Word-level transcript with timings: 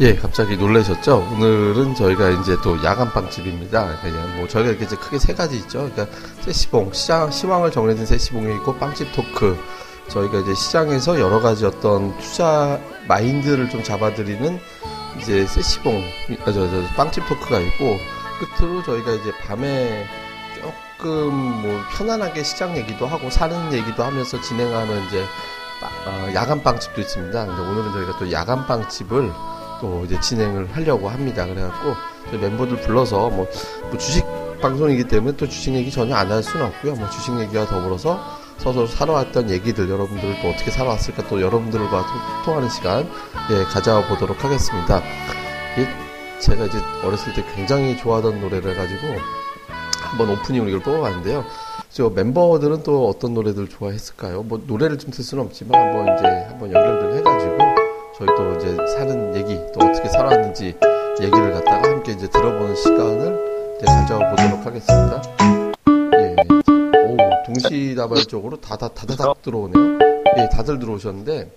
예, 0.00 0.16
갑자기 0.16 0.56
놀라셨죠? 0.56 1.28
오늘은 1.30 1.94
저희가 1.94 2.30
이제 2.30 2.56
또 2.62 2.82
야간 2.82 3.12
빵집입니다. 3.12 4.00
그냥 4.00 4.36
뭐 4.38 4.48
저희가 4.48 4.70
이렇게 4.70 4.86
이제 4.86 4.96
크게 4.96 5.18
세 5.18 5.34
가지 5.34 5.56
있죠. 5.56 5.90
그러니까 5.90 6.06
세시봉, 6.40 6.94
시장, 6.94 7.30
시황을 7.30 7.70
정해진 7.70 8.06
세시봉이 8.06 8.54
있고 8.56 8.76
빵집 8.76 9.12
토크. 9.12 9.62
저희가 10.08 10.38
이제 10.38 10.54
시장에서 10.54 11.20
여러 11.20 11.40
가지 11.40 11.66
어떤 11.66 12.16
투자 12.16 12.80
마인드를 13.08 13.68
좀 13.68 13.82
잡아드리는 13.82 14.58
이제 15.20 15.46
세시봉, 15.46 16.02
아, 16.46 16.52
저, 16.52 16.70
저, 16.70 16.82
빵집 16.96 17.28
토크가 17.28 17.60
있고 17.60 17.98
끝으로 18.56 18.82
저희가 18.82 19.12
이제 19.12 19.32
밤에 19.46 20.06
조금 20.98 21.34
뭐 21.34 21.78
편안하게 21.92 22.42
시장 22.42 22.74
얘기도 22.74 23.06
하고 23.06 23.28
사는 23.28 23.70
얘기도 23.74 24.02
하면서 24.02 24.40
진행하는 24.40 25.04
이제 25.08 25.26
어, 26.06 26.30
야간 26.34 26.62
빵집도 26.62 27.02
있습니다. 27.02 27.42
오늘은 27.42 27.92
저희가 27.92 28.18
또 28.18 28.32
야간 28.32 28.66
빵집을 28.66 29.30
또 29.80 30.04
이제 30.04 30.18
진행을 30.20 30.68
하려고 30.72 31.08
합니다. 31.08 31.46
그래갖고 31.46 31.94
멤버들 32.38 32.76
불러서 32.80 33.30
뭐, 33.30 33.46
뭐 33.88 33.98
주식 33.98 34.24
방송이기 34.60 35.04
때문에 35.04 35.36
또 35.36 35.48
주식 35.48 35.74
얘기 35.74 35.90
전혀 35.90 36.14
안 36.14 36.30
할 36.30 36.42
수는 36.42 36.66
없고요. 36.66 36.94
뭐 36.94 37.08
주식 37.10 37.38
얘기와 37.40 37.64
더불어서 37.66 38.20
서로 38.58 38.86
살아왔던 38.86 39.48
얘기들 39.50 39.88
여러분들 39.88 40.36
또 40.42 40.50
어떻게 40.50 40.70
살아왔을까 40.70 41.26
또 41.28 41.40
여러분들과 41.40 42.04
소통하는 42.42 42.68
시간 42.68 43.08
예 43.50 43.64
가져보도록 43.64 44.44
하겠습니다. 44.44 45.02
예, 45.78 45.88
제가 46.40 46.66
이제 46.66 46.78
어렸을 47.02 47.32
때 47.32 47.42
굉장히 47.54 47.96
좋아하던 47.96 48.40
노래를 48.40 48.72
해가지고 48.72 49.00
한번 50.02 50.30
오프닝으로 50.30 50.68
이걸 50.68 50.82
뽑아봤는데요. 50.82 51.44
저 51.90 52.10
멤버들은 52.10 52.82
또 52.82 53.08
어떤 53.08 53.32
노래들 53.34 53.68
좋아했을까요? 53.68 54.42
뭐 54.42 54.62
노래를 54.66 54.98
좀틀 54.98 55.24
수는 55.24 55.44
없지만 55.44 55.80
한번 55.80 56.18
이제 56.18 56.26
한번 56.48 56.72
연결을 56.72 57.16
해가지고 57.18 57.69
저희 58.20 58.28
또 58.36 58.54
이제 58.56 58.76
사는 58.98 59.34
얘기 59.34 59.58
또 59.72 59.80
어떻게 59.86 60.06
살아왔는지 60.10 60.76
얘기를 61.22 61.52
갖다가 61.54 61.88
함께 61.88 62.12
이제 62.12 62.28
들어보는 62.28 62.76
시간을 62.76 63.76
이제 63.76 63.86
가져보도록 63.86 64.66
하겠습니다. 64.66 65.22
예, 66.18 66.36
오 67.06 67.16
동시다발적으로 67.46 68.60
다다 68.60 68.88
다다닥 68.88 69.40
들어오네요. 69.40 69.98
예, 70.36 70.48
다들 70.50 70.78
들어오셨는데 70.78 71.50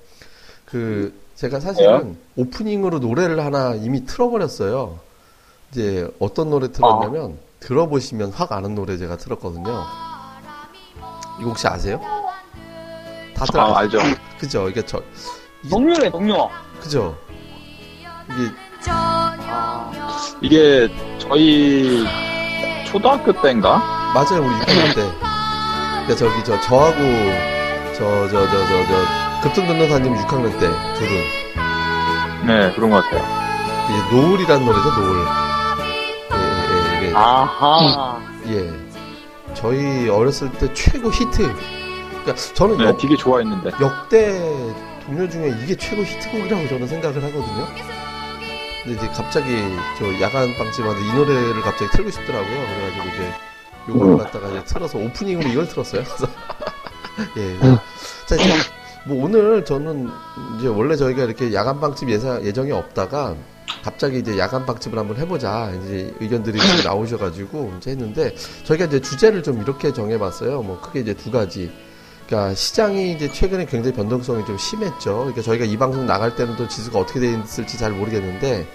그 0.64 1.14
제가 1.36 1.60
사실은 1.60 2.16
오프닝으로 2.38 3.00
노래를 3.00 3.44
하나 3.44 3.76
이미 3.76 4.06
틀어버렸어요. 4.06 5.00
이제 5.72 6.10
어떤 6.20 6.50
노래 6.50 6.72
틀었냐면 6.72 7.40
들어보시면 7.60 8.32
확 8.32 8.54
아는 8.54 8.74
노래 8.74 8.98
제가 8.98 9.18
틀었거든요. 9.18 9.84
이거 11.42 11.50
혹시 11.50 11.68
아세요? 11.68 12.00
다들 13.36 13.60
아, 13.60 13.66
아, 13.66 13.80
알죠. 13.80 14.00
그죠? 14.40 14.70
이게 14.70 14.86
저 14.86 15.02
동료래 15.70 16.10
동료. 16.12 16.50
그죠? 16.82 17.16
이게 18.36 18.52
이게 20.42 20.90
저희 21.20 22.06
초등학교 22.86 23.32
때인가? 23.42 23.78
맞아요 24.14 24.44
우리 24.46 24.54
6학년 24.56 24.96
때. 24.96 25.12
그러니까 26.06 26.16
저기 26.18 26.44
저 26.44 26.60
저하고 26.62 26.98
저 27.98 28.28
저 28.28 28.48
저 28.48 28.66
저 28.66 28.86
저 28.88 29.42
급등 29.44 29.68
변호사님 29.68 30.14
6학년 30.16 30.52
때 30.60 30.68
둘은 30.68 32.48
네, 32.48 32.74
그런 32.76 32.90
것 32.90 33.04
같아요. 33.04 33.24
이제 33.90 34.16
노을이란 34.16 34.66
노래죠 34.66 34.90
노을. 34.92 35.26
예, 36.32 36.38
예, 36.38 37.04
예, 37.04 37.08
이게 37.08 37.16
아하. 37.16 38.20
예. 38.48 38.74
저희 39.54 40.10
어렸을 40.10 40.52
때 40.52 40.74
최고 40.74 41.10
히트. 41.10 41.38
그러니까 42.10 42.36
저는 42.54 42.78
네, 42.78 42.86
역, 42.86 42.98
되게 42.98 43.16
좋아했는데. 43.16 43.72
역대 43.82 44.74
동료 45.06 45.30
중에 45.30 45.54
이게 45.64 45.76
최고 45.76 46.04
히트곡이라고 46.04 46.68
저는 46.68 46.88
생각을 46.88 47.24
하거든요. 47.24 47.68
근데 48.84 48.98
이제 48.98 49.08
갑자기 49.08 49.48
저 49.98 50.22
야간 50.22 50.54
빵집한테 50.58 51.02
이 51.06 51.14
노래를 51.14 51.62
갑자기 51.62 51.92
틀고 51.92 52.12
싶더라고요. 52.12 52.50
그래가지고 52.50 53.08
이제 53.16 53.34
요거를 53.90 54.18
갖다가 54.18 54.50
이제 54.50 54.64
틀어서 54.66 54.98
오프닝으로 54.98 55.50
이걸 55.50 55.68
틀었어요. 55.68 56.04
그래서 56.04 56.28
예. 57.38 57.60
자, 58.26 58.36
이제 58.36 58.50
뭐 59.06 59.26
오늘 59.26 59.66
저는 59.66 60.10
이제 60.58 60.68
원래 60.68 60.96
저희가 60.96 61.24
이렇게 61.24 61.54
야간 61.54 61.80
빵집 61.80 62.10
예상 62.10 62.44
예정이 62.44 62.72
없다가 62.72 63.36
갑자기 63.84 64.20
이제 64.20 64.38
야간 64.38 64.66
빵집을 64.66 64.98
한번 64.98 65.18
해보자 65.18 65.72
이제 65.84 66.14
의견들이 66.20 66.58
좀 66.60 66.68
나오셔가지고 66.84 67.76
이제 67.78 67.92
했는데 67.92 68.34
저희가 68.64 68.86
이제 68.86 69.02
주제를 69.02 69.44
좀 69.44 69.62
이렇게 69.62 69.92
정해봤어요. 69.92 70.62
뭐 70.62 70.80
크게 70.80 71.02
이제 71.02 71.14
두 71.14 71.32
가지. 71.32 71.72
그러니까 72.34 72.56
시장이 72.56 73.12
이제 73.12 73.32
최근에 73.32 73.66
굉장히 73.66 73.96
변동성이 73.96 74.44
좀 74.46 74.58
심했죠. 74.58 75.18
그러니까 75.18 75.44
저희가 75.44 75.66
이 75.66 75.78
방송 75.78 76.08
나갈 76.08 76.36
때는 76.36 76.56
또 76.56 76.68
지수가 76.68 76.98
어떻게 76.98 77.20
돼 77.20 77.40
있을지 77.40 77.78
잘 77.78 77.92
모르겠는데 77.92 78.66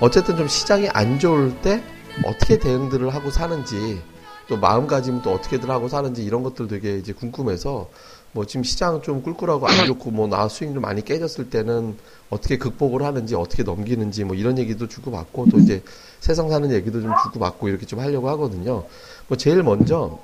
어쨌든 0.00 0.36
좀 0.36 0.46
시장이 0.46 0.88
안 0.90 1.18
좋을 1.18 1.60
때 1.60 1.82
어떻게 2.24 2.60
대응들을 2.60 3.12
하고 3.12 3.30
사는지 3.30 4.00
또 4.46 4.56
마음가짐 4.56 5.22
또 5.22 5.32
어떻게들 5.32 5.68
하고 5.68 5.88
사는지 5.88 6.24
이런 6.24 6.44
것들 6.44 6.68
되게 6.68 6.96
이제 6.96 7.12
궁금해서 7.12 7.90
뭐 8.30 8.46
지금 8.46 8.62
시장 8.62 9.02
좀 9.02 9.20
꿀꿀하고 9.22 9.66
안 9.66 9.86
좋고 9.86 10.12
뭐 10.12 10.28
나 10.28 10.46
수익률 10.46 10.80
많이 10.80 11.04
깨졌을 11.04 11.50
때는 11.50 11.96
어떻게 12.30 12.56
극복을 12.56 13.02
하는지 13.02 13.34
어떻게 13.34 13.64
넘기는지 13.64 14.22
뭐 14.22 14.36
이런 14.36 14.58
얘기도 14.58 14.86
주고 14.86 15.10
받고 15.10 15.48
또 15.50 15.58
이제 15.58 15.82
세상 16.20 16.48
사는 16.48 16.70
얘기도 16.70 17.02
좀 17.02 17.10
주고 17.24 17.40
받고 17.40 17.68
이렇게 17.68 17.84
좀 17.84 17.98
하려고 17.98 18.28
하거든요. 18.28 18.84
뭐 19.26 19.36
제일 19.36 19.64
먼저 19.64 20.20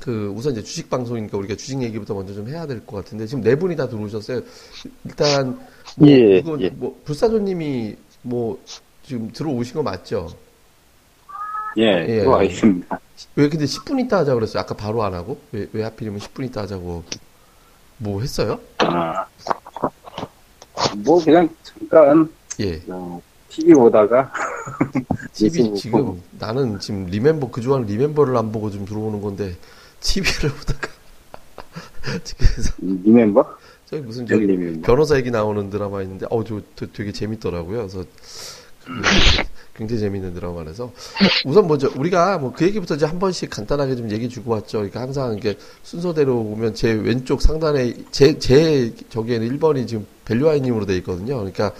그 0.00 0.32
우선 0.36 0.52
이제 0.52 0.62
주식 0.62 0.90
방송이니까 0.90 1.38
우리가 1.38 1.54
주식 1.56 1.80
얘기부터 1.82 2.14
먼저 2.14 2.34
좀 2.34 2.48
해야 2.48 2.66
될 2.66 2.84
것 2.84 2.96
같은데 2.96 3.26
지금 3.26 3.42
네 3.42 3.54
분이 3.56 3.76
다 3.76 3.88
들어오셨어요. 3.88 4.42
일단 5.04 5.58
뭐 5.96 6.08
예, 6.08 6.38
이건 6.38 6.60
예. 6.60 6.70
뭐 6.70 7.00
불사조님이 7.04 7.96
뭐 8.22 8.60
지금 9.04 9.30
들어오신 9.32 9.74
거 9.74 9.82
맞죠? 9.82 10.28
예, 11.78 11.82
예. 12.08 12.18
들어와 12.20 12.42
있습니다. 12.42 13.00
왜 13.36 13.48
근데 13.48 13.64
10분 13.64 14.04
있다 14.04 14.18
하자고 14.18 14.38
그랬어요? 14.40 14.60
아까 14.60 14.74
바로 14.74 15.02
안 15.04 15.14
하고? 15.14 15.38
왜, 15.52 15.68
왜 15.72 15.82
하필이면 15.84 16.18
10분 16.20 16.44
있다 16.46 16.62
하자고 16.62 17.04
뭐 17.98 18.20
했어요? 18.20 18.58
아, 18.78 19.26
뭐 20.98 21.22
그냥 21.24 21.48
잠깐 21.62 22.30
예. 22.60 22.82
어, 22.88 23.20
TV 23.48 23.74
보다가 23.74 24.32
TV 25.32 25.74
지금. 25.74 26.22
나는 26.38 26.78
지금 26.80 27.06
리멤버 27.06 27.50
그 27.50 27.60
주간 27.60 27.86
리멤버를 27.86 28.36
안 28.36 28.52
보고 28.52 28.70
좀 28.70 28.84
들어오는 28.84 29.20
건데 29.20 29.56
TV를 30.00 30.50
보다가 30.56 30.88
지금 32.24 32.46
그래서 32.52 32.72
리멤버? 32.78 33.46
저기 33.86 34.02
무슨 34.02 34.26
저기. 34.26 34.46
변호사 34.82 35.16
얘기 35.16 35.30
나오는 35.30 35.70
드라마 35.70 36.02
있는데 36.02 36.26
어저 36.30 36.60
되게 36.92 37.12
재밌더라고요. 37.12 37.78
그래서 37.78 38.00
그 38.00 38.06
굉장히 39.76 40.00
재밌는 40.00 40.32
드라마라서 40.34 40.90
우선 41.44 41.66
먼저 41.68 41.90
우리가 41.96 42.38
뭐 42.38 42.52
그 42.56 42.64
얘기부터 42.64 42.94
이제 42.94 43.04
한 43.04 43.18
번씩 43.18 43.50
간단하게 43.50 43.96
좀 43.96 44.10
얘기 44.10 44.28
주고 44.28 44.52
왔죠. 44.52 44.78
그러니까 44.78 45.00
항상 45.00 45.34
이렇게 45.34 45.58
순서대로 45.82 46.42
보면 46.44 46.74
제 46.74 46.92
왼쪽 46.92 47.42
상단에 47.42 47.94
제 48.10 48.38
제 48.38 48.94
저기에는 49.10 49.58
1번이 49.58 49.86
지금 49.86 50.06
밸류아이님으로 50.24 50.86
돼 50.86 50.96
있거든요. 50.98 51.36
그러니까 51.36 51.72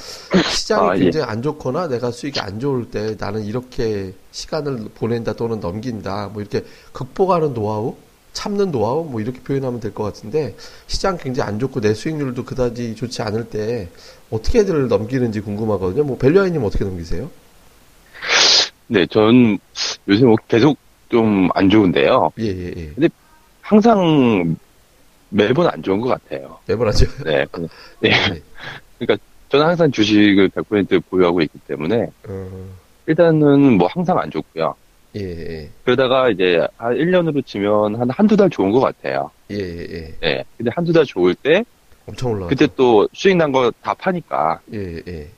시장이 0.53 0.89
아, 0.91 0.97
예. 0.97 1.01
굉장히 1.05 1.27
안 1.27 1.41
좋거나 1.43 1.89
내가 1.89 2.11
수익이 2.11 2.39
안 2.41 2.61
좋을 2.61 2.91
때 2.91 3.17
나는 3.19 3.45
이렇게 3.45 4.13
시간을 4.33 4.91
보낸다 4.95 5.33
또는 5.35 5.61
넘긴다 5.61 6.31
뭐 6.33 6.43
이렇게 6.43 6.65
극복하는 6.93 7.55
노하우 7.55 7.97
참는 8.35 8.71
노하우 8.71 9.05
뭐 9.05 9.23
이렇게 9.23 9.41
표현하면 9.41 9.81
될 9.81 9.95
것 9.95 10.03
같은데 10.05 10.55
시장 10.87 11.17
굉장히 11.17 11.49
안 11.49 11.59
좋고 11.59 11.81
내 11.81 11.95
수익률도 11.95 12.45
그다지 12.45 12.95
좋지 12.95 13.23
않을 13.23 13.49
때 13.49 13.89
어떻게들 14.31 14.89
넘기는지 14.89 15.41
궁금하거든요. 15.41 16.05
뭐 16.05 16.19
밸류아이님 16.19 16.63
어떻게 16.65 16.85
넘기세요? 16.85 17.31
네, 18.89 19.07
전 19.07 19.59
요새 20.09 20.25
뭐 20.25 20.37
계속 20.49 20.77
좀 21.09 21.49
안 21.55 21.71
좋은데요. 21.71 22.33
예, 22.41 22.45
예, 22.47 22.93
예. 23.01 23.09
항상 23.61 24.57
매번 25.29 25.69
안 25.69 25.83
좋은 25.83 26.01
것 26.01 26.09
같아요. 26.09 26.59
매번 26.67 26.89
하죠. 26.89 27.07
네. 27.25 27.47
그- 27.53 27.69
네. 28.01 28.11
예. 29.03 29.17
저는 29.49 29.67
항상 29.67 29.91
주식을 29.93 30.49
100% 30.49 31.05
보유하고 31.09 31.41
있기 31.43 31.59
때문에 31.69 32.09
어, 32.29 32.49
일단은 33.07 33.79
뭐 33.79 33.87
항상 33.87 34.19
안 34.19 34.29
좋고요. 34.31 34.75
예, 35.17 35.21
예, 35.21 35.71
그러다가 35.85 36.29
이제 36.31 36.67
한 36.77 36.95
1년으로 36.95 37.45
치면 37.47 37.95
한 37.95 38.11
한두 38.11 38.37
달 38.37 38.51
좋은 38.51 38.73
것 38.73 38.81
같아요. 38.81 39.31
예, 39.53 39.57
예, 39.57 39.87
예. 39.91 40.15
네. 40.21 40.45
근데 40.57 40.71
한두 40.75 40.93
달 40.93 41.05
좋을 41.05 41.37
때 41.37 41.65
엄청 42.07 42.33
올라가. 42.33 42.49
그때 42.49 42.67
또 42.77 43.09
수익 43.13 43.37
난 43.37 43.51
거 43.53 43.71
다 43.83 43.95
파니까 43.95 44.61
예, 44.73 45.03
예, 45.09 45.29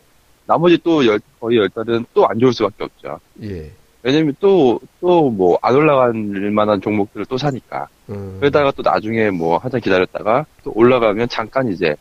나머지 0.46 0.78
또 0.82 1.04
열, 1.06 1.20
거의 1.40 1.58
열 1.58 1.68
달은 1.70 2.04
또 2.14 2.26
안 2.26 2.38
좋을 2.38 2.52
수밖에 2.52 2.84
없죠. 2.84 3.18
예. 3.42 3.70
왜냐면 4.02 4.34
또, 4.40 4.80
또 5.00 5.30
뭐 5.30 5.58
안 5.62 5.74
올라갈 5.74 6.12
만한 6.52 6.80
종목들을 6.80 7.26
또 7.26 7.36
사니까. 7.36 7.88
음, 8.10 8.36
그러다가 8.40 8.70
또 8.72 8.82
나중에 8.82 9.30
뭐 9.30 9.58
한참 9.58 9.80
기다렸다가 9.80 10.46
또 10.64 10.72
올라가면 10.74 11.28
잠깐 11.28 11.70
이제 11.72 11.94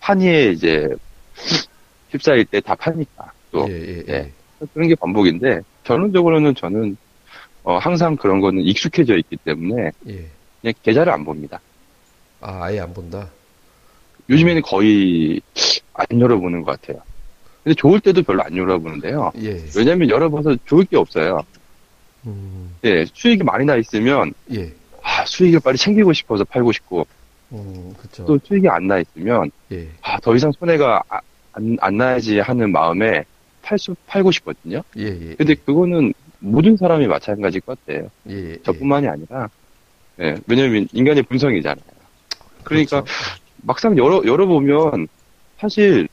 판이에 0.00 0.50
이제 0.52 0.88
휩싸일 2.10 2.44
때 2.46 2.60
다 2.60 2.74
파니까. 2.74 3.32
또 3.50 3.66
예, 3.68 3.74
예, 3.74 4.04
예. 4.08 4.14
예. 4.14 4.32
그런 4.72 4.88
게 4.88 4.94
반복인데 4.94 5.60
결론적으로는 5.84 6.54
저는 6.54 6.96
어, 7.64 7.78
항상 7.78 8.16
그런 8.16 8.40
거는 8.40 8.62
익숙해져 8.62 9.16
있기 9.16 9.36
때문에 9.38 9.90
예. 10.08 10.26
그냥 10.60 10.74
계좌를 10.82 11.12
안 11.12 11.24
봅니다. 11.24 11.60
아, 12.40 12.64
아예 12.64 12.80
안 12.80 12.92
본다. 12.94 13.28
요즘에는 14.30 14.62
거의 14.62 15.40
안 15.94 16.06
열어보는 16.20 16.62
것 16.62 16.80
같아요. 16.80 17.02
근데 17.62 17.74
좋을 17.74 18.00
때도 18.00 18.22
별로 18.22 18.42
안 18.42 18.56
열어보는데요. 18.56 19.32
예. 19.42 19.62
왜냐면 19.76 20.08
열어봐서 20.10 20.56
좋을 20.66 20.84
게 20.84 20.96
없어요. 20.96 21.40
음, 22.26 22.74
예, 22.84 23.04
수익이 23.12 23.42
많이 23.42 23.64
나 23.64 23.76
있으면, 23.76 24.32
예. 24.54 24.72
아, 25.02 25.24
수익을 25.26 25.60
빨리 25.60 25.76
챙기고 25.76 26.12
싶어서 26.12 26.44
팔고 26.44 26.72
싶고, 26.72 27.06
음. 27.52 27.94
또 28.26 28.38
수익이 28.44 28.68
안 28.68 28.86
나 28.86 28.98
있으면, 28.98 29.50
예. 29.72 29.88
아, 30.02 30.18
더 30.20 30.34
이상 30.34 30.50
손해가 30.52 31.02
아- 31.08 31.20
안, 31.52 31.76
안 31.80 31.96
나야지 31.96 32.38
하는 32.40 32.72
마음에 32.72 33.24
팔 33.62 33.78
수, 33.78 33.94
팔고 34.06 34.30
싶거든요. 34.32 34.82
예, 34.98 35.04
예. 35.04 35.34
근데 35.36 35.54
그거는 35.54 36.12
모든 36.38 36.76
사람이 36.76 37.06
마찬가지일 37.06 37.60
것 37.62 37.78
같아요. 37.86 38.10
예, 38.28 38.52
예. 38.52 38.56
저뿐만이 38.62 39.06
아니라, 39.08 39.48
예, 40.20 40.36
왜냐면 40.46 40.86
인간의 40.92 41.22
분성이잖아요. 41.24 41.84
그러니까 42.62 43.02
그렇죠. 43.02 43.12
막상 43.66 43.96
열어, 43.98 44.22
열어보면 44.24 45.08
사실 45.58 46.08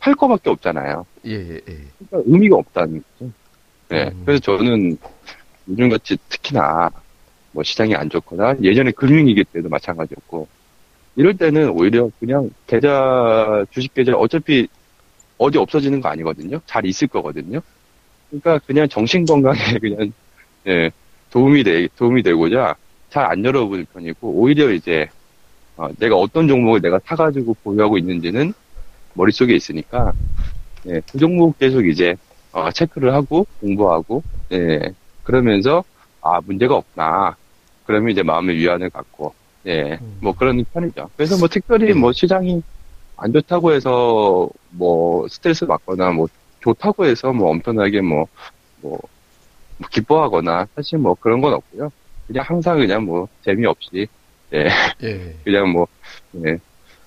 팔 0.00 0.14
거밖에 0.14 0.50
없잖아요. 0.50 1.06
예, 1.26 1.32
예, 1.32 1.54
예. 1.54 1.60
그러니까 2.08 2.30
의미가 2.32 2.56
없다는 2.56 3.02
거죠. 3.18 3.32
네, 3.88 4.10
음. 4.10 4.22
그래서 4.24 4.40
저는 4.40 4.98
요즘같이 5.68 6.16
특히나 6.28 6.90
뭐 7.52 7.62
시장이 7.62 7.94
안 7.94 8.10
좋거나 8.10 8.56
예전에 8.62 8.90
금융위기 8.92 9.44
때도 9.44 9.68
마찬가지였고 9.68 10.48
이럴 11.16 11.36
때는 11.36 11.70
오히려 11.70 12.10
그냥 12.18 12.50
계좌 12.66 13.64
주식 13.70 13.94
계좌 13.94 14.12
어차피 14.14 14.66
어디 15.38 15.58
없어지는 15.58 16.00
거 16.00 16.08
아니거든요. 16.08 16.60
잘 16.66 16.86
있을 16.86 17.08
거거든요. 17.08 17.60
그러니까 18.30 18.58
그냥 18.66 18.88
정신 18.88 19.24
건강에 19.26 19.58
그냥 19.80 20.12
예, 20.66 20.90
도움이 21.30 21.64
되 21.64 21.88
도움이 21.96 22.22
되고자 22.22 22.76
잘 23.10 23.26
안 23.30 23.44
열어볼 23.44 23.86
편이고 23.92 24.28
오히려 24.30 24.70
이제 24.72 25.08
어, 25.76 25.88
내가 25.98 26.16
어떤 26.16 26.48
종목을 26.48 26.80
내가 26.80 27.00
사가지고 27.04 27.56
보유하고 27.62 27.98
있는지는 27.98 28.52
머릿속에 29.14 29.54
있으니까 29.54 30.12
예, 30.86 31.00
그 31.10 31.18
종목 31.18 31.58
계속 31.58 31.86
이제 31.86 32.16
어, 32.52 32.70
체크를 32.70 33.14
하고 33.14 33.46
공부하고 33.60 34.22
예, 34.52 34.92
그러면서 35.22 35.84
아 36.20 36.40
문제가 36.44 36.76
없나 36.76 37.36
그러면 37.84 38.10
이제 38.10 38.22
마음의 38.22 38.56
위안을 38.56 38.90
갖고 38.90 39.34
예, 39.66 39.98
음. 40.00 40.18
뭐 40.20 40.34
그런 40.34 40.64
편이죠. 40.72 41.10
그래서 41.16 41.38
뭐 41.38 41.48
특별히 41.48 41.86
네. 41.86 41.94
뭐 41.94 42.12
시장이 42.12 42.62
안 43.16 43.32
좋다고 43.32 43.72
해서 43.72 44.48
뭐 44.70 45.26
스트레스 45.28 45.66
받거나 45.66 46.10
뭐 46.10 46.28
좋다고 46.60 47.06
해서 47.06 47.32
뭐 47.32 47.50
엄청나게 47.50 48.00
뭐, 48.00 48.26
뭐, 48.80 48.98
뭐 49.78 49.88
기뻐하거나 49.90 50.66
사실 50.74 50.98
뭐 50.98 51.14
그런 51.14 51.40
건 51.40 51.54
없고요. 51.54 51.90
그냥 52.26 52.44
항상 52.46 52.78
그냥 52.78 53.04
뭐 53.04 53.28
재미없이 53.44 54.08
예. 54.52 54.68
그냥 55.44 55.70
뭐 55.70 55.86
예, 56.44 56.58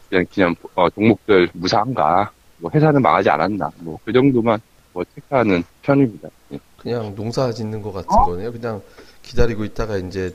그냥 0.10 0.26
그냥 0.34 0.56
어, 0.76 0.90
종목들 0.90 1.50
무사한가 1.54 2.32
뭐 2.58 2.72
회사는 2.74 3.02
망하지 3.02 3.30
않았나 3.30 3.72
뭐 3.80 4.00
그 4.06 4.14
정도만 4.14 4.60
뭐 4.94 5.04
체크하는 5.16 5.64
편입니다. 5.82 6.30
예. 6.54 6.60
그냥 6.78 7.16
농사 7.16 7.52
짓는 7.52 7.82
것 7.82 7.92
같은 7.92 8.08
거네요. 8.10 8.52
그냥 8.52 8.82
기다리고 9.24 9.66
있다가 9.66 9.98
이제 9.98 10.34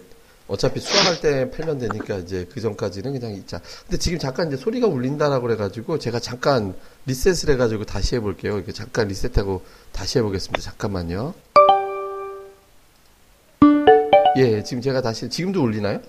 어차피 0.48 0.80
수확할 0.80 1.20
때 1.20 1.50
팔면 1.50 1.78
되니까 1.78 2.16
이제 2.16 2.46
그 2.52 2.60
전까지는 2.60 3.12
그냥 3.12 3.32
있자. 3.36 3.60
근데 3.84 3.96
지금 3.98 4.18
잠깐 4.18 4.48
이제 4.48 4.56
소리가 4.56 4.88
울린다라고 4.88 5.46
그래가지고 5.46 5.98
제가 6.00 6.18
잠깐 6.18 6.74
리셋을 7.06 7.54
해가지고 7.54 7.84
다시 7.84 8.16
해볼게요. 8.16 8.56
이렇게 8.56 8.72
잠깐 8.72 9.06
리셋하고 9.08 9.62
다시 9.92 10.18
해보겠습니다. 10.18 10.60
잠깐만요. 10.60 11.34
예, 14.38 14.62
지금 14.64 14.80
제가 14.82 15.00
다시 15.02 15.28
지금도 15.30 15.62
울리나요? 15.62 16.00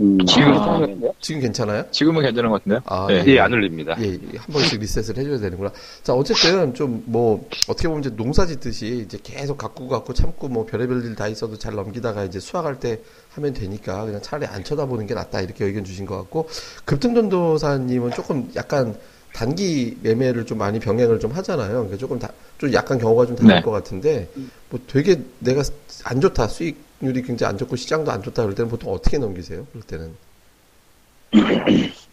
음, 0.00 0.18
지금 0.26 0.52
아? 0.54 0.86
지금 1.20 1.40
괜찮아요? 1.40 1.84
지금은 1.90 2.22
괜찮은 2.22 2.50
것 2.50 2.56
같은데요? 2.64 2.80
아, 2.86 3.06
네. 3.08 3.24
예, 3.26 3.38
안 3.40 3.52
올립니다. 3.52 3.96
예, 4.00 4.18
한 4.36 4.46
번씩 4.52 4.80
리셋을 4.80 5.16
해줘야 5.18 5.38
되는구나. 5.38 5.70
자, 6.02 6.12
어쨌든 6.14 6.74
좀 6.74 7.02
뭐 7.06 7.48
어떻게 7.68 7.88
보면 7.88 8.00
이제 8.02 8.10
농사 8.16 8.46
짓듯이 8.46 9.04
이제 9.06 9.18
계속 9.22 9.58
갖고 9.58 9.88
갖고 9.88 10.12
참고 10.14 10.48
뭐 10.48 10.64
별의별 10.66 11.04
일 11.04 11.14
다 11.14 11.28
있어도 11.28 11.58
잘 11.58 11.74
넘기다가 11.74 12.24
이제 12.24 12.40
수확할 12.40 12.80
때 12.80 13.00
하면 13.34 13.52
되니까 13.52 14.04
그냥 14.04 14.20
차라리 14.22 14.46
안 14.46 14.64
쳐다보는 14.64 15.06
게 15.06 15.14
낫다 15.14 15.40
이렇게 15.40 15.64
의견 15.64 15.84
주신 15.84 16.06
것 16.06 16.16
같고 16.16 16.48
급등전도사님은 16.84 18.12
조금 18.12 18.50
약간 18.56 18.96
단기 19.32 19.96
매매를 20.02 20.46
좀 20.46 20.58
많이 20.58 20.78
병행을 20.78 21.18
좀 21.18 21.32
하잖아요. 21.32 21.70
그러니까 21.72 21.96
조금 21.96 22.18
다, 22.18 22.30
좀 22.58 22.72
약간 22.72 22.98
경우가 22.98 23.26
좀 23.26 23.36
다를 23.36 23.56
네. 23.56 23.62
것 23.62 23.70
같은데 23.72 24.28
뭐 24.70 24.78
되게 24.86 25.20
내가 25.40 25.62
안 26.04 26.20
좋다 26.20 26.46
수익 26.48 26.76
률이 27.04 27.22
굉장히 27.22 27.50
안 27.50 27.58
좋고 27.58 27.76
시장도 27.76 28.10
안 28.10 28.22
좋다 28.22 28.42
그럴 28.42 28.54
때는 28.54 28.70
보통 28.70 28.92
어떻게 28.92 29.18
넘기세요? 29.18 29.66
그럴 29.70 29.82
때는 29.82 30.14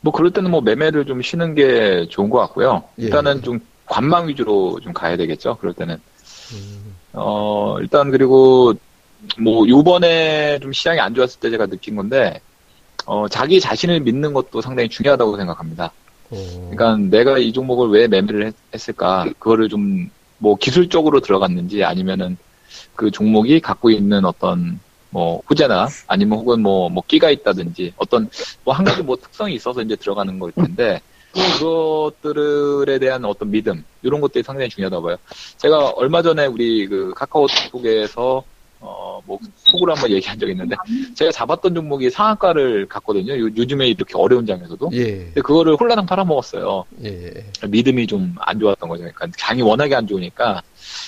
뭐 0.02 0.12
그럴 0.14 0.32
때는 0.32 0.52
뭐 0.52 0.62
매매를 0.62 1.06
좀 1.06 1.22
쉬는 1.22 1.56
게 1.56 2.08
좋은 2.10 2.30
것 2.30 2.40
같고요. 2.40 2.84
예. 3.00 3.04
일단은 3.04 3.42
좀 3.44 3.60
관망 3.86 4.28
위주로 4.28 4.80
좀 4.80 4.94
가야 4.94 5.18
되겠죠. 5.18 5.58
그럴 5.58 5.74
때는 5.74 5.96
음, 6.54 6.96
어 7.14 7.78
일단 7.80 8.12
그리고 8.12 8.74
뭐 9.40 9.68
요번에 9.68 10.60
좀 10.60 10.74
시장이 10.74 11.00
안 11.00 11.14
좋았을 11.14 11.40
때 11.40 11.50
제가 11.50 11.68
느낀 11.68 11.96
건데 11.96 12.42
어 13.06 13.28
자기 13.28 13.60
자신을 13.60 14.00
믿는 14.02 14.34
것도 14.34 14.62
상당히 14.62 14.90
중요하다고 14.90 15.38
생각합니다. 15.38 15.92
어, 16.32 16.70
그러니까 16.72 16.98
내가 17.18 17.38
이 17.38 17.52
종목을 17.52 17.90
왜 17.90 18.08
매매를 18.08 18.48
했, 18.48 18.56
했을까? 18.74 19.26
그거를 19.40 19.70
좀 19.70 20.10
뭐 20.42 20.56
기술적으로 20.56 21.20
들어갔는지 21.20 21.84
아니면은 21.84 22.36
그 22.96 23.12
종목이 23.12 23.60
갖고 23.60 23.90
있는 23.90 24.26
어떤 24.26 24.80
뭐 25.10 25.42
후재나 25.46 25.88
아니면 26.08 26.40
혹은 26.40 26.62
뭐, 26.62 26.90
뭐 26.90 27.04
끼가 27.06 27.30
있다든지 27.32 27.94
어떤 27.98 28.30
뭐 28.64 28.74
한 28.74 28.86
가지 28.86 29.02
뭐 29.04 29.18
특성이 29.18 29.56
있어서 29.56 29.82
이제 29.82 29.96
들어가는 29.96 30.40
걸 30.40 30.52
텐데 30.54 31.02
그것들에 31.34 33.00
대한 33.00 33.26
어떤 33.26 33.52
믿음 33.52 33.84
이런 34.02 34.22
것들이 34.22 34.44
상당히 34.44 34.70
중요하다고 34.70 35.04
봐요. 35.04 35.18
제가 35.58 35.90
얼마 35.92 36.22
전에 36.22 36.46
우리 36.46 36.88
그 36.88 37.14
카카오톡에서 37.16 38.44
어 38.82 39.12
뭐 39.26 39.38
속으로 39.56 39.94
한번 39.94 40.10
얘기한 40.12 40.40
적이 40.40 40.54
있는데 40.54 40.76
제가 41.16 41.32
잡았던 41.32 41.76
종목이 41.76 42.10
상한가를 42.10 42.88
갔거든요. 42.88 43.34
요, 43.40 43.46
요즘에 43.56 43.88
이렇게 43.88 44.18
어려운 44.18 44.48
장에서도. 44.48 44.90
예, 44.94 45.06
근데 45.26 45.42
그거를 45.42 45.76
홀라당 45.76 46.08
팔아먹었어요. 46.08 46.86
예, 47.04 47.32
예. 47.36 47.68
믿음이 47.68 48.08
좀 48.08 48.34
안 48.40 48.60
좋았던 48.60 48.90
거죠. 48.90 49.02
그러니까 49.04 49.28
장이 49.38 49.62
워낙에 49.62 49.94
안 49.94 50.08
좋으니까. 50.08 50.62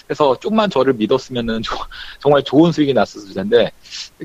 그래서 0.06 0.38
조금만 0.40 0.70
저를 0.70 0.94
믿었으면은 0.94 1.64
조- 1.64 1.76
정말 2.20 2.44
좋은 2.44 2.72
수익이 2.72 2.94
났었을 2.94 3.34
텐데 3.34 3.72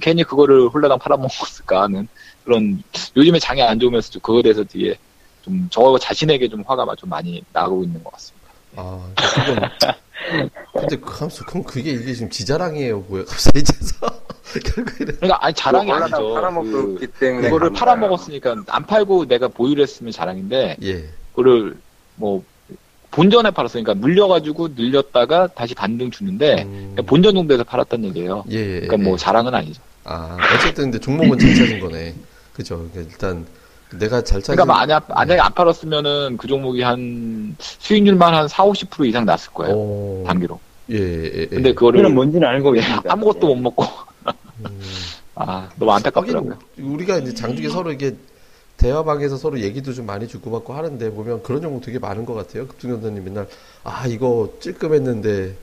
괜히 0.02 0.23
그거를 0.23 0.69
홀라당 0.69 0.99
팔아먹었을까 0.99 1.83
하는 1.83 2.07
그런 2.45 2.83
요즘에 3.17 3.38
장이 3.38 3.62
안 3.62 3.81
좋으면서 3.81 4.11
좀 4.11 4.21
그거에 4.21 4.43
대해서 4.43 4.62
되게 4.64 4.97
좀 5.43 5.69
저 5.71 5.97
자신에게 5.99 6.49
좀 6.49 6.62
화가 6.67 6.95
좀 6.97 7.09
많이 7.09 7.43
나고 7.55 7.83
있는 7.85 8.05
것 8.05 8.12
같습니다. 8.12 8.49
아, 8.76 9.00
지금 9.17 9.57
근데 10.73 10.97
그 10.97 11.12
하면서 11.12 11.44
그럼 11.44 11.64
그게 11.64 11.90
이게 11.90 12.12
지금 12.12 12.30
지자랑이에요, 12.30 13.00
뭐야? 13.08 13.25
갑자기 13.25 13.61
이제서 13.61 14.06
결국에는 14.75 15.16
그러니까 15.16 15.44
아니 15.44 15.54
자랑이 15.54 15.90
올라다 15.90 16.16
아니죠. 16.16 16.35
팔아먹기 16.35 16.70
그, 16.70 17.06
때문에 17.18 17.50
그거를 17.50 17.73
팔아먹었으니까 17.73 18.56
안 18.68 18.87
팔고 18.87 19.26
내가 19.26 19.49
보유를 19.49 19.82
했으면 19.82 20.12
자랑인데 20.12 20.76
예, 20.82 21.04
그거를 21.30 21.76
뭐 22.16 22.42
본전에 23.11 23.50
팔았으니까 23.50 23.94
물려가지고 23.94 24.68
늘렸다가 24.76 25.49
다시 25.49 25.75
반등 25.75 26.11
주는데 26.11 26.62
음, 26.62 26.92
그냥 26.94 27.06
본전 27.06 27.35
정도에서 27.35 27.64
팔았단 27.64 28.04
얘기예요. 28.04 28.44
예, 28.50 28.56
예, 28.56 28.80
그러니까 28.80 28.97
뭐 28.99 29.12
예. 29.14 29.16
자랑은 29.16 29.54
아니죠. 29.54 29.82
아, 30.04 30.37
어쨌든 30.54 30.85
근데 30.85 30.99
종목은 30.99 31.38
잘 31.38 31.54
찾은 31.54 31.80
거네. 31.80 32.14
그죠? 32.54 32.88
그러니까 32.92 33.00
일단 33.12 33.47
내가 33.92 34.23
잘 34.23 34.42
찾은 34.42 34.54
그러니까 34.57 34.64
만약 34.66 35.09
만약에 35.09 35.40
안 35.40 35.52
팔았으면은 35.54 36.37
그 36.37 36.47
종목이 36.47 36.83
한 36.83 37.57
수익률만 37.59 38.35
한 38.35 38.49
4, 38.49 38.64
50% 38.64 39.07
이상 39.07 39.25
났을 39.25 39.50
거예요. 39.52 39.75
어, 39.76 40.25
단기로. 40.26 40.61
예, 40.90 40.97
예, 40.97 41.33
예. 41.42 41.47
근데 41.47 41.73
그거를 41.75 42.09
뭔지는 42.11 42.47
알고 42.49 42.75
있습니다. 42.76 43.12
아무것도 43.12 43.47
못 43.47 43.57
먹고 43.57 43.85
음, 44.64 44.80
아 45.35 45.68
너무 45.76 45.92
안타깝더라고요. 45.92 46.59
우리가 46.78 47.18
이제 47.18 47.33
장중에 47.35 47.68
서로 47.68 47.92
이게 47.92 48.14
대화방에서 48.78 49.37
서로 49.37 49.61
얘기도 49.61 49.92
좀 49.92 50.07
많이 50.07 50.28
주고받고 50.28 50.73
하는데 50.73 51.11
보면 51.11 51.42
그런 51.42 51.61
종목 51.62 51.83
되게 51.83 51.99
많은 51.99 52.25
것 52.25 52.35
같아요. 52.35 52.66
급등전도님 52.68 53.25
맨날 53.25 53.47
아 53.85 54.07
이거 54.07 54.50
찔끔했는데 54.61 55.54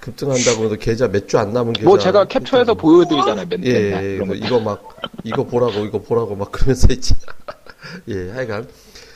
급등한다고 0.00 0.64
해도 0.64 0.76
계좌 0.76 1.06
몇 1.08 1.26
주 1.28 1.38
안 1.38 1.52
남은 1.52 1.72
계좌 1.74 1.86
뭐 1.88 1.98
제가 1.98 2.24
캡처해서 2.26 2.74
보여드리잖아요. 2.74 3.46
맨, 3.48 3.64
예, 3.64 3.72
맨날 3.72 4.04
예, 4.04 4.18
뭐 4.18 4.26
거. 4.28 4.34
이거 4.34 4.60
막 4.60 4.98
이거 5.24 5.44
보라고 5.44 5.84
이거 5.84 5.98
보라고 6.00 6.34
막 6.36 6.50
그러면서 6.52 6.88
있지. 6.92 7.14
예, 8.08 8.30
하여간 8.30 8.68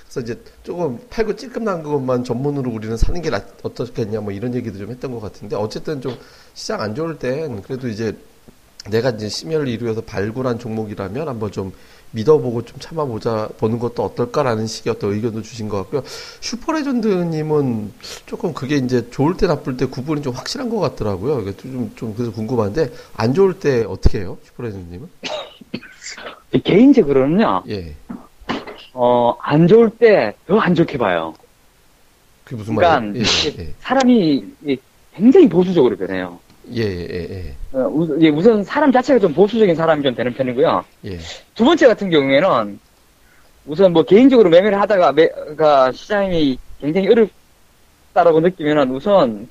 그래서 0.04 0.20
이제 0.20 0.40
조금 0.62 0.98
팔고 1.10 1.36
찔끔 1.36 1.64
난 1.64 1.82
것만 1.82 2.24
전문으로 2.24 2.70
우리는 2.70 2.96
사는 2.96 3.20
게 3.20 3.30
낫, 3.30 3.44
어떻겠냐 3.62 4.20
뭐 4.20 4.32
이런 4.32 4.54
얘기도 4.54 4.78
좀 4.78 4.90
했던 4.90 5.12
것 5.12 5.20
같은데 5.20 5.56
어쨌든 5.56 6.00
좀 6.00 6.16
시장 6.54 6.80
안 6.80 6.94
좋을 6.94 7.18
땐 7.18 7.62
그래도 7.62 7.88
이제 7.88 8.16
내가 8.90 9.10
이제 9.10 9.28
심혈을 9.28 9.68
이루어서 9.68 10.00
발굴한 10.00 10.58
종목이라면 10.58 11.28
한번 11.28 11.50
좀 11.50 11.72
믿어보고 12.12 12.64
좀 12.64 12.78
참아보자 12.78 13.48
보는 13.58 13.78
것도 13.78 14.04
어떨까라는 14.04 14.66
식의 14.66 14.92
어떤 14.92 15.12
의견도 15.12 15.42
주신 15.42 15.68
것 15.68 15.76
같고요. 15.78 16.02
슈퍼레전드님은 16.40 17.92
조금 18.26 18.54
그게 18.54 18.76
이제 18.76 19.10
좋을 19.10 19.36
때 19.36 19.46
나쁠 19.46 19.76
때 19.76 19.86
구분이 19.86 20.22
좀 20.22 20.32
확실한 20.32 20.70
것 20.70 20.78
같더라고요. 20.78 21.54
좀, 21.56 21.92
좀 21.96 22.14
그래서 22.14 22.32
궁금한데 22.32 22.92
안 23.16 23.34
좋을 23.34 23.58
때 23.58 23.84
어떻게 23.84 24.20
해요? 24.20 24.38
슈퍼레전드님은? 24.44 25.08
개인적으로는요, 26.64 27.64
예. 27.68 27.94
어, 28.98 29.36
안 29.42 29.66
좋을 29.68 29.90
때 29.90 30.32
더 30.46 30.58
안 30.58 30.74
좋게 30.74 30.96
봐요. 30.96 31.34
그게 32.44 32.56
무슨 32.56 32.74
그러니까 32.76 33.00
말이에요? 33.00 33.24
예, 33.58 33.74
사람이 33.80 34.44
이 34.64 34.76
굉장히 35.14 35.48
보수적으로 35.48 35.96
변해요. 35.96 36.38
예, 36.74 36.82
예, 36.82 37.06
예, 37.10 37.28
예, 37.74 37.78
어, 37.78 37.86
우- 37.88 38.16
예, 38.22 38.28
우선 38.30 38.64
사람 38.64 38.90
자체가 38.90 39.18
좀 39.20 39.34
보수적인 39.34 39.74
사람이 39.76 40.02
좀 40.02 40.14
되는 40.14 40.32
편이고요. 40.32 40.84
예, 41.06 41.18
두 41.54 41.64
번째 41.64 41.86
같은 41.88 42.08
경우에는 42.10 42.80
우선 43.66 43.92
뭐 43.92 44.02
개인적으로 44.02 44.48
매매를 44.48 44.80
하다가 44.80 45.12
매가 45.12 45.92
시장이 45.92 46.58
굉장히 46.80 47.08
어렵다라고 47.08 48.40
느끼면은 48.40 48.90
우선 48.92 49.48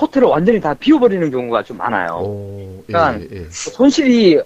호텔을 0.00 0.28
완전히 0.28 0.60
다 0.60 0.72
비워버리는 0.74 1.30
경우가 1.30 1.62
좀 1.64 1.76
많아요. 1.78 2.20
오, 2.22 2.84
예, 2.88 2.92
그러니까 2.92 3.20
예, 3.34 3.40
예. 3.40 3.46
손실이 3.50 4.40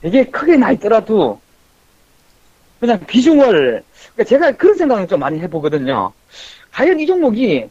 되게 0.00 0.24
크게 0.24 0.56
나 0.56 0.70
있더라도 0.72 1.40
그냥 2.80 2.98
비중을 3.06 3.82
그러니까 4.14 4.24
제가 4.24 4.52
그런 4.52 4.74
생각을 4.74 5.06
좀 5.06 5.20
많이 5.20 5.38
해보거든요. 5.40 6.12
과연 6.72 6.98
이 6.98 7.06
종목이 7.06 7.68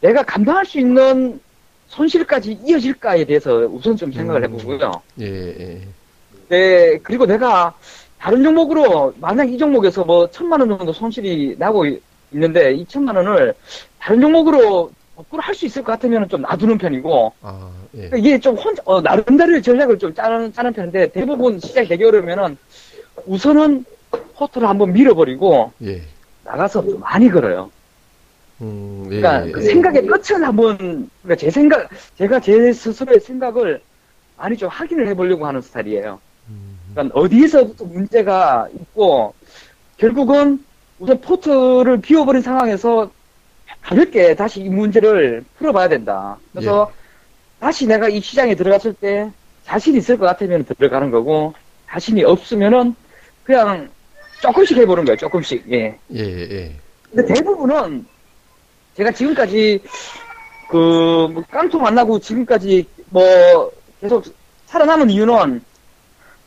내가 0.00 0.22
감당할 0.22 0.64
수 0.64 0.78
있는 0.78 1.40
손실까지 1.88 2.58
이어질까에 2.64 3.24
대해서 3.24 3.54
우선 3.70 3.96
좀 3.96 4.10
생각을 4.12 4.42
음. 4.42 4.44
해보고요. 4.44 5.02
예, 5.20 5.26
예, 5.26 5.80
네, 6.48 6.98
그리고 7.02 7.26
내가 7.26 7.74
다른 8.18 8.42
종목으로 8.42 9.12
만약 9.20 9.52
이 9.52 9.58
종목에서 9.58 10.04
뭐 10.04 10.28
천만 10.30 10.60
원 10.60 10.68
정도 10.70 10.92
손실이 10.92 11.56
나고 11.58 11.84
이- 11.86 12.00
있는데 12.32 12.72
이 12.72 12.86
천만 12.86 13.14
원을 13.16 13.52
다른 13.98 14.20
종목으로 14.20 14.90
거꾸로 15.14 15.42
할 15.42 15.54
수 15.54 15.66
있을 15.66 15.84
것 15.84 15.92
같으면 15.92 16.26
좀 16.28 16.40
놔두는 16.40 16.78
편이고 16.78 17.32
아, 17.42 17.70
예, 17.94 18.08
그러니까 18.08 18.16
이게 18.16 18.38
좀 18.38 18.56
혼자 18.56 18.82
어, 18.86 19.00
나름대로의 19.02 19.62
전략을 19.62 19.98
좀 19.98 20.14
짜는, 20.14 20.52
짜는 20.54 20.72
편인데 20.72 21.12
대부분 21.12 21.60
시장이 21.60 21.86
되게 21.88 22.06
어려우면은 22.06 22.56
우선은 23.26 23.84
호텔을 24.38 24.68
한번 24.68 24.92
밀어버리고 24.92 25.72
예. 25.82 26.02
나가서 26.44 26.82
좀 26.82 27.00
많이 27.00 27.28
걸어요. 27.30 27.70
음, 28.60 29.08
예, 29.10 29.16
그러니까 29.20 29.48
예, 29.48 29.52
그 29.52 29.60
예. 29.60 29.66
생각의 29.66 30.06
끝을 30.06 30.46
한번 30.46 31.10
그러니까 31.22 31.36
제 31.36 31.50
생각 31.50 31.88
제가 32.16 32.40
제 32.40 32.72
스스로의 32.72 33.20
생각을 33.20 33.80
많이 34.36 34.56
좀 34.56 34.68
확인을 34.68 35.08
해보려고 35.08 35.46
하는 35.46 35.60
스타일이에요. 35.60 36.20
음, 36.48 36.78
그러니까 36.92 37.18
어디에서부터 37.18 37.84
문제가 37.84 38.68
있고 38.74 39.34
결국은 39.96 40.64
우선 40.98 41.20
포트를 41.20 42.00
비워버린 42.00 42.42
상황에서 42.42 43.10
가볍게 43.82 44.34
다시 44.34 44.60
이 44.60 44.68
문제를 44.68 45.44
풀어봐야 45.58 45.88
된다. 45.88 46.38
그래서 46.52 46.92
다시 47.58 47.86
내가 47.86 48.08
이 48.08 48.20
시장에 48.20 48.54
들어갔을 48.54 48.94
때 48.94 49.30
자신 49.64 49.96
있을 49.96 50.18
것 50.18 50.26
같으면 50.26 50.64
들어가는 50.64 51.10
거고 51.10 51.54
자신이 51.88 52.24
없으면은 52.24 52.94
그냥 53.44 53.88
조금씩 54.40 54.76
해보는 54.78 55.04
거예요. 55.04 55.16
조금씩. 55.16 55.64
예. 55.70 55.98
예, 56.14 56.20
예, 56.20 56.72
근데 57.10 57.34
대부분은 57.34 58.06
제가 58.96 59.12
지금까지 59.12 59.80
그뭐 60.68 61.44
깡통 61.50 61.82
만나고 61.82 62.18
지금까지 62.18 62.86
뭐 63.10 63.70
계속 64.00 64.24
살아남은 64.66 65.10
이유는 65.10 65.62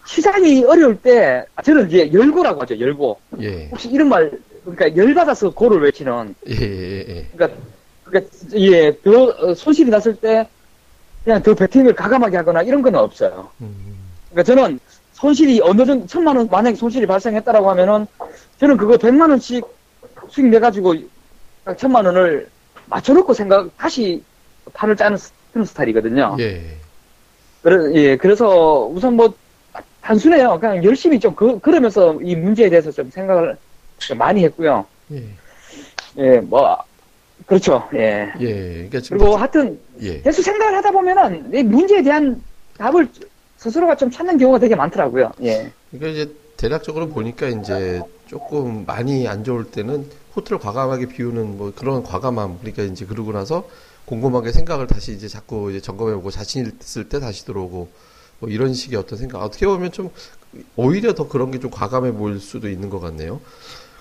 시장이 0.06 0.64
어려울 0.66 0.96
때 0.98 1.46
아, 1.56 1.62
저는 1.62 1.88
이제 1.88 2.12
열고라고 2.12 2.62
하죠. 2.62 2.80
열고. 2.80 3.20
예, 3.42 3.68
혹시 3.72 3.90
이런 3.90 4.10
말 4.10 4.32
그러니까 4.64 4.96
열 4.96 5.14
받아서 5.14 5.50
고를 5.52 5.82
외치는 5.82 6.36
예, 6.50 6.54
예, 6.54 7.06
예. 7.08 7.28
그러니까 7.34 7.60
그러니까 8.04 8.32
예, 8.56 9.00
더 9.02 9.26
어, 9.26 9.54
손실이 9.54 9.90
났을 9.90 10.16
때 10.16 10.48
그냥 11.24 11.42
더 11.42 11.54
배팅을 11.56 11.94
가감하게 11.94 12.38
하거나 12.38 12.62
이런 12.62 12.82
건 12.82 12.96
없어요. 12.96 13.50
음, 13.62 13.96
그러니까 14.30 14.44
저는 14.44 14.80
손실이 15.20 15.62
어느 15.64 15.86
정도 15.86 16.06
천만 16.08 16.36
원 16.36 16.48
만약에 16.50 16.76
손실이 16.76 17.06
발생했다라고 17.08 17.70
하면은 17.72 18.06
저는 18.60 18.78
그거 18.78 18.98
백만 18.98 19.30
원씩 19.30 19.66
수익 20.30 20.48
내 20.48 20.60
가지고 20.60 20.94
천만 21.78 22.06
원을 22.06 22.50
맞춰놓고 22.88 23.34
생각 23.34 23.76
다시 23.78 24.22
판을 24.74 24.96
짜는 24.96 25.18
스- 25.18 25.32
그런 25.54 25.66
스타일이거든요. 25.66 26.36
예, 26.40 26.62
그래, 27.64 27.94
예, 27.96 28.18
그래서 28.18 28.86
우선 28.88 29.16
뭐 29.16 29.34
단순해요. 30.02 30.60
그냥 30.60 30.84
열심히 30.84 31.20
좀 31.20 31.34
그, 31.34 31.60
그러면서 31.60 32.20
이 32.22 32.36
문제에 32.36 32.70
대해서 32.70 32.92
좀 32.92 33.10
생각을 33.10 33.58
좀 34.00 34.18
많이 34.18 34.44
했고요. 34.44 34.86
예, 35.14 35.24
예, 36.18 36.40
뭐 36.42 36.78
그렇죠. 37.46 37.88
예. 37.94 38.32
예. 38.42 38.88
그러니까 38.90 39.00
그리고 39.10 39.38
하여튼 39.38 39.80
예, 40.02 40.20
계속 40.22 40.42
생각을 40.44 40.76
하다 40.76 40.92
보면은 40.92 41.54
이 41.54 41.64
문제에 41.64 42.02
대한 42.04 42.42
답을 42.78 43.08
스스로가 43.66 43.96
좀 43.98 44.12
찾는 44.12 44.38
경우가 44.38 44.60
되게 44.60 44.76
많더라고요. 44.76 45.32
예. 45.42 45.72
그러니까 45.92 46.08
이제 46.22 46.36
대략적으로 46.56 47.10
보니까 47.10 47.48
이제 47.48 48.00
조금 48.28 48.86
많이 48.86 49.28
안 49.28 49.44
좋을 49.44 49.66
때는 49.66 50.08
호텔을 50.36 50.60
과감하게 50.60 51.08
비우는 51.08 51.58
뭐 51.58 51.74
그런 51.76 52.04
과감함 52.04 52.60
그러니까 52.60 52.84
이제 52.84 53.06
그러고 53.06 53.32
나서 53.32 53.68
곰곰하게 54.06 54.52
생각을 54.52 54.86
다시 54.88 55.14
이제 55.14 55.28
자꾸 55.28 55.72
이제 55.72 55.82
점검해보고 55.82 56.30
자신 56.30 56.72
있을 56.82 57.10
때 57.10 57.20
다시 57.20 57.44
들어오고 57.46 57.88
뭐 58.40 58.50
이런 58.50 58.74
식의 58.74 59.00
어떤 59.00 59.18
생각 59.18 59.42
어떻게 59.42 59.66
보면 59.66 59.92
좀 59.92 60.10
오히려 60.76 61.14
더 61.16 61.28
그런 61.28 61.50
게 61.52 61.58
좀 61.60 61.72
과감해 61.72 62.12
보일 62.12 62.40
수도 62.40 62.70
있는 62.70 62.90
것 62.90 63.00
같네요. 63.00 63.40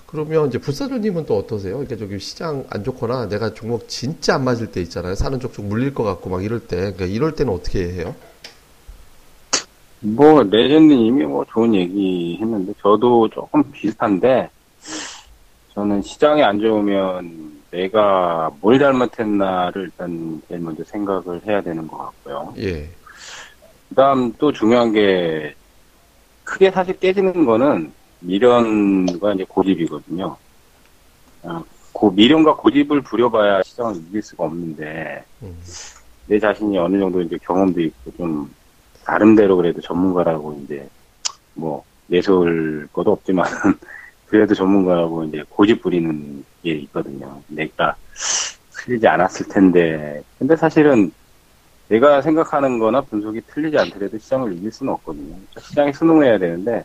그러면 0.05 0.47
이제 0.47 0.59
불사조님은 0.59 1.25
또 1.25 1.37
어떠세요? 1.37 1.73
그러니까 1.77 1.97
저기 1.97 2.19
시장 2.19 2.65
안 2.69 2.83
좋거나 2.83 3.27
내가 3.27 3.53
종목 3.53 3.89
진짜 3.89 4.35
안 4.35 4.43
맞을 4.43 4.67
때 4.71 4.81
있잖아요. 4.81 5.15
사는 5.15 5.39
쪽쪽 5.39 5.65
물릴 5.65 5.93
것 5.95 6.03
같고 6.03 6.29
막 6.29 6.43
이럴 6.43 6.59
때 6.59 6.77
그러니까 6.77 7.05
이럴 7.05 7.33
때는 7.35 7.51
어떻게 7.51 7.89
해요? 7.91 8.15
뭐, 10.05 10.43
레전드님이 10.43 11.25
뭐 11.25 11.43
좋은 11.45 11.73
얘기 11.73 12.37
했는데, 12.39 12.73
저도 12.79 13.27
조금 13.29 13.63
비슷한데, 13.71 14.49
저는 15.73 16.01
시장이 16.03 16.43
안 16.43 16.59
좋으면 16.59 17.61
내가 17.71 18.51
뭘 18.61 18.77
잘못했나를 18.79 19.83
일단 19.83 20.41
제일 20.47 20.61
먼저 20.61 20.83
생각을 20.83 21.41
해야 21.45 21.61
되는 21.61 21.87
것 21.87 21.97
같고요. 21.97 22.53
예, 22.57 22.89
그 23.89 23.95
다음 23.95 24.31
또 24.37 24.51
중요한 24.51 24.93
게, 24.93 25.55
크게 26.43 26.69
사실 26.69 26.97
깨지는 26.99 27.45
거는 27.45 27.91
미련과 28.19 29.33
이제 29.33 29.45
고집이거든요. 29.47 30.37
아, 31.43 31.63
그 31.93 32.11
미련과 32.13 32.55
고집을 32.57 33.01
부려봐야 33.01 33.63
시장을 33.63 33.95
이길 34.07 34.21
수가 34.21 34.45
없는데, 34.45 35.23
음, 35.41 35.57
내 36.27 36.39
자신이 36.39 36.77
어느 36.77 36.99
정도 36.99 37.21
이제 37.21 37.37
경험도 37.43 37.81
있고 37.81 38.11
좀 38.17 38.53
나름대로 39.05 39.55
그래도 39.57 39.81
전문가라고 39.81 40.59
이제 40.63 40.87
뭐 41.53 41.83
내세울 42.07 42.87
것도 42.91 43.11
없지만 43.11 43.45
그래도 44.27 44.53
전문가라고 44.55 45.23
이제 45.25 45.43
고집 45.49 45.81
부리는 45.81 46.43
게 46.63 46.71
있거든요. 46.71 47.41
내가 47.47 47.95
틀리지 48.73 49.07
않았을 49.07 49.47
텐데 49.47 50.23
근데 50.39 50.55
사실은 50.55 51.11
내가 51.87 52.21
생각하는 52.21 52.79
거나 52.79 53.01
분석이 53.01 53.41
틀리지 53.47 53.77
않더라도 53.77 54.17
시장을 54.17 54.53
이길 54.53 54.71
수는 54.71 54.93
없거든요. 54.93 55.35
시장에 55.59 55.91
순응해야 55.93 56.39
되는데 56.39 56.83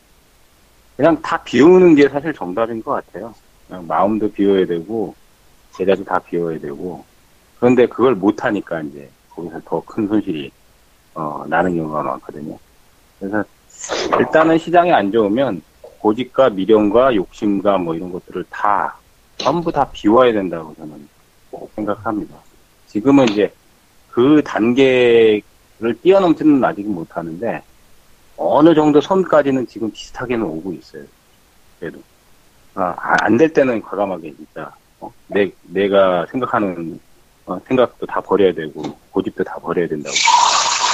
그냥 0.97 1.21
다 1.23 1.43
비우는 1.43 1.95
게 1.95 2.09
사실 2.09 2.33
정답인 2.35 2.83
것 2.83 2.93
같아요. 2.93 3.35
그냥 3.67 3.87
마음도 3.87 4.31
비워야 4.31 4.67
되고 4.67 5.15
제자도 5.73 6.05
다 6.05 6.19
비워야 6.19 6.59
되고 6.59 7.05
그런데 7.59 7.87
그걸 7.87 8.15
못하니까 8.15 8.83
이제 8.83 9.09
거기서 9.31 9.61
더 9.65 9.81
큰 9.87 10.07
손실이 10.09 10.51
어, 11.21 11.45
나는 11.47 11.77
경우가 11.77 12.03
많거든요. 12.03 12.59
그래서 13.19 13.45
일단은 14.19 14.59
시장이 14.59 14.93
안 14.93 15.13
좋으면 15.13 15.63
고집과 15.83 16.51
미련과 16.51 17.15
욕심과 17.15 17.79
뭐 17.79 17.95
이런 17.95 18.11
것들을 18.11 18.45
다 18.49 18.97
전부 19.37 19.71
다 19.71 19.87
비워야 19.93 20.33
된다고 20.33 20.75
저는 20.77 21.09
생각합니다. 21.77 22.35
지금은 22.87 23.29
이제 23.29 23.53
그 24.11 24.43
단계를 24.45 25.43
뛰어넘지는 26.03 26.65
아직은 26.65 26.93
못하는데 26.95 27.63
어느 28.37 28.75
정도 28.75 29.01
선까지는 29.01 29.67
지금 29.67 29.91
비슷하게는 29.93 30.45
오고 30.45 30.73
있어요. 30.73 31.05
그래도 31.79 31.99
아, 32.75 32.95
안 33.23 33.37
될 33.37 33.53
때는 33.53 33.83
과감하게 33.83 34.35
진짜 34.37 34.71
어, 35.01 35.13
내 35.27 35.51
내가 35.63 36.25
생각하는 36.31 36.99
어, 37.47 37.61
생각도 37.67 38.07
다 38.07 38.21
버려야 38.21 38.53
되고 38.55 38.83
고집도 39.11 39.45
다 39.45 39.57
버려야 39.59 39.87
된다고. 39.89 40.15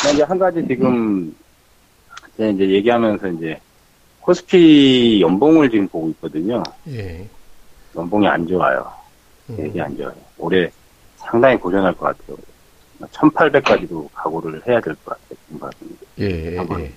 근데 0.03 0.15
이제 0.15 0.23
한 0.23 0.39
가지 0.39 0.67
지금 0.67 1.35
제가 2.37 2.51
이제 2.51 2.69
얘기하면서 2.69 3.29
이제 3.29 3.59
코스피 4.21 5.21
연봉을 5.23 5.71
지금 5.71 5.89
보고 5.89 6.09
있거든요. 6.11 6.63
예, 6.89 7.27
연봉이 7.97 8.27
안 8.27 8.47
좋아요. 8.47 8.91
음, 9.51 9.57
되게 9.57 9.81
안 9.81 9.97
좋아요. 9.97 10.15
올해 10.39 10.71
상당히 11.17 11.57
고전할 11.57 11.95
것 11.97 12.17
같아요. 12.17 12.37
1800까지도 13.13 14.09
각오를 14.15 14.63
해야 14.67 14.81
될 14.81 14.95
것 14.97 15.05
같아요. 15.07 15.39
지금 15.47 15.59
봤는데. 15.61 16.07
예, 16.21 16.25
예, 16.25 16.57
예. 16.57 16.93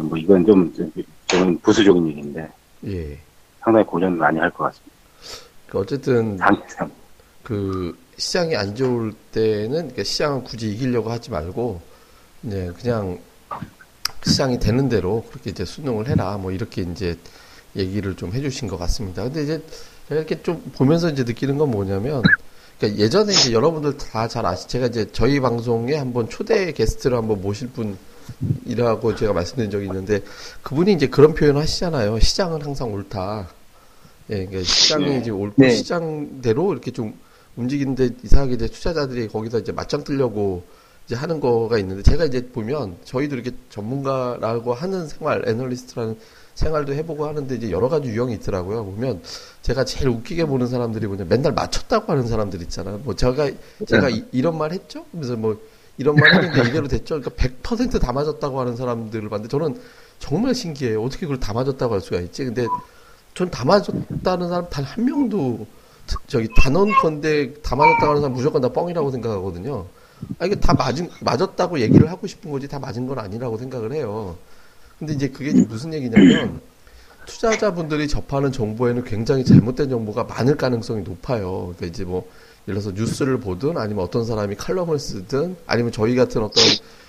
뭐 0.00 0.18
이건 0.18 0.44
좀, 0.44 0.72
좀, 0.74 0.92
좀 1.26 1.56
부수적인 1.58 2.06
얘기인데 2.08 2.48
예. 2.86 3.18
상당히 3.60 3.86
고전 3.86 4.18
많이 4.18 4.38
할 4.38 4.50
것 4.50 4.64
같습니다. 4.64 4.94
그 5.66 5.78
어쨌든 5.78 6.36
당장. 6.36 6.90
그 7.42 7.96
시장이 8.20 8.54
안 8.54 8.76
좋을 8.76 9.12
때는 9.32 9.70
그러니까 9.70 10.04
시장은 10.04 10.44
굳이 10.44 10.70
이기려고 10.70 11.10
하지 11.10 11.30
말고 11.30 11.80
이제 12.44 12.70
그냥 12.78 13.18
시장이 14.24 14.60
되는 14.60 14.88
대로 14.88 15.24
그렇게 15.30 15.50
이제 15.50 15.64
순응을 15.64 16.08
해라 16.08 16.36
뭐 16.36 16.52
이렇게 16.52 16.82
이제 16.82 17.16
얘기를 17.76 18.16
좀 18.16 18.32
해주신 18.32 18.68
것 18.68 18.78
같습니다. 18.78 19.22
근데 19.22 19.42
이제 19.44 19.62
이렇게 20.10 20.42
좀 20.42 20.60
보면서 20.74 21.08
이제 21.08 21.22
느끼는 21.22 21.56
건 21.56 21.70
뭐냐면, 21.70 22.22
그러니까 22.78 23.00
예전에 23.00 23.32
이제 23.32 23.52
여러분들 23.52 23.96
다 23.96 24.26
잘 24.26 24.44
아시, 24.44 24.66
제가 24.68 24.86
이제 24.86 25.08
저희 25.12 25.40
방송에 25.40 25.94
한번 25.94 26.28
초대 26.28 26.72
게스트를 26.72 27.16
한번 27.16 27.40
모실 27.40 27.68
분 27.68 27.96
이라고 28.66 29.14
제가 29.14 29.32
말씀드린 29.32 29.70
적이 29.70 29.86
있는데, 29.86 30.20
그분이 30.62 30.92
이제 30.92 31.06
그런 31.06 31.34
표현 31.34 31.56
을 31.56 31.62
하시잖아요. 31.62 32.18
시장은 32.18 32.62
항상 32.62 32.92
옳다. 32.92 33.48
예, 34.30 34.46
그러니까 34.46 34.62
시장이 34.62 35.06
네. 35.06 35.18
이제 35.18 35.30
옳고 35.30 35.54
네. 35.56 35.70
시장대로 35.70 36.72
이렇게 36.72 36.90
좀 36.90 37.14
움직이는데 37.56 38.10
이상하게 38.22 38.54
이제 38.54 38.66
투자자들이 38.68 39.28
거기서 39.28 39.58
이제 39.60 39.72
맞짱 39.72 40.04
뜨려고 40.04 40.62
이제 41.06 41.14
하는 41.14 41.40
거가 41.40 41.78
있는데 41.78 42.02
제가 42.02 42.24
이제 42.24 42.46
보면 42.48 42.96
저희도 43.04 43.34
이렇게 43.36 43.52
전문가라고 43.70 44.74
하는 44.74 45.08
생활, 45.08 45.42
애널리스트라는 45.48 46.16
생활도 46.54 46.92
해보고 46.94 47.26
하는데 47.26 47.54
이제 47.54 47.70
여러 47.70 47.88
가지 47.88 48.08
유형이 48.08 48.34
있더라고요. 48.34 48.84
보면 48.84 49.22
제가 49.62 49.84
제일 49.84 50.08
웃기게 50.08 50.44
보는 50.46 50.66
사람들이 50.66 51.06
뭐냐 51.06 51.24
맨날 51.28 51.52
맞췄다고 51.52 52.12
하는 52.12 52.26
사람들 52.26 52.60
있잖아요. 52.62 52.98
뭐 53.04 53.14
제가 53.14 53.50
제가 53.88 54.08
이, 54.10 54.24
이런 54.32 54.58
말 54.58 54.72
했죠? 54.72 55.04
그래서 55.12 55.36
뭐 55.36 55.58
이런 55.98 56.16
말 56.16 56.32
했는데 56.34 56.68
이대로 56.68 56.86
됐죠? 56.88 57.20
그러니까 57.20 57.30
100%다 57.30 58.12
맞았다고 58.12 58.60
하는 58.60 58.76
사람들을 58.76 59.28
봤는데 59.28 59.48
저는 59.50 59.80
정말 60.18 60.54
신기해요. 60.54 61.02
어떻게 61.02 61.20
그걸 61.26 61.40
다 61.40 61.52
맞았다고 61.52 61.94
할 61.94 62.00
수가 62.00 62.20
있지? 62.20 62.44
근데 62.44 62.66
전 63.34 63.50
다 63.50 63.64
맞았다는 63.64 64.48
사람 64.48 64.68
단 64.70 64.84
한 64.84 65.04
명도 65.04 65.66
트- 65.66 65.79
저기 66.26 66.48
단언컨대 66.56 67.62
다 67.62 67.76
맞았다고 67.76 68.06
하는 68.08 68.20
사람 68.20 68.34
무조건 68.34 68.62
다 68.62 68.68
뻥이라고 68.68 69.10
생각하거든요. 69.10 69.86
아 70.38 70.46
이게 70.46 70.54
다 70.54 70.74
맞은 70.74 71.08
맞았다고 71.20 71.80
얘기를 71.80 72.10
하고 72.10 72.26
싶은 72.26 72.50
거지 72.50 72.68
다 72.68 72.78
맞은 72.78 73.06
건 73.06 73.18
아니라고 73.18 73.56
생각을 73.58 73.92
해요. 73.92 74.36
근데 74.98 75.14
이제 75.14 75.28
그게 75.28 75.52
무슨 75.64 75.94
얘기냐면 75.94 76.60
투자자분들이 77.26 78.08
접하는 78.08 78.52
정보에는 78.52 79.04
굉장히 79.04 79.44
잘못된 79.44 79.88
정보가 79.88 80.24
많을 80.24 80.56
가능성이 80.56 81.02
높아요. 81.02 81.74
그러니까 81.76 81.86
이제 81.86 82.04
뭐 82.04 82.28
예를 82.68 82.80
들어서 82.80 82.90
뉴스를 82.90 83.40
보든 83.40 83.78
아니면 83.78 84.04
어떤 84.04 84.24
사람이 84.24 84.56
칼럼을 84.56 84.98
쓰든 84.98 85.56
아니면 85.66 85.92
저희 85.92 86.14
같은 86.14 86.42
어떤 86.42 86.62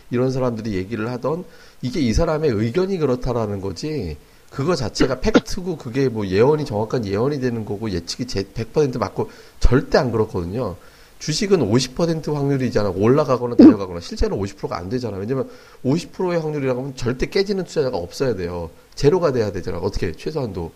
이런 0.09 0.31
사람들이 0.31 0.73
얘기를 0.73 1.09
하던 1.09 1.43
이게 1.81 1.99
이 1.99 2.13
사람의 2.13 2.51
의견이 2.51 2.97
그렇다라는 2.97 3.61
거지 3.61 4.17
그거 4.51 4.75
자체가 4.75 5.21
팩트고 5.21 5.77
그게 5.77 6.09
뭐 6.09 6.27
예언이 6.27 6.65
정확한 6.65 7.05
예언이 7.05 7.39
되는 7.39 7.63
거고 7.65 7.89
예측이 7.89 8.27
제- 8.27 8.43
100% 8.43 8.99
맞고 8.99 9.31
절대 9.61 9.97
안 9.97 10.11
그렇거든요. 10.11 10.75
주식은 11.19 11.59
50% 11.59 12.33
확률이잖아. 12.33 12.89
올라가거나 12.89 13.55
내려가거나 13.57 14.01
실제로 14.01 14.35
50%가 14.37 14.75
안 14.77 14.89
되잖아요. 14.89 15.21
왜냐면 15.21 15.49
50%의 15.85 16.41
확률이라고 16.41 16.81
하면 16.81 16.95
절대 16.97 17.27
깨지는 17.27 17.63
투자자가 17.63 17.95
없어야 17.97 18.35
돼요. 18.35 18.69
제로가 18.95 19.31
돼야 19.31 19.51
되잖아. 19.51 19.77
어떻게 19.77 20.11
최소한도. 20.11 20.71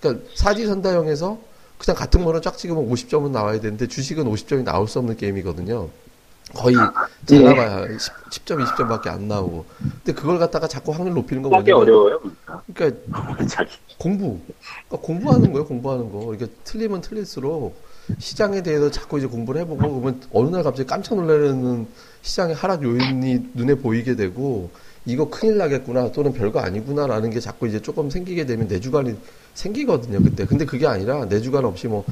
그러니까 0.00 0.26
사지선다형에서 0.34 1.38
그냥 1.78 1.96
같은 1.96 2.24
거는 2.24 2.42
쫙 2.42 2.56
찍으면 2.58 2.88
50점은 2.88 3.30
나와야 3.30 3.60
되는데 3.60 3.86
주식은 3.86 4.24
50점이 4.24 4.64
나올 4.64 4.88
수 4.88 4.98
없는 4.98 5.16
게임이거든요. 5.16 5.90
거의 6.54 6.76
잘 7.26 7.42
나가야 7.42 7.86
10, 8.30 8.46
점 8.46 8.58
20점밖에 8.58 9.08
안 9.08 9.28
나오고. 9.28 9.64
근데 9.78 10.12
그걸 10.12 10.38
갖다가 10.38 10.68
자꾸 10.68 10.92
확률 10.92 11.14
높이는 11.14 11.42
거 11.42 11.48
뭐냐면 11.48 11.82
어려워요, 11.82 12.20
그러니까. 12.20 12.62
그러니까. 12.74 13.64
공부. 13.98 14.38
그러니까 14.88 15.06
공부하는 15.06 15.52
거예요, 15.52 15.66
공부하는 15.66 16.10
거. 16.10 16.18
그러니까 16.26 16.46
틀리면 16.64 17.00
틀릴수록 17.00 17.74
시장에 18.18 18.62
대해서 18.62 18.90
자꾸 18.90 19.18
이제 19.18 19.26
공부를 19.26 19.60
해보고 19.62 20.00
그러면 20.00 20.20
어느 20.32 20.48
날 20.50 20.62
갑자기 20.62 20.88
깜짝 20.88 21.14
놀라는 21.14 21.86
시장의 22.22 22.54
하락 22.54 22.82
요인이 22.82 23.50
눈에 23.54 23.76
보이게 23.76 24.16
되고 24.16 24.70
이거 25.04 25.28
큰일 25.28 25.56
나겠구나 25.56 26.12
또는 26.12 26.32
별거 26.32 26.60
아니구나라는 26.60 27.30
게 27.30 27.40
자꾸 27.40 27.66
이제 27.66 27.80
조금 27.80 28.10
생기게 28.10 28.46
되면 28.46 28.68
내주관이 28.68 29.16
생기거든요, 29.54 30.22
그때. 30.22 30.46
근데 30.46 30.64
그게 30.64 30.86
아니라 30.86 31.24
내주관 31.26 31.64
없이 31.64 31.88
뭐 31.88 32.04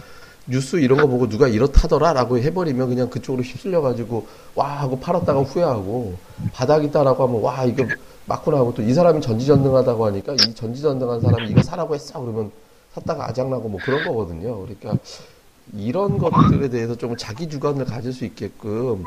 뉴스 0.51 0.77
이런 0.77 1.01
거 1.01 1.07
보고 1.07 1.29
누가 1.29 1.47
이렇다더라라고 1.49 2.39
해버리면 2.39 2.89
그냥 2.89 3.09
그쪽으로 3.09 3.43
휩쓸려가지고 3.43 4.27
와 4.57 4.81
하고 4.81 4.99
팔았다가 4.99 5.41
후회하고 5.41 6.17
바닥이다라고 6.53 7.27
하면 7.29 7.41
와 7.41 7.65
이거 7.65 7.87
맞구나 8.27 8.59
하고 8.59 8.75
또 8.75 8.83
이 8.83 8.93
사람이 8.93 9.21
전지전능하다고 9.21 10.07
하니까 10.07 10.35
이 10.35 10.55
전지전능한 10.55 11.21
사람이 11.21 11.49
이거 11.51 11.63
사라고 11.63 11.95
했어 11.95 12.21
그러면 12.21 12.51
샀다가 12.95 13.29
아작나고 13.29 13.69
뭐 13.69 13.81
그런 13.85 14.05
거거든요. 14.05 14.61
그러니까 14.63 14.95
이런 15.73 16.19
것들에 16.19 16.69
대해서 16.69 16.97
좀 16.97 17.17
자기 17.17 17.49
주관을 17.49 17.85
가질 17.85 18.13
수 18.13 18.25
있게끔 18.25 19.05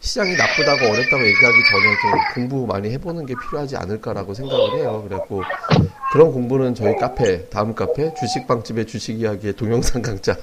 시장이 0.00 0.34
나쁘다고 0.34 0.92
어렵다고 0.92 1.22
얘기하기 1.24 1.56
전에 1.70 1.84
좀 2.00 2.48
공부 2.48 2.66
많이 2.66 2.90
해보는 2.90 3.26
게 3.26 3.34
필요하지 3.48 3.76
않을까라고 3.76 4.34
생각을 4.34 4.78
해요. 4.78 5.04
그래갖고 5.06 5.42
그런 6.12 6.32
공부는 6.32 6.74
저희 6.74 6.96
카페 6.96 7.48
다음 7.48 7.72
카페 7.76 8.12
주식방집의 8.14 8.86
주식 8.86 9.20
이야기의 9.20 9.54
동영상 9.54 10.02
강좌 10.02 10.36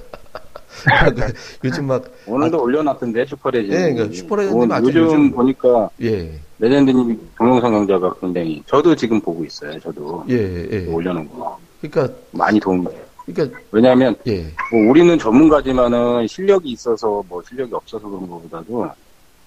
요즘 1.63 1.85
막 1.87 2.03
오늘도 2.27 2.61
올려놨던데, 2.61 3.25
슈퍼레지. 3.25 3.69
네, 3.69 3.93
그러니까 3.93 4.15
슈퍼레전드는 4.15 4.71
아주 4.71 4.87
요즘, 4.87 5.01
요즘- 5.03 5.31
보니까 5.31 5.89
예, 6.01 6.39
레전드님 6.59 7.19
동영상 7.37 7.71
강좌가 7.73 8.13
굉장히, 8.19 8.61
저도 8.65 8.95
지금 8.95 9.19
보고 9.19 9.43
있어요, 9.45 9.79
저도. 9.79 10.23
예, 10.29 10.67
예. 10.71 10.85
올려놓은 10.87 11.29
거. 11.29 11.57
그러니까 11.81 12.13
많이 12.31 12.59
도움이 12.59 12.87
돼요. 12.89 13.01
그러니까 13.25 13.59
왜냐하면 13.71 14.15
예, 14.27 14.43
뭐 14.71 14.89
우리는 14.89 15.17
전문가지만은 15.19 16.27
실력이 16.27 16.69
있어서 16.69 17.21
뭐 17.27 17.41
실력이 17.43 17.73
없어서 17.73 18.07
그런 18.07 18.27
것보다도 18.29 18.89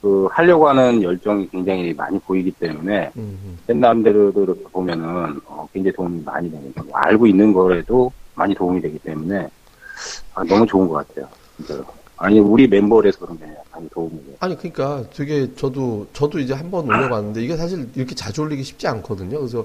그 0.02 0.28
하려고 0.30 0.68
하는 0.68 1.02
열정이 1.02 1.48
굉장히 1.50 1.92
많이 1.94 2.18
보이기 2.20 2.50
때문에. 2.52 3.10
옛날대로 3.68 4.32
이렇게 4.34 4.62
보면은 4.72 5.38
어, 5.46 5.66
굉장히 5.72 5.94
도움이 5.94 6.22
많이 6.24 6.50
되니까 6.50 6.82
뭐 6.82 6.92
알고 6.96 7.26
있는 7.26 7.52
거라도 7.52 8.10
많이 8.34 8.54
도움이 8.54 8.80
되기 8.80 8.98
때문에 8.98 9.46
아, 10.34 10.44
너무 10.44 10.66
좋은 10.66 10.88
것 10.88 11.06
같아요. 11.06 11.28
진짜로. 11.56 11.84
아니 12.16 12.38
우리 12.38 12.68
멤버라서 12.68 13.18
그런 13.18 13.38
게 13.38 13.46
많이 13.72 13.88
도움이 13.88 14.24
돼요. 14.24 14.36
아니 14.40 14.56
그러니까 14.56 15.04
되게 15.14 15.54
저도 15.54 16.06
저도 16.12 16.38
이제 16.38 16.52
한번 16.52 16.84
올려봤는데 16.86 17.42
이게 17.42 17.56
사실 17.56 17.88
이렇게 17.94 18.14
자주 18.14 18.42
올리기 18.42 18.62
쉽지 18.62 18.86
않거든요. 18.88 19.38
그래서 19.38 19.64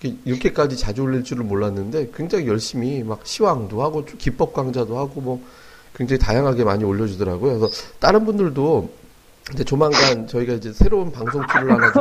이렇게 0.00 0.16
이렇게 0.24 0.52
까지 0.52 0.76
자주 0.76 1.02
올릴 1.02 1.24
줄을 1.24 1.44
몰랐는데 1.44 2.12
굉장히 2.14 2.46
열심히 2.46 3.02
막 3.02 3.26
시황도 3.26 3.82
하고 3.82 4.04
기법 4.04 4.54
강좌도 4.54 4.96
하고 4.96 5.20
뭐 5.20 5.42
굉장히 5.94 6.20
다양하게 6.20 6.62
많이 6.62 6.84
올려주더라고요. 6.84 7.58
그래서 7.58 7.74
다른 7.98 8.24
분들도 8.24 8.88
근데 9.44 9.64
조만간 9.64 10.28
저희가 10.28 10.54
이제 10.54 10.72
새로운 10.72 11.10
방송 11.10 11.44
tool을 11.46 11.72
하나 11.72 11.92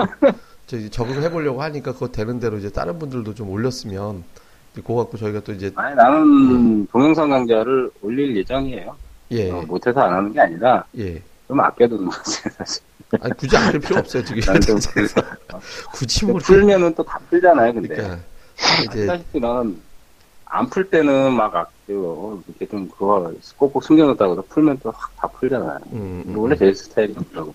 좀 0.68 0.90
적응해 0.92 1.32
보려고 1.32 1.64
하니까 1.64 1.94
그거 1.94 2.08
되는 2.08 2.40
대로 2.40 2.60
이제 2.60 2.70
다른 2.70 3.00
분들도 3.00 3.34
좀 3.34 3.50
올렸으면 3.50 4.24
이제 4.24 4.41
그거 4.76 4.96
갖고 4.96 5.18
저희가 5.18 5.42
또 5.42 5.52
이제 5.52 5.72
아니 5.76 5.96
나는 5.96 6.88
동영상 6.88 7.30
강좌를 7.30 7.90
올릴 8.02 8.36
예정이에요. 8.38 8.96
예 9.32 9.52
어, 9.52 9.62
못해서 9.68 10.00
안 10.02 10.14
하는 10.14 10.32
게 10.34 10.40
아니라 10.40 10.84
예. 10.98 11.22
좀 11.48 11.60
아껴두는 11.60 12.06
거지 12.10 12.42
사실. 12.58 12.84
아니 13.20 13.34
굳이 13.36 13.58
아낄 13.58 13.80
필요 13.82 14.00
없어요 14.00 14.24
지금 14.24 14.42
좀 14.62 14.78
굳이 15.94 16.26
뭐 16.26 16.36
풀면은 16.40 16.94
또 16.96 17.04
다 17.04 17.20
풀잖아요, 17.30 17.74
근데. 17.74 17.90
그러니까 17.96 18.20
이제 18.84 19.00
아시다시피 19.02 19.40
나는 19.40 19.78
안 20.46 20.70
풀 20.70 20.90
때는 20.90 21.34
막 21.34 21.54
아껴 21.56 21.72
이렇게 22.48 22.66
좀 22.68 22.90
그거 22.90 23.32
꼭꼭 23.58 23.84
숨겨놓다가 23.84 24.36
도 24.36 24.42
풀면 24.44 24.80
또 24.80 24.92
확 24.92 25.12
다 25.18 25.28
풀잖아요. 25.28 25.80
음, 25.94 26.24
음, 26.28 26.38
원래 26.38 26.56
제 26.56 26.74
스타일이 26.74 27.14
그렇더라고요. 27.14 27.54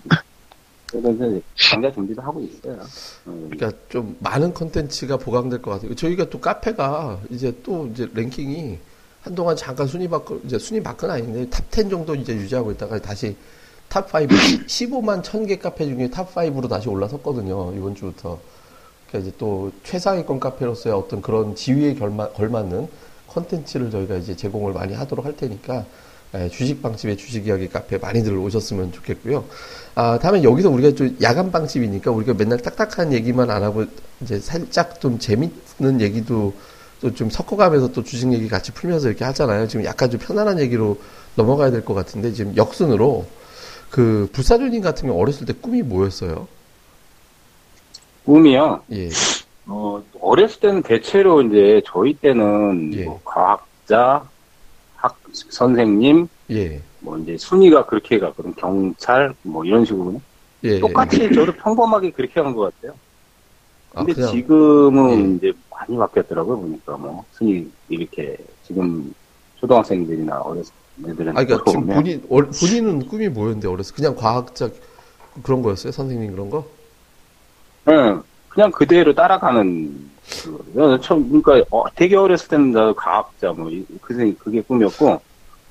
그래서 1.01 1.41
강좌 1.57 1.91
준비도 1.91 2.21
하고 2.21 2.41
있어요. 2.41 2.79
음, 3.27 3.49
그러니까 3.51 3.79
좀 3.89 4.15
많은 4.19 4.53
컨텐츠가 4.53 5.17
보강될 5.17 5.61
것 5.61 5.71
같아요. 5.71 5.95
저희가 5.95 6.29
또 6.29 6.39
카페가 6.39 7.21
이제 7.29 7.55
또 7.63 7.87
이제 7.87 8.09
랭킹이 8.13 8.77
한동안 9.21 9.55
잠깐 9.55 9.87
순위 9.87 10.07
밖 10.07 10.39
이제 10.45 10.57
순위 10.57 10.81
밖은 10.81 11.09
아닌데 11.09 11.47
top 11.49 11.69
10 11.71 11.89
정도 11.89 12.15
이제 12.15 12.33
유지하고 12.33 12.71
있다가 12.71 12.99
다시 12.99 13.35
top 13.89 14.13
5, 14.13 14.19
15만 14.19 15.23
1000개 15.23 15.59
카페 15.59 15.85
중에 15.85 16.09
top 16.09 16.33
5로 16.33 16.69
다시 16.69 16.89
올라섰거든요. 16.89 17.73
이번 17.75 17.95
주부터. 17.95 18.39
그러니까 19.07 19.27
이제 19.27 19.37
또 19.37 19.71
최상위권 19.83 20.39
카페로서의 20.39 20.95
어떤 20.95 21.21
그런 21.21 21.55
지위에 21.55 21.95
걸맞는 21.95 22.87
컨텐츠를 23.27 23.91
저희가 23.91 24.15
이제 24.17 24.35
제공을 24.35 24.73
많이 24.73 24.93
하도록 24.93 25.25
할 25.25 25.35
테니까 25.35 25.77
예, 25.77 25.85
주식빵집의 26.51 27.17
주식 27.17 27.47
이야기 27.47 27.67
카페 27.69 27.97
많이들 27.97 28.35
오셨으면 28.37 28.91
좋겠고요. 28.91 29.45
아, 29.95 30.19
다음에 30.19 30.43
여기서 30.43 30.69
우리가 30.69 30.95
좀 30.95 31.17
야간 31.21 31.51
방집이니까 31.51 32.11
우리가 32.11 32.33
맨날 32.33 32.59
딱딱한 32.59 33.13
얘기만 33.13 33.49
안 33.49 33.63
하고 33.63 33.85
이제 34.21 34.39
살짝 34.39 34.99
좀 35.01 35.17
재밌는 35.19 36.01
얘기도 36.01 36.53
또 37.01 37.11
좀 37.13 37.29
섞어가면서 37.29 37.91
또 37.91 38.03
주식 38.03 38.31
얘기 38.33 38.47
같이 38.47 38.71
풀면서 38.71 39.07
이렇게 39.09 39.23
하잖아요. 39.25 39.67
지금 39.67 39.85
약간 39.85 40.09
좀 40.09 40.19
편안한 40.19 40.59
얘기로 40.59 40.97
넘어가야 41.35 41.69
될 41.71 41.85
것 41.85 41.93
같은데 41.93 42.33
지금 42.33 42.55
역순으로 42.57 43.25
그 43.91 44.27
불사조님 44.33 44.81
같은 44.81 45.07
경우 45.07 45.21
어렸을 45.21 45.45
때 45.45 45.53
꿈이 45.53 45.81
뭐였어요? 45.83 46.47
꿈이요. 48.25 48.81
예, 48.91 49.09
어, 49.67 50.03
어렸을 50.19 50.59
때는 50.59 50.81
대체로 50.83 51.41
이제 51.43 51.81
저희 51.85 52.13
때는 52.13 52.91
예. 52.95 53.05
뭐 53.05 53.21
과학자, 53.23 53.99
학 54.15 54.29
선생님, 55.33 56.27
예, 56.51 56.81
뭐 56.99 57.17
이제 57.17 57.37
순위가 57.37 57.85
그렇게 57.85 58.19
가거든. 58.19 58.53
경찰 58.55 59.33
뭐 59.43 59.63
이런 59.65 59.85
식으로 59.85 60.19
예. 60.63 60.79
똑같이 60.79 61.31
저도 61.33 61.51
평범하게 61.53 62.11
그렇게 62.11 62.39
한 62.39 62.53
것 62.55 62.73
같아요. 62.75 62.97
아, 63.93 63.99
근데 64.03 64.13
그냥- 64.13 64.31
지금은 64.31 65.31
예. 65.31 65.35
이제 65.49 65.53
많이 65.71 65.97
바뀌었더라고요, 65.97 66.57
보니까 66.59 66.97
뭐, 66.97 67.23
순위, 67.33 67.69
이렇게, 67.89 68.35
지금, 68.65 69.13
초등학생들이나 69.59 70.39
어렸을 70.41 70.71
애들은 71.07 71.29
아, 71.37 71.43
그러니까 71.43 71.63
지금 71.71 71.81
보면 71.85 71.95
본인, 71.95 72.23
어, 72.29 72.37
본인은 72.59 73.07
꿈이 73.07 73.27
뭐였는데, 73.29 73.67
어렸을 73.67 73.95
때? 73.95 74.01
그냥 74.01 74.15
과학자 74.15 74.69
그런 75.43 75.61
거였어요? 75.61 75.91
선생님 75.91 76.31
그런 76.31 76.49
거? 76.49 76.65
응, 77.89 78.21
그냥 78.57 78.71
그대로 78.71 79.13
따라가는 79.13 80.09
그 80.73 80.99
처음 81.03 81.29
그러니까 81.43 81.63
어, 81.69 81.83
되게 81.93 82.15
어렸을 82.15 82.47
때는 82.47 82.71
나도 82.71 82.95
과학자 82.95 83.51
뭐 83.53 83.69
이- 83.69 83.85
그게 84.01 84.33
그게 84.33 84.61
꿈이었고 84.61 85.21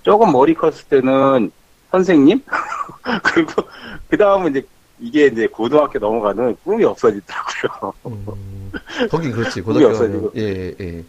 조금 0.05 0.31
머리 0.31 0.55
컸을 0.55 0.75
때는 0.89 1.51
선생님 1.91 2.41
그리고 3.25 3.65
그 4.09 4.17
다음은 4.17 4.53
이제 4.53 4.67
이게 5.01 5.27
이제 5.27 5.49
고등학교 5.49 5.99
넘어가는 5.99 6.57
꿈이 6.63 6.85
없어지더라고요. 6.85 7.93
음, 8.07 8.71
거긴 9.11 9.33
그렇지, 9.33 9.61
고등학교 9.63 9.89
없어지고. 9.91 10.31
가면. 10.31 10.33
예, 10.37 10.75
예, 10.81 11.05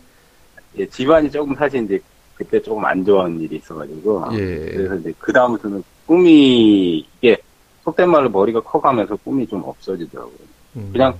예, 0.79 0.85
집안이 0.89 1.29
조금 1.29 1.53
사실 1.53 1.83
이제 1.83 1.99
그때 2.33 2.59
조금 2.59 2.83
안 2.85 3.05
좋은 3.05 3.39
일이 3.39 3.57
있어가지고 3.57 4.29
예. 4.33 4.37
그래서 4.37 4.95
이제 4.95 5.13
그 5.19 5.31
다음부터는 5.31 5.83
꿈이 6.07 7.05
이게 7.21 7.37
속된 7.83 8.09
말로 8.09 8.29
머리가 8.31 8.61
커가면서 8.61 9.15
꿈이 9.17 9.45
좀 9.45 9.61
없어지더라고요. 9.63 10.33
음, 10.77 10.89
그냥 10.91 11.13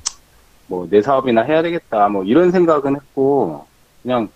뭐 0.68 0.88
내 0.90 1.02
사업이나 1.02 1.42
해야 1.42 1.62
되겠다 1.62 2.08
뭐 2.10 2.24
이런 2.24 2.52
생각은 2.52 2.96
했고 2.96 3.66
그냥 4.04 4.30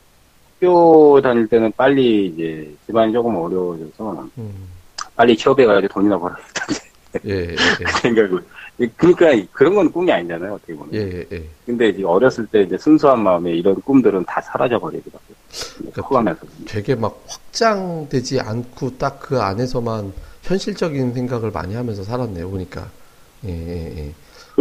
학교 0.55 1.19
다닐 1.21 1.47
때는 1.47 1.71
빨리 1.75 2.27
이제 2.27 2.73
집안이 2.85 3.11
조금 3.13 3.35
어려워져서 3.35 4.27
음, 4.37 4.67
빨리 5.15 5.35
취업해 5.35 5.65
가지고 5.65 5.93
돈이나 5.93 6.17
벌어야겠다. 6.19 6.65
예, 7.25 7.31
예, 7.51 7.55
그 7.83 7.91
생각을. 8.01 8.43
그러니까 8.95 9.47
그런 9.51 9.75
건 9.75 9.91
꿈이 9.91 10.11
아니잖아요 10.11 10.53
어떻게 10.53 10.73
보면. 10.75 10.93
예, 10.93 10.99
예, 10.99 11.25
예. 11.31 11.43
근데 11.65 11.89
이제 11.89 12.03
어렸을 12.03 12.45
때 12.47 12.61
이제 12.61 12.77
순수한 12.77 13.21
마음에 13.21 13.51
이런 13.51 13.75
꿈들은 13.81 14.23
다 14.25 14.39
사라져 14.41 14.79
버리더라고요. 14.79 15.35
그러니까 15.77 16.01
커가면서. 16.03 16.41
되게 16.67 16.95
막 16.95 17.21
확장되지 17.27 18.39
않고 18.41 18.97
딱 18.97 19.19
그 19.19 19.39
안에서만 19.41 20.13
현실적인 20.43 21.13
생각을 21.13 21.51
많이 21.51 21.75
하면서 21.75 22.03
살았네요, 22.03 22.49
보니까. 22.49 22.87
예, 23.45 23.49
예, 23.49 23.97
예. 23.97 24.11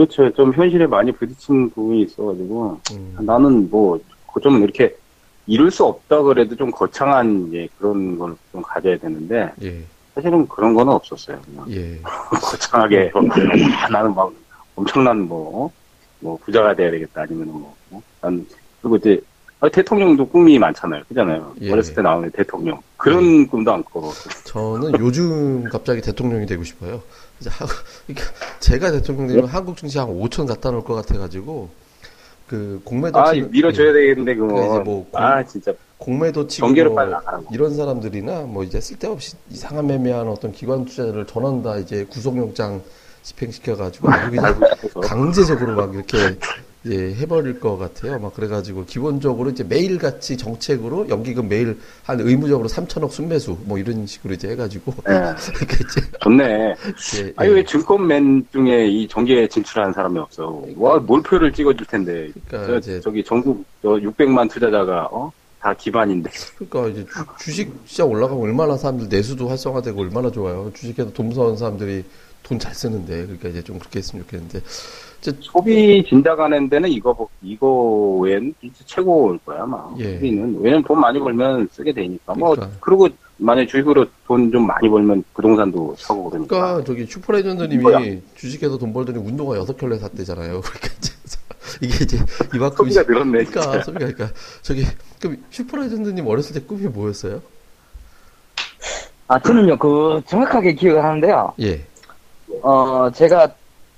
그렇죠 0.06 0.32
좀 0.34 0.52
현실에 0.54 0.86
많이 0.86 1.12
부딪힌 1.12 1.70
부분이 1.70 2.02
있어가지고 2.02 2.80
음, 2.92 3.16
나는 3.20 3.68
뭐 3.70 3.98
좀 4.40 4.62
이렇게 4.62 4.94
이룰 5.46 5.70
수 5.72 5.84
없다 5.84 6.22
그래도 6.22 6.54
좀 6.56 6.70
거창한 6.70 7.48
이제 7.48 7.68
그런 7.78 8.16
걸 8.18 8.36
좀 8.52 8.62
가져야 8.62 8.96
되는데 8.96 9.52
예, 9.62 9.82
사실은 10.14 10.46
그런 10.48 10.72
거는 10.72 10.92
없었어요. 10.92 11.38
그냥 11.44 11.66
예. 11.70 11.98
거창하게 12.40 13.10
아, 13.14 13.88
나는 13.88 14.14
막 14.14 14.32
엄청난 14.76 15.20
뭐, 15.22 15.70
뭐 16.20 16.38
부자가 16.44 16.74
돼야 16.74 16.90
되겠다 16.92 17.22
아니면 17.22 17.48
뭐, 17.48 17.74
어? 17.90 18.02
난 18.20 18.46
그리고 18.80 18.96
이제 18.96 19.20
아, 19.60 19.68
대통령도 19.68 20.26
꿈이 20.28 20.58
많잖아요, 20.58 21.02
그잖아요. 21.08 21.54
예. 21.60 21.70
어렸을 21.72 21.94
때 21.94 22.00
나오는 22.02 22.30
대통령 22.30 22.80
그런 22.96 23.46
꿈도 23.48 23.72
안 23.72 23.82
꿔. 23.84 24.10
저는 24.44 24.98
요즘 25.00 25.64
갑자기 25.64 26.00
대통령이 26.00 26.46
되고 26.46 26.62
싶어요. 26.64 27.02
이제 27.40 27.48
하, 27.50 27.66
그러니까 28.06 28.34
제가 28.60 28.90
대통령 28.92 29.26
되면 29.28 29.46
한국 29.46 29.76
증시 29.76 29.98
한 29.98 30.08
5천 30.08 30.46
갖다 30.46 30.70
놓을 30.70 30.84
것 30.84 30.94
같아가지고 30.94 31.68
그 32.46 32.80
공매도 32.84 33.18
아 33.18 33.32
치는- 33.32 33.50
밀어줘야 33.50 33.88
예, 33.88 33.92
되겠는데 33.92 34.34
그러니까 34.34 34.60
그거. 34.60 34.74
이제 34.74 34.84
뭐 34.84 35.06
공- 35.10 35.20
아 35.20 35.44
진짜 35.44 35.72
공매도 35.98 36.46
치고 36.46 36.68
뭐. 36.68 37.44
이런 37.52 37.74
사람들이나 37.76 38.40
뭐 38.42 38.64
이제 38.64 38.80
쓸데없이 38.80 39.36
이상한 39.50 39.86
매매한 39.86 40.28
어떤 40.28 40.52
기관 40.52 40.84
투자자를 40.84 41.26
전원 41.26 41.62
다 41.62 41.76
이제 41.76 42.04
구속영장 42.04 42.82
집행시켜가지고. 43.22 44.08
강제적으로 45.02 45.76
막 45.76 45.94
이렇게 45.94 46.16
예, 46.86 47.14
해버릴 47.14 47.60
것 47.60 47.76
같아요. 47.76 48.18
막 48.18 48.34
그래가지고 48.34 48.86
기본적으로 48.86 49.50
이제 49.50 49.62
매일 49.62 49.98
같이 49.98 50.36
정책으로 50.38 51.10
연기금 51.10 51.48
매일 51.48 51.78
한 52.04 52.20
의무적으로 52.20 52.68
3천억 52.68 53.10
순매수 53.10 53.58
뭐 53.64 53.76
이런 53.76 54.06
식으로 54.06 54.32
이제 54.32 54.48
해가지고 54.48 54.94
예. 55.10 55.34
이제 55.74 56.00
좋네. 56.20 56.44
예, 56.46 57.32
아니 57.36 57.50
예. 57.50 57.54
왜 57.54 57.64
증권맨 57.64 58.46
중에 58.50 58.88
이 58.88 59.06
정계에 59.06 59.46
진출하는 59.46 59.92
사람이 59.92 60.18
없어? 60.18 60.62
와 60.76 60.98
몰표를 60.98 61.52
찍어줄 61.52 61.86
텐데. 61.86 62.30
그러니까 62.48 62.72
저, 62.72 62.78
이제 62.78 63.00
저기 63.00 63.22
전국 63.22 63.62
저 63.82 63.90
600만 63.90 64.50
투자자가 64.50 65.08
어? 65.12 65.30
다 65.60 65.74
기반인데. 65.74 66.30
그러니까 66.56 66.88
이제 66.88 67.06
주, 67.38 67.52
식 67.52 67.70
시장 67.84 68.08
올라가면 68.08 68.42
얼마나 68.42 68.78
사람들 68.78 69.08
내수도 69.10 69.48
활성화되고 69.50 70.00
얼마나 70.00 70.30
좋아요. 70.30 70.72
주식에도 70.74 71.12
돈 71.12 71.28
무서운 71.28 71.58
사람들이 71.58 72.04
돈 72.42 72.58
잘 72.58 72.74
쓰는데 72.74 73.22
그러니까 73.26 73.48
이제 73.48 73.62
좀 73.62 73.78
그렇게 73.78 73.98
했으면 74.00 74.24
좋겠는데 74.24 74.60
소비 75.40 76.02
진작하는 76.08 76.68
데는 76.68 76.88
이거 76.88 77.12
뭐- 77.12 77.28
이거 77.42 78.18
외엔 78.22 78.54
진짜 78.60 78.78
최고일 78.86 79.38
거야 79.44 79.62
아마. 79.62 79.88
예. 79.98 80.14
소비는 80.14 80.58
왜냐면 80.60 80.82
돈 80.84 80.98
많이 81.00 81.18
벌면 81.18 81.68
쓰게 81.72 81.92
되니까. 81.92 82.34
뭐 82.34 82.50
그러니까. 82.54 82.76
그리고 82.80 83.08
만약 83.36 83.66
주식으로 83.66 84.06
돈 84.26 84.50
좀 84.50 84.66
많이 84.66 84.88
벌면 84.88 85.22
부동산도 85.34 85.94
사고 85.98 86.30
그러니까. 86.30 86.56
그러니까 86.58 86.84
저기 86.84 87.06
슈퍼레전드님이. 87.06 88.20
주식에서 88.36 88.78
돈 88.78 88.92
벌더니 88.92 89.18
운동화 89.18 89.56
여섯 89.56 89.76
켤레 89.76 89.98
샀대잖아요. 89.98 90.60
그러니까 90.64 90.88
이게 91.82 92.04
이제 92.04 92.18
이만큼 92.54 92.76
소비가 92.90 93.02
늘었네. 93.02 93.30
그러니까 93.44 93.60
진짜. 93.60 93.82
소비가 93.82 94.06
그러니까 94.12 94.30
저기 94.62 94.84
그럼 95.20 95.36
슈퍼레전드님 95.50 96.26
어렸을 96.26 96.54
때 96.54 96.66
꿈이 96.66 96.86
뭐였어요? 96.88 97.40
아, 99.28 99.38
저는요, 99.38 99.78
그, 99.78 100.20
정확하게 100.26 100.72
기억을 100.74 101.04
하는데요. 101.04 101.52
예. 101.60 101.80
어, 102.62 103.08
제가 103.14 103.54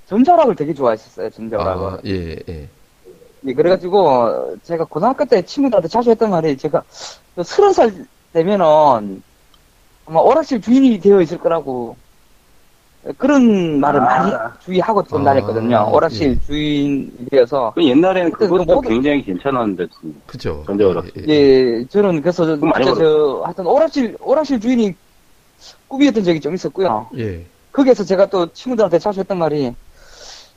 전자락을 0.07 0.55
되게 0.55 0.73
좋아했었어요, 0.73 1.29
전자락을. 1.29 1.85
아, 1.87 1.97
예, 2.05 2.35
예. 2.49 2.67
예, 3.45 3.53
그래가지고, 3.53 4.57
제가 4.63 4.85
고등학교 4.85 5.25
때 5.25 5.41
친구들한테 5.41 5.87
자주 5.87 6.11
했던 6.11 6.29
말이, 6.29 6.57
제가, 6.57 6.83
그 7.35 7.43
서른 7.43 7.73
살 7.73 7.91
되면은, 8.33 9.21
아마 10.05 10.19
오락실 10.19 10.61
주인이 10.61 10.99
되어 10.99 11.21
있을 11.21 11.37
거라고, 11.37 11.95
그런 13.17 13.81
말을 13.81 13.99
아. 13.99 14.03
많이 14.05 14.31
주의하고 14.63 15.03
좀 15.03 15.21
아, 15.21 15.25
다녔거든요. 15.25 15.89
오락실 15.91 16.31
예. 16.31 16.39
주인이 16.45 17.11
되어서. 17.31 17.73
그 17.75 17.83
옛날에는 17.83 18.31
그때 18.31 18.45
그것도 18.47 18.65
그 18.65 18.71
모든- 18.75 18.89
굉장히 18.91 19.23
괜찮았는데. 19.23 19.87
그죠. 20.25 20.63
전자오락. 20.65 21.05
예, 21.17 21.23
예. 21.27 21.33
예, 21.81 21.85
저는 21.89 22.21
그래서, 22.21 22.45
저, 22.45 22.55
진짜 22.55 22.93
저, 22.95 23.41
하여튼 23.43 23.65
오락실, 23.67 24.17
오락실 24.21 24.59
주인이 24.61 24.93
꿈이었던 25.89 26.23
적이 26.23 26.39
좀 26.39 26.53
있었고요. 26.53 27.07
예. 27.17 27.45
거기에서 27.73 28.05
제가 28.05 28.27
또 28.27 28.49
친구들한테 28.53 28.99
자주 28.99 29.19
했던 29.19 29.37
말이, 29.37 29.73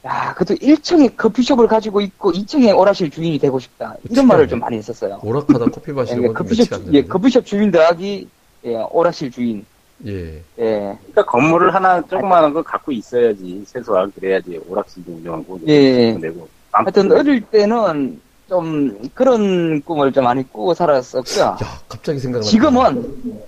야, 0.07 0.33
그래도 0.35 0.55
1층에 0.55 1.17
커피숍을 1.17 1.67
가지고 1.67 2.01
있고 2.01 2.33
2층에 2.33 2.77
오락실 2.77 3.11
주인이 3.11 3.39
되고 3.39 3.59
싶다. 3.59 3.97
이런 4.09 4.27
말을 4.29 4.47
좀 4.47 4.61
많이 4.61 4.77
했었어요. 4.77 5.19
오락하다 5.23 5.67
커피 5.67 5.91
마시는 5.93 6.23
예, 6.23 6.27
건좀 6.29 6.35
커피숍, 6.35 6.61
매치가 6.61 6.77
안 6.77 6.85
주- 6.85 6.93
예. 6.93 7.03
커피숍 7.05 7.45
주인 7.47 7.71
더하기, 7.73 8.29
예, 8.67 8.75
오락실 8.91 9.31
주인. 9.33 9.67
예. 10.07 10.37
예, 10.59 10.99
그러니까 11.01 11.25
건물을 11.25 11.75
하나 11.75 12.01
조그마한 12.03 12.53
거 12.53 12.63
갖고 12.63 12.93
있어야지 12.93 13.65
최소한 13.67 14.13
그래야지 14.13 14.61
오락실도 14.69 15.11
운영하고 15.13 15.59
예. 15.67 16.13
내고 16.13 16.47
하여튼 16.71 17.11
어릴 17.11 17.41
때는 17.41 18.21
좀 18.49 19.09
그런 19.15 19.81
꿈을 19.83 20.13
좀 20.13 20.25
많이 20.25 20.43
꾸고 20.53 20.75
살았었고요. 20.75 21.45
야, 21.45 21.57
갑자기 21.89 22.19
생각나. 22.21 22.47
지금은, 22.47 23.43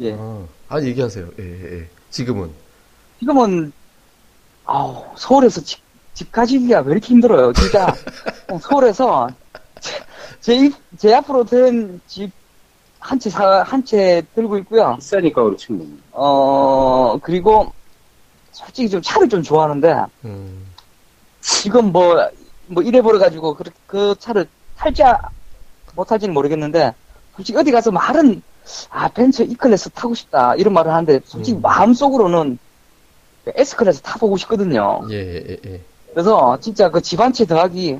예, 0.00 0.14
아, 0.18 0.44
아, 0.68 0.80
얘기하세요. 0.82 1.26
예, 1.38 1.42
예, 1.44 1.78
예. 1.78 1.86
지금은. 2.10 2.50
지금은, 3.20 3.72
아우, 4.66 5.04
서울에서 5.16 5.60
집, 5.62 5.80
집 6.14 6.30
가지기가 6.32 6.80
왜 6.80 6.92
이렇게 6.92 7.08
힘들어요, 7.08 7.52
진짜. 7.52 7.86
서울에서 8.60 9.28
제, 10.40 10.70
제, 10.98 11.14
앞으로 11.14 11.44
된 11.44 12.00
집 12.06 12.30
한 13.04 13.18
채 13.18 13.30
사, 13.30 13.62
한 13.62 13.84
채 13.84 14.22
들고 14.34 14.58
있고요. 14.58 14.94
비싸니까 14.96 15.42
그렇지 15.42 15.72
뭐. 15.72 15.86
어, 16.12 17.18
그리고 17.20 17.72
솔직히 18.52 18.88
좀 18.88 19.02
차를 19.02 19.28
좀 19.28 19.42
좋아하는데, 19.42 20.04
음, 20.24 20.64
지금 21.40 21.90
뭐, 21.90 22.14
뭐 22.68 22.80
이래 22.84 23.02
버려가지고 23.02 23.54
그, 23.54 23.64
그 23.88 24.14
차를 24.20 24.46
탈지 24.76 25.02
아- 25.02 25.18
못할지는 25.96 26.32
모르겠는데, 26.32 26.94
솔직히 27.34 27.58
어디 27.58 27.72
가서 27.72 27.90
말은, 27.90 28.40
아, 28.90 29.08
벤츠 29.08 29.42
E클래스 29.42 29.90
타고 29.90 30.14
싶다, 30.14 30.54
이런 30.54 30.72
말을 30.72 30.92
하는데, 30.92 31.18
솔직히 31.24 31.56
음. 31.56 31.62
마음속으로는 31.62 32.56
S클래스 33.48 34.02
타보고 34.02 34.36
싶거든요. 34.36 35.00
예, 35.10 35.16
예, 35.16 35.56
예. 35.66 35.80
그래서 36.12 36.58
진짜 36.60 36.90
그 36.90 37.00
집 37.00 37.20
한 37.20 37.32
채 37.32 37.44
더하기 37.46 37.98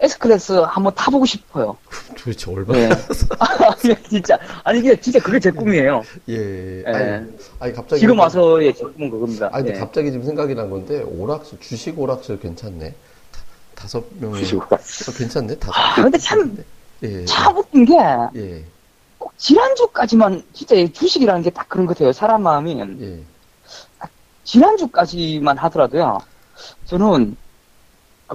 S클래스 0.00 0.52
한번 0.52 0.94
타보고 0.94 1.26
싶어요. 1.26 1.76
도대체 2.16 2.50
얼마나. 2.52 2.78
네. 2.88 2.94
아니, 3.40 4.02
진짜. 4.08 4.38
아니, 4.62 4.78
이게 4.78 5.00
진짜 5.00 5.18
그게 5.18 5.40
제 5.40 5.50
꿈이에요. 5.50 6.02
예. 6.28 6.34
예. 6.36 6.84
아니, 6.86 7.26
아니, 7.58 7.72
갑자기. 7.72 8.00
지금 8.00 8.18
와서의 8.18 8.74
제 8.74 8.84
꿈은 8.84 9.10
그겁니다. 9.10 9.48
아니, 9.52 9.64
근데 9.64 9.76
예. 9.76 9.80
갑자기 9.80 10.12
지금 10.12 10.24
생각이 10.24 10.54
난 10.54 10.70
건데, 10.70 11.02
오락실, 11.02 11.58
주식 11.60 11.98
오락실 11.98 12.38
괜찮네. 12.38 12.90
다, 13.32 13.40
다섯 13.74 14.04
명이. 14.20 14.38
주식 14.38 14.56
어, 14.62 14.68
괜찮네. 15.16 15.56
다섯 15.58 15.72
아, 15.76 15.94
근데 15.96 16.16
참, 16.18 16.56
예. 17.02 17.24
참 17.24 17.56
웃긴 17.56 17.84
게, 17.84 17.94
예. 18.36 18.64
꼭 19.18 19.32
지난주까지만, 19.36 20.44
진짜 20.52 20.76
이 20.76 20.92
주식이라는 20.92 21.42
게 21.42 21.50
딱 21.50 21.68
그런 21.68 21.86
것 21.86 21.96
같아요. 21.98 22.12
사람 22.12 22.42
마음이. 22.44 22.80
예. 23.00 23.18
지난주까지만 24.44 25.58
하더라도요, 25.58 26.20
저는 26.86 27.36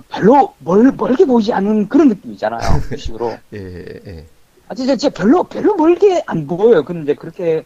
별로 0.10 0.54
멀, 0.60 0.92
멀게 0.92 1.26
보이지 1.26 1.54
않는 1.54 1.88
그런 1.90 2.10
느낌이잖아요. 2.10 2.60
주식으로. 2.90 3.38
예, 3.54 3.58
예, 3.58 4.02
예. 4.08 4.26
아, 4.68 4.76
진짜, 4.76 4.96
진짜 4.96 5.14
별로, 5.16 5.44
별로 5.44 5.76
멀게 5.76 6.24
안 6.26 6.48
보여요. 6.48 6.84
근데 6.84 7.14
그렇게, 7.14 7.64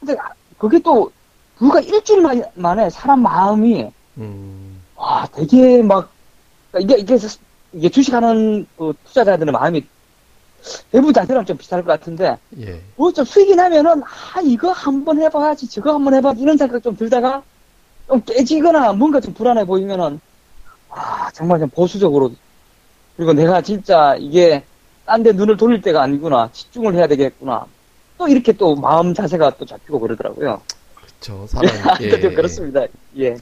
근데 0.00 0.14
아, 0.18 0.30
그게 0.58 0.78
또, 0.78 1.10
불과 1.58 1.80
일주일 1.80 2.20
만- 2.22 2.44
만에 2.54 2.90
사람 2.90 3.22
마음이, 3.22 3.90
음, 4.18 4.80
와, 4.94 5.26
되게 5.34 5.82
막, 5.82 6.10
그러니까 6.70 6.94
이게, 6.94 7.02
이게, 7.02 7.26
이게 7.72 7.88
주식하는 7.88 8.66
그 8.76 8.92
투자자들의 9.04 9.52
마음이 9.52 9.84
대부분 10.90 11.12
자체랑 11.14 11.44
좀 11.44 11.56
비슷할 11.56 11.82
것 11.82 11.88
같은데, 11.98 12.38
예. 12.60 12.80
뭐좀 12.96 13.24
수익이 13.24 13.54
나면은, 13.56 14.02
아, 14.02 14.40
이거 14.42 14.70
한번 14.70 15.20
해봐야지, 15.20 15.68
저거 15.68 15.94
한번 15.94 16.14
해봐야지, 16.14 16.40
이런 16.42 16.56
생각 16.56 16.82
좀 16.82 16.96
들다가, 16.96 17.42
좀 18.06 18.20
깨지거나 18.22 18.92
뭔가 18.92 19.20
좀 19.20 19.34
불안해 19.34 19.64
보이면은, 19.64 20.20
아, 20.90 21.30
정말 21.32 21.58
좀 21.58 21.68
보수적으로, 21.70 22.32
그리고 23.16 23.32
내가 23.32 23.60
진짜 23.60 24.14
이게 24.18 24.64
딴 25.04 25.22
데 25.22 25.32
눈을 25.32 25.56
돌릴 25.56 25.82
때가 25.82 26.02
아니구나, 26.02 26.50
집중을 26.52 26.94
해야 26.94 27.06
되겠구나. 27.06 27.66
또 28.18 28.28
이렇게 28.28 28.52
또 28.52 28.74
마음 28.74 29.14
자세가 29.14 29.56
또 29.58 29.64
잡히고 29.64 30.00
그러더라고요. 30.00 30.60
저 31.20 31.46
사람, 31.46 31.68
예. 32.00 32.20
좀 32.20 32.34
그렇습니다. 32.34 32.86
예. 33.18 33.36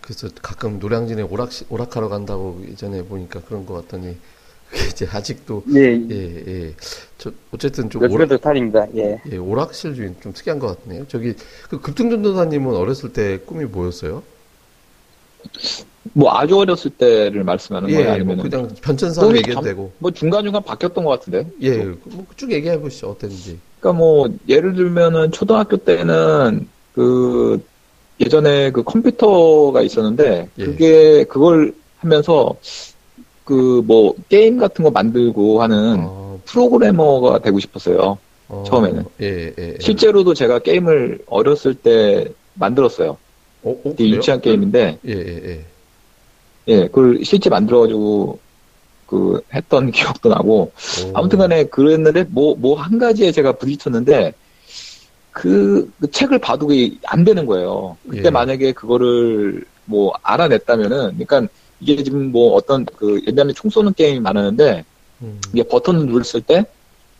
그래서 0.00 0.28
가끔 0.42 0.78
노량진에 0.78 1.22
오락, 1.22 1.50
오락하러 1.68 2.08
간다고 2.08 2.60
예전에 2.68 3.02
보니까 3.04 3.40
그런 3.42 3.64
것 3.66 3.74
같더니, 3.74 4.16
이제 4.90 5.06
아직도, 5.10 5.64
예. 5.74 5.80
예, 6.10 6.44
예. 6.46 6.74
저, 7.18 7.30
어쨌든 7.50 7.90
좀 7.90 8.02
오락, 8.02 8.16
몇몇 8.18 8.38
탄입니다. 8.38 8.86
예. 8.96 9.20
예, 9.30 9.36
오락실 9.36 9.94
주인 9.94 10.16
좀 10.22 10.32
특이한 10.32 10.58
것 10.58 10.82
같네요. 10.82 11.06
저기, 11.08 11.34
그 11.68 11.80
급등전도사님은 11.80 12.74
어렸을 12.74 13.12
때 13.12 13.38
꿈이 13.44 13.64
뭐였어요? 13.64 14.22
뭐 16.14 16.32
아주 16.36 16.56
어렸을 16.56 16.90
때를 16.92 17.44
말씀하는 17.44 17.90
예, 17.90 17.94
거예요? 17.94 18.06
뭐 18.06 18.14
아니면 18.14 18.38
그냥 18.50 18.70
변천사로 18.80 19.26
꿈이 19.28 19.38
얘기해도 19.38 19.60
감- 19.60 19.64
되고. 19.64 19.92
뭐 19.98 20.10
중간중간 20.10 20.62
바뀌었던 20.62 21.04
것 21.04 21.10
같은데. 21.10 21.46
예, 21.60 21.76
뭐쭉 22.04 22.50
얘기해 22.52 22.80
보시죠. 22.80 23.10
어땠는지. 23.10 23.58
그러니까 23.80 23.98
뭐 23.98 24.28
예를 24.48 24.74
들면은 24.74 25.32
초등학교 25.32 25.76
때는 25.76 26.66
그 26.94 27.62
예전에 28.20 28.70
그 28.70 28.82
컴퓨터가 28.84 29.82
있었는데 29.82 30.48
예. 30.58 30.64
그게 30.64 31.24
그걸 31.24 31.74
하면서 31.98 32.54
그 33.44 33.82
뭐 33.84 34.14
게임 34.28 34.58
같은 34.58 34.84
거 34.84 34.90
만들고 34.90 35.62
하는 35.62 35.96
어, 36.00 36.40
프로그래머가 36.46 37.40
되고 37.40 37.58
싶었어요. 37.58 38.18
어, 38.48 38.64
처음에는. 38.66 39.04
예, 39.20 39.26
예. 39.26 39.54
예. 39.58 39.76
실제로도 39.80 40.34
제가 40.34 40.58
게임을 40.60 41.20
어렸을 41.26 41.74
때 41.74 42.26
만들었어요. 42.54 43.16
어, 43.64 43.70
어? 43.84 43.94
유치한 43.98 44.40
게임인데 44.40 44.98
예, 45.06 45.12
예, 45.12 45.40
예. 45.50 45.64
예, 46.68 46.86
그걸 46.86 47.24
실제 47.24 47.50
만들어가지고 47.50 48.38
그 49.06 49.40
했던 49.54 49.90
기억도 49.92 50.28
나고 50.28 50.70
오. 50.72 51.10
아무튼간에 51.14 51.64
그랬는데 51.64 52.24
뭐 52.30 52.54
뭐 52.56 52.74
한 52.76 52.98
가지에 52.98 53.32
제가 53.32 53.52
부딪혔는데 53.52 54.32
그, 55.32 55.90
그 56.00 56.10
책을 56.10 56.38
봐도 56.38 56.66
그게 56.66 56.92
안 57.06 57.24
되는 57.24 57.46
거예요. 57.46 57.96
그때 58.08 58.26
예. 58.26 58.30
만약에 58.30 58.72
그거를 58.72 59.64
뭐 59.86 60.12
알아냈다면은 60.22 61.16
그러니까 61.18 61.46
이게 61.82 62.02
지금 62.02 62.30
뭐 62.30 62.54
어떤 62.54 62.84
그 62.84 63.20
옛날에 63.26 63.52
총 63.52 63.70
쏘는 63.70 63.94
게임이 63.94 64.20
많았는데 64.20 64.84
음, 65.22 65.40
이게 65.52 65.62
버튼을 65.64 66.06
눌렀을 66.06 66.40
때 66.40 66.64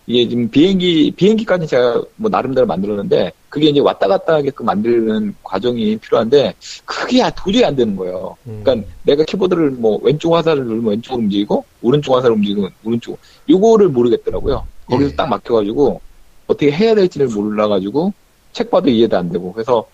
이게 0.07 0.29
지금 0.29 0.49
비행기 0.49 1.13
비행기까지 1.17 1.67
제가 1.67 2.03
뭐 2.17 2.31
나름대로 2.31 2.67
만들었는데 2.67 3.33
그게 3.49 3.69
이제 3.69 3.81
왔다 3.81 4.09
갔다 4.09 4.35
하게끔 4.35 4.67
만드는 4.67 5.35
과정이 5.43 5.97
필요한데 5.97 6.55
그게 6.85 7.23
도저히 7.37 7.65
안 7.65 7.77
되는 7.77 7.95
거예요. 7.97 8.37
음. 8.47 8.61
그러니까 8.63 8.89
내가 9.03 9.25
키보드를 9.25 9.71
뭐 9.73 10.01
왼쪽 10.03 10.35
화살을 10.35 10.65
누르면 10.65 10.91
왼쪽으로 10.91 11.23
움직이고 11.23 11.65
오른쪽 11.83 12.17
화살을 12.17 12.37
움직이면 12.37 12.71
오른쪽 12.85 13.19
요거를 13.49 13.89
모르겠더라고요. 13.89 14.67
거기서 14.87 15.11
예. 15.11 15.17
딱 15.17 15.27
막혀가지고 15.29 16.01
어떻게 16.47 16.71
해야 16.73 16.95
될지를 16.95 17.29
몰라가지고 17.29 18.13
책 18.53 18.71
봐도 18.71 18.91
이해도 18.91 19.17
안 19.17 19.31
되고 19.31 19.53
그래서 19.53 19.87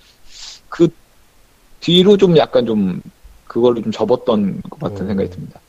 그 0.69 0.89
뒤로 1.81 2.17
좀 2.17 2.37
약간 2.37 2.67
좀 2.67 3.01
그거를 3.49 3.83
좀 3.83 3.91
접었던 3.91 4.63
것 4.71 4.79
같은 4.79 5.03
음. 5.03 5.09
생각이 5.09 5.31
듭니다. 5.31 5.61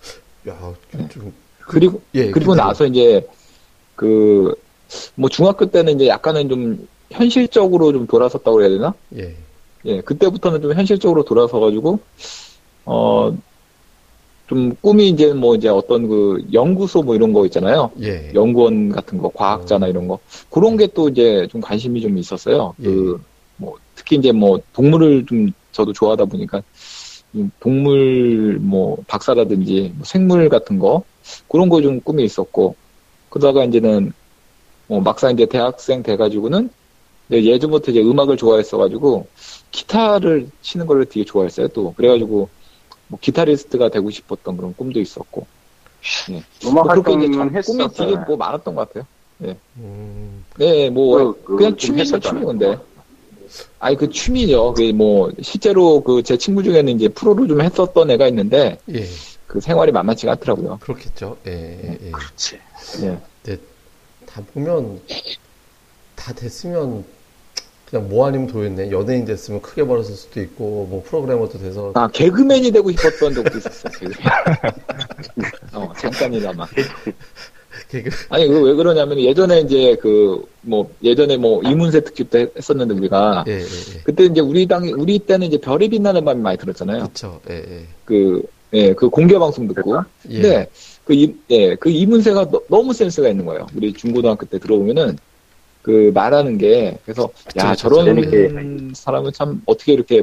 야, 0.48 0.74
좀, 1.10 1.34
그리고 1.60 2.02
예, 2.14 2.30
그리고 2.32 2.52
근데- 2.52 2.64
나서 2.64 2.86
이제 2.86 3.26
그 3.96 4.54
뭐 5.14 5.30
중학교 5.30 5.68
때는 5.68 5.94
이제 5.98 6.08
약간은 6.08 6.50
좀 6.50 6.88
현실적으로 7.12 7.92
좀 7.94 8.08
돌아섰다고 8.08 8.62
해야 8.62 8.70
되나? 8.70 8.92
예, 9.18 9.36
예, 9.86 10.02
그때부터는 10.02 10.62
좀 10.64 10.74
현실적으로 10.74 11.24
돌아서 11.24 11.60
가지고, 11.60 12.00
어, 12.86 13.32
좀 14.48 14.74
꿈이 14.82 15.10
이제 15.10 15.32
뭐 15.32 15.54
이제 15.54 15.68
어떤 15.70 16.08
그 16.08 16.44
연구소 16.52 17.04
뭐 17.04 17.14
이런 17.14 17.34
거 17.34 17.46
있잖아요. 17.46 17.92
예. 18.02 18.32
연구원 18.34 18.90
같은 18.90 19.20
거, 19.20 19.30
과학자나 19.30 19.86
이런 19.86 20.08
거. 20.08 20.18
그런 20.50 20.76
게 20.76 20.88
또 20.88 21.08
이제 21.08 21.48
좀 21.52 21.62
관심이 21.62 22.02
좀 22.02 22.18
있었어요. 22.18 22.74
그, 22.82 23.22
뭐, 23.58 23.76
특히 23.96 24.16
이제 24.16 24.32
뭐 24.32 24.60
동물을 24.74 25.28
좀 25.28 25.52
저도 25.72 25.94
좋아하다 25.94 26.26
보니까, 26.26 26.58
좀 26.58 26.64
동물 27.60 28.60
뭐 28.62 28.98
박사라든지 29.08 29.94
뭐 29.96 30.04
생물 30.06 30.50
같은 30.50 30.80
거, 30.80 31.04
그런 31.48 31.70
거 31.70 31.82
좀 31.82 32.02
꿈이 32.02 32.24
있었고, 32.24 32.76
그러다가 33.30 33.64
이제는 33.66 34.12
뭐 34.88 35.02
막상 35.02 35.32
이제 35.32 35.46
대학생 35.46 36.02
돼가지고는 36.02 36.70
예전부터 37.32 37.92
이제 37.92 38.02
음악을 38.02 38.38
좋아했어가지고 38.38 39.28
기타를 39.72 40.48
치는 40.62 40.88
걸 40.88 41.06
되게 41.06 41.24
좋아했어요 41.24 41.68
또 41.68 41.94
그래가지고 41.94 42.50
뭐 43.08 43.20
기타리스트가 43.22 43.90
되고 43.90 44.10
싶었던 44.10 44.58
그런 44.58 44.74
꿈도 44.76 45.00
있었고 45.00 45.46
음악 46.66 46.86
뭐 46.88 46.94
그렇게 47.04 47.12
이제 47.12 47.38
활동은 47.38 47.54
꿈이 47.66 47.78
되게 47.90 47.90
했었잖아요. 48.14 48.26
뭐 48.28 48.38
많았던 48.38 48.74
것 48.76 48.88
같아요. 48.90 49.06
음, 49.78 50.44
네, 50.58 50.90
뭐 50.90 51.34
그- 51.44 51.56
그 51.58 51.78
취미죠 51.78 52.16
했었잖아요. 52.16 52.40
취미 52.42 52.46
근데. 52.60 52.78
아니 53.80 53.96
그 53.98 54.10
취미죠. 54.10 54.74
그 54.74 54.92
뭐 54.94 55.32
실제로 55.42 56.02
그 56.02 56.22
제 56.24 56.38
친구 56.38 56.64
중에는 56.64 56.94
이제 56.96 57.08
프로를 57.10 57.48
좀 57.48 57.62
했었던 57.62 58.10
애가 58.12 58.28
있는데 58.28 58.78
예. 58.94 59.06
그 59.48 59.60
생활이 59.62 59.92
만만치가 59.92 60.34
않더라고요. 60.34 60.78
그렇겠죠. 60.82 61.38
예, 61.48 61.52
예, 61.52 61.98
예. 62.08 62.12
그렇지. 62.12 62.60
예. 63.04 63.18
다 64.28 64.44
보면, 64.54 65.02
다 66.16 66.32
됐으면, 66.34 67.04
그냥 67.90 68.08
뭐 68.10 68.28
아니면 68.28 68.46
도였네. 68.46 68.92
연예인 68.92 69.26
됐으면 69.26 69.60
크게 69.64 69.84
벌었을 69.88 70.14
수도 70.14 70.40
있고, 70.42 70.86
뭐 70.88 71.02
프로그래머도 71.04 71.58
돼서. 71.58 71.92
아 71.96 72.08
개그맨이 72.10 72.70
되고 72.70 72.92
싶었던 72.92 73.34
적도 73.34 73.58
있었어요. 73.58 73.92
개그맨. 74.00 74.14
어 75.74 75.92
잠깐이나마. 75.98 76.68
개그, 77.90 78.10
아니, 78.30 78.48
그 78.48 78.62
왜 78.62 78.74
그러냐면 78.76 79.20
예전에 79.20 79.62
이제 79.62 79.96
그, 80.02 80.44
뭐, 80.62 80.90
예전에 81.04 81.38
뭐 81.38 81.62
이문세 81.64 82.02
특집도 82.02 82.38
했- 82.40 82.56
했었는데 82.58 82.94
우리가. 82.94 83.46
예, 83.48 83.54
예, 83.54 83.58
예. 83.60 84.02
그때 84.04 84.26
이제 84.26 84.42
우리 84.42 84.68
당이, 84.68 84.92
우리 84.94 85.20
때는 85.20 85.48
이제 85.48 85.58
별이 85.58 85.90
빛나는 85.90 86.24
밤이 86.24 86.40
많이 86.42 86.58
들었잖아요. 86.58 87.04
그쵸. 87.08 87.40
예, 87.50 87.56
예. 87.56 87.86
그, 88.06 88.44
예, 88.74 88.94
그 88.94 89.10
공개 89.10 89.38
방송 89.40 89.68
듣고. 89.68 89.98
예. 90.30 90.34
근데 90.42 90.68
그, 91.06 91.14
이, 91.14 91.36
예, 91.50 91.76
그 91.76 91.90
이문세가 91.90 92.50
너, 92.70 92.84
무 92.84 92.94
센스가 92.94 93.30
있는 93.30 93.46
거예요. 93.46 93.66
우리 93.76 93.92
중고등학교 93.94 94.46
때 94.46 94.60
들어보면은 94.60 95.18
그 95.82 96.12
말하는 96.14 96.58
게 96.60 96.98
그래서 97.04 97.30
야, 97.58 97.72
그쵸, 97.72 97.90
저런 97.90 98.06
재밌게. 98.06 98.92
사람은 98.94 99.32
참 99.34 99.62
어떻게 99.66 99.94
이렇게 99.94 100.22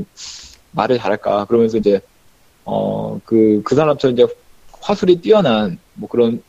말을 0.71 0.99
잘할까. 0.99 1.47
그러면서 1.47 1.79
이제, 1.79 1.99
어, 2.65 3.19
그, 3.25 3.63
그 3.65 3.75
사람처럼 3.75 4.15
이제 4.17 4.27
화술이 4.81 5.21
뛰어난 5.21 5.79
뭐 5.95 6.09
그런 6.09 6.41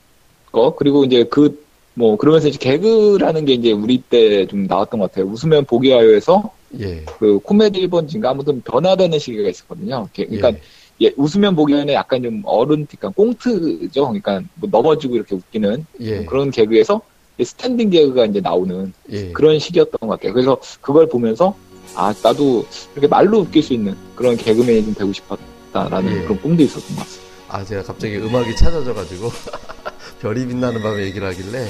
거. 0.52 0.76
그리고 0.76 1.04
이제 1.06 1.24
그, 1.26 1.64
뭐, 1.94 2.16
그러면서 2.18 2.48
이제 2.48 2.58
개그라는 2.60 3.46
게 3.46 3.54
이제 3.54 3.72
우리 3.72 3.98
때 4.02 4.46
좀 4.48 4.66
나왔던 4.68 5.00
것 5.00 5.12
같아요. 5.12 5.26
웃으면 5.32 5.66
보기 5.66 5.92
하여에서 5.92 6.52
예. 6.80 7.04
그 7.20 7.40
코미디 7.40 7.88
1번지인가 7.88 8.26
아무튼 8.28 8.62
변화되는 8.62 9.18
시기가 9.20 9.50
있었거든요. 9.50 10.08
게- 10.14 10.26
그러니까 10.26 10.52
예. 10.52 10.62
예, 11.02 11.12
웃으면 11.16 11.56
보기 11.56 11.74
하여는 11.74 11.94
약간 11.94 12.24
좀 12.24 12.42
어른, 12.46 12.86
그러니까 12.88 13.10
꽁트죠. 13.10 14.02
그러니까 14.08 14.42
뭐 14.56 14.70
넘어지고 14.72 15.16
이렇게 15.16 15.36
웃기는 15.36 15.86
예. 16.02 16.26
그런 16.26 16.50
개그에서 16.52 17.02
스탠딩 17.44 17.92
개그가 17.92 18.26
이제 18.26 18.42
나오는 18.42 18.92
예. 19.12 19.32
그런 19.32 19.60
시기였던 19.60 20.00
것 20.02 20.08
같아요. 20.08 20.34
그래서 20.34 20.58
그걸 20.82 21.08
보면서 21.08 21.56
아 21.96 22.14
나도 22.24 22.66
이렇게 22.94 23.08
말로 23.08 23.40
웃길 23.42 23.62
수 23.64 23.74
있는 23.74 23.96
그런 24.16 24.36
개그맨이 24.36 24.86
좀 24.86 24.94
되고 24.96 25.14
싶었다라는 25.14 26.18
예. 26.18 26.22
그런 26.24 26.42
꿈도 26.42 26.64
있었던 26.64 26.96
것 26.96 27.04
같습니다. 27.04 27.28
아, 27.50 27.64
제가 27.64 27.84
갑자기 27.84 28.18
음악이 28.18 28.56
찾아져가지고, 28.58 29.30
별이 30.22 30.48
빛나는 30.48 30.82
밤에 30.82 31.04
얘기를 31.04 31.28
하길래, 31.28 31.68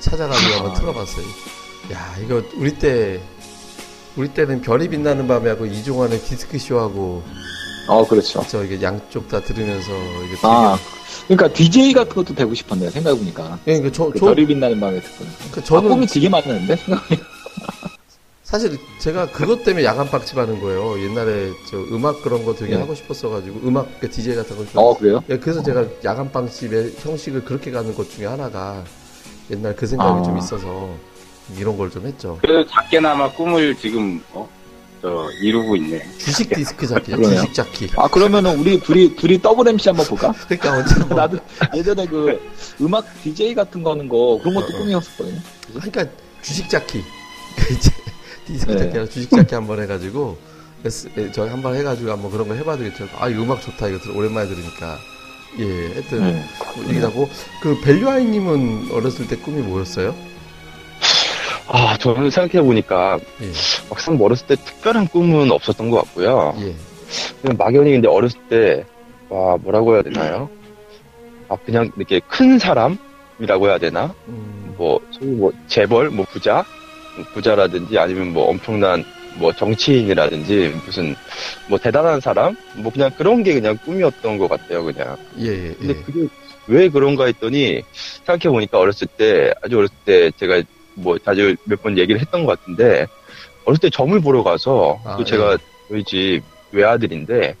찾아가지고 0.00 0.54
한번 0.54 0.74
틀어봤어요. 0.74 1.26
야, 1.92 2.16
이거 2.22 2.42
우리 2.56 2.78
때, 2.78 3.20
우리 4.16 4.28
때는 4.28 4.60
별이 4.60 4.88
빛나는 4.88 5.26
밤에 5.26 5.50
하고 5.50 5.66
이종환의 5.66 6.20
디스크 6.20 6.58
쇼하고, 6.58 7.22
어 7.88 8.06
그렇죠. 8.06 8.44
저 8.48 8.64
이게 8.64 8.80
양쪽 8.82 9.28
다 9.28 9.40
들으면서, 9.40 9.92
이게. 10.24 10.36
아 10.42 10.78
그러니까 11.26 11.48
DJ 11.52 11.92
같은 11.92 12.14
것도 12.14 12.34
되고 12.34 12.52
싶었네요. 12.54 12.90
생각해보니까 12.90 13.58
예, 13.66 13.80
그 13.80 13.90
저, 13.92 14.10
그 14.10 14.18
저, 14.18 14.26
별이 14.26 14.46
빛나는 14.46 14.78
밤에 14.80 15.00
듣거든. 15.00 15.26
그 15.52 15.60
아, 15.60 15.64
저는 15.64 15.88
꿈이 15.88 16.06
되게 16.06 16.28
많았는데 16.28 16.76
생각해. 16.76 17.33
사실 18.54 18.78
제가 19.00 19.26
그것 19.32 19.64
때문에 19.64 19.84
야간 19.84 20.08
빵집 20.08 20.38
하는 20.38 20.60
거예요. 20.60 21.02
옛날에 21.02 21.50
저 21.68 21.76
음악 21.92 22.22
그런 22.22 22.44
거 22.44 22.54
되게 22.54 22.74
네. 22.74 22.80
하고 22.80 22.94
싶었어가지고, 22.94 23.66
음악, 23.66 23.98
그 23.98 24.08
DJ 24.08 24.36
같은 24.36 24.56
거. 24.56 24.80
어 24.80 24.96
그래요? 24.96 25.24
예, 25.28 25.36
그래서 25.36 25.60
제가 25.60 25.84
야간 26.04 26.30
빵집의 26.30 26.92
형식을 27.00 27.44
그렇게 27.44 27.72
가는 27.72 27.92
것 27.96 28.08
중에 28.10 28.26
하나가 28.26 28.84
옛날 29.50 29.74
그 29.74 29.88
생각이 29.88 30.20
아. 30.20 30.22
좀 30.22 30.38
있어서 30.38 30.88
이런 31.58 31.76
걸 31.76 31.90
좀 31.90 32.06
했죠. 32.06 32.38
그래도 32.42 32.64
작게나마 32.70 33.28
꿈을 33.32 33.74
지금 33.74 34.22
어? 34.32 34.48
저 35.02 35.28
이루고 35.42 35.74
있네. 35.74 36.06
주식 36.18 36.48
디스크. 36.54 36.86
그러네요. 36.86 37.40
주식 37.40 37.54
자키. 37.54 37.90
아 37.96 38.06
그러면은 38.06 38.56
우리 38.56 38.78
둘이 38.78 39.16
둘이 39.16 39.42
더블 39.42 39.66
MC 39.66 39.88
한번 39.88 40.06
볼까? 40.06 40.32
그러니까 40.46 40.74
언제 40.78 40.94
한번 40.94 41.18
나도 41.18 41.38
예전에 41.74 42.06
그 42.06 42.40
음악 42.80 43.04
DJ 43.24 43.56
같은 43.56 43.82
거 43.82 43.90
하는 43.90 44.08
거 44.08 44.38
그런 44.40 44.54
것도 44.54 44.66
어, 44.66 44.76
어. 44.76 44.78
꿈이었었거든요. 44.78 45.40
그러니까 45.74 46.06
주식 46.40 46.70
자키. 46.70 47.02
디스크 48.46 48.72
네. 48.72 48.78
자키 48.78 48.90
아니라 48.98 49.06
주식 49.06 49.30
자키 49.30 49.54
한번 49.54 49.80
해가지고 49.80 50.36
저희 51.32 51.48
한번 51.48 51.74
해가지고 51.74 52.10
한번 52.12 52.30
그런 52.30 52.46
거 52.48 52.54
해봐도 52.54 52.84
되겠죠. 52.84 53.08
아, 53.18 53.28
이 53.28 53.34
음악 53.34 53.60
좋다. 53.62 53.88
이거 53.88 53.98
들- 53.98 54.10
오랜만에 54.16 54.48
들으니까. 54.48 54.98
예, 55.58 55.92
하여튼 55.94 56.20
네. 56.20 56.44
뭐 56.76 56.84
얘기하고 56.88 57.28
그 57.62 57.80
벨류아이님은 57.80 58.90
어렸을 58.92 59.26
때 59.28 59.36
꿈이 59.36 59.62
뭐였어요? 59.62 60.14
아, 61.68 61.96
저는 61.96 62.30
생각해보니까, 62.30 63.18
예, 63.40 63.52
막상 63.88 64.16
뭐 64.16 64.26
어렸을 64.26 64.46
때 64.46 64.56
특별한 64.56 65.08
꿈은 65.08 65.50
없었던 65.50 65.88
것 65.90 65.98
같고요. 66.04 66.54
예, 66.58 66.74
그냥 67.40 67.56
막연히 67.56 67.92
근데 67.92 68.08
어렸을 68.08 68.38
때, 68.50 68.84
와, 69.30 69.56
뭐라고 69.56 69.94
해야 69.94 70.02
되나요? 70.02 70.50
아, 71.48 71.56
그냥 71.64 71.90
이렇게 71.96 72.20
큰 72.28 72.58
사람이라고 72.58 73.68
해야 73.68 73.78
되나? 73.78 74.14
음, 74.28 74.74
뭐, 74.76 75.00
소위 75.12 75.30
뭐, 75.30 75.52
재벌, 75.66 76.10
뭐, 76.10 76.26
부자? 76.30 76.64
부자라든지 77.32 77.98
아니면 77.98 78.32
뭐 78.32 78.48
엄청난 78.50 79.04
뭐 79.36 79.52
정치인이라든지 79.52 80.74
무슨 80.86 81.14
뭐 81.68 81.78
대단한 81.78 82.20
사람? 82.20 82.56
뭐 82.76 82.92
그냥 82.92 83.10
그런 83.16 83.42
게 83.42 83.54
그냥 83.54 83.76
꿈이었던 83.84 84.38
것 84.38 84.48
같아요, 84.48 84.84
그냥. 84.84 85.16
예, 85.38 85.46
예, 85.70 85.74
근데 85.78 85.94
예. 85.98 86.02
그게 86.02 86.28
왜 86.66 86.88
그런가 86.88 87.26
했더니 87.26 87.82
생각해 88.24 88.52
보니까 88.52 88.78
어렸을 88.78 89.06
때, 89.16 89.52
아주 89.62 89.78
어렸을 89.78 89.94
때 90.04 90.30
제가 90.36 90.62
뭐 90.94 91.18
자주 91.18 91.56
몇 91.64 91.82
번 91.82 91.98
얘기를 91.98 92.20
했던 92.20 92.46
것 92.46 92.58
같은데 92.58 93.06
어렸을 93.64 93.80
때 93.82 93.90
점을 93.90 94.18
보러 94.20 94.42
가서 94.42 94.98
아, 95.04 95.16
또 95.16 95.24
제가 95.24 95.52
예. 95.54 95.56
저희 95.88 96.04
집 96.04 96.42
외아들인데 96.72 97.54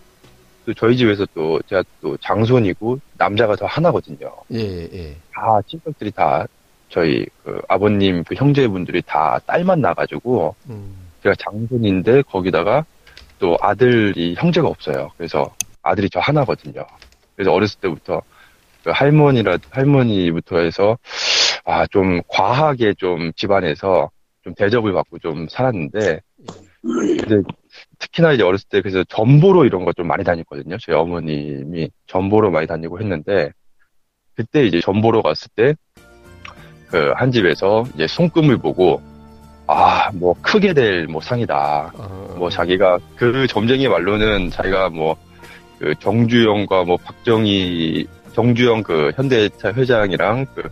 또 0.66 0.74
저희 0.74 0.96
집에서 0.96 1.26
또 1.34 1.60
제가 1.68 1.82
또 2.00 2.16
장손이고 2.18 2.98
남자가 3.18 3.54
더 3.56 3.66
하나거든요. 3.66 4.32
예, 4.52 4.88
예. 4.92 5.16
다 5.34 5.60
친척들이 5.66 6.10
다 6.12 6.46
저희 6.94 7.26
그 7.42 7.60
아버님 7.68 8.22
그 8.22 8.36
형제분들이 8.36 9.02
다 9.02 9.40
딸만 9.46 9.80
나가지고 9.80 10.54
음, 10.68 10.94
제가 11.24 11.34
장손인데 11.34 12.22
거기다가 12.22 12.84
또 13.40 13.58
아들이 13.60 14.36
형제가 14.38 14.68
없어요. 14.68 15.10
그래서 15.16 15.52
아들이 15.82 16.08
저 16.08 16.20
하나거든요. 16.20 16.86
그래서 17.34 17.52
어렸을 17.52 17.80
때부터 17.80 18.22
그 18.84 18.90
할머니라 18.90 19.58
할머니부터 19.70 20.58
해서 20.60 20.96
아 21.64 21.84
좀 21.88 22.20
과하게 22.28 22.94
좀 22.94 23.32
집안에서 23.34 24.10
좀 24.44 24.54
대접을 24.54 24.92
받고 24.92 25.18
좀 25.18 25.48
살았는데 25.48 26.20
근데 26.82 27.42
특히나 27.98 28.32
이제 28.34 28.44
어렸을 28.44 28.68
때 28.68 28.82
그래서 28.82 29.02
전보로 29.08 29.64
이런 29.64 29.84
거 29.84 29.92
좀 29.94 30.06
많이 30.06 30.22
다녔거든요. 30.22 30.76
저희 30.80 30.94
어머님이 30.94 31.90
전보로 32.06 32.52
많이 32.52 32.68
다니고 32.68 33.00
했는데 33.00 33.50
그때 34.36 34.64
이제 34.64 34.80
전보로 34.80 35.22
갔을 35.22 35.48
때 35.56 35.74
그 36.94 37.12
한 37.16 37.32
집에서 37.32 37.84
이제 37.94 38.06
손금을 38.06 38.56
보고 38.58 39.02
아 39.66 40.10
뭐 40.14 40.34
크게 40.42 40.72
될 40.74 41.08
뭐 41.08 41.20
상이다. 41.20 41.92
아, 41.98 42.08
뭐 42.36 42.48
자기가 42.50 42.98
그 43.16 43.46
점쟁이 43.48 43.88
말로는 43.88 44.50
자기가 44.50 44.90
뭐 44.90 45.16
그 45.80 45.92
정주영과 45.98 46.84
뭐 46.84 46.96
박정희 46.96 48.06
정주영 48.32 48.84
그 48.84 49.10
현대차 49.16 49.72
회장이랑 49.72 50.46
그 50.54 50.62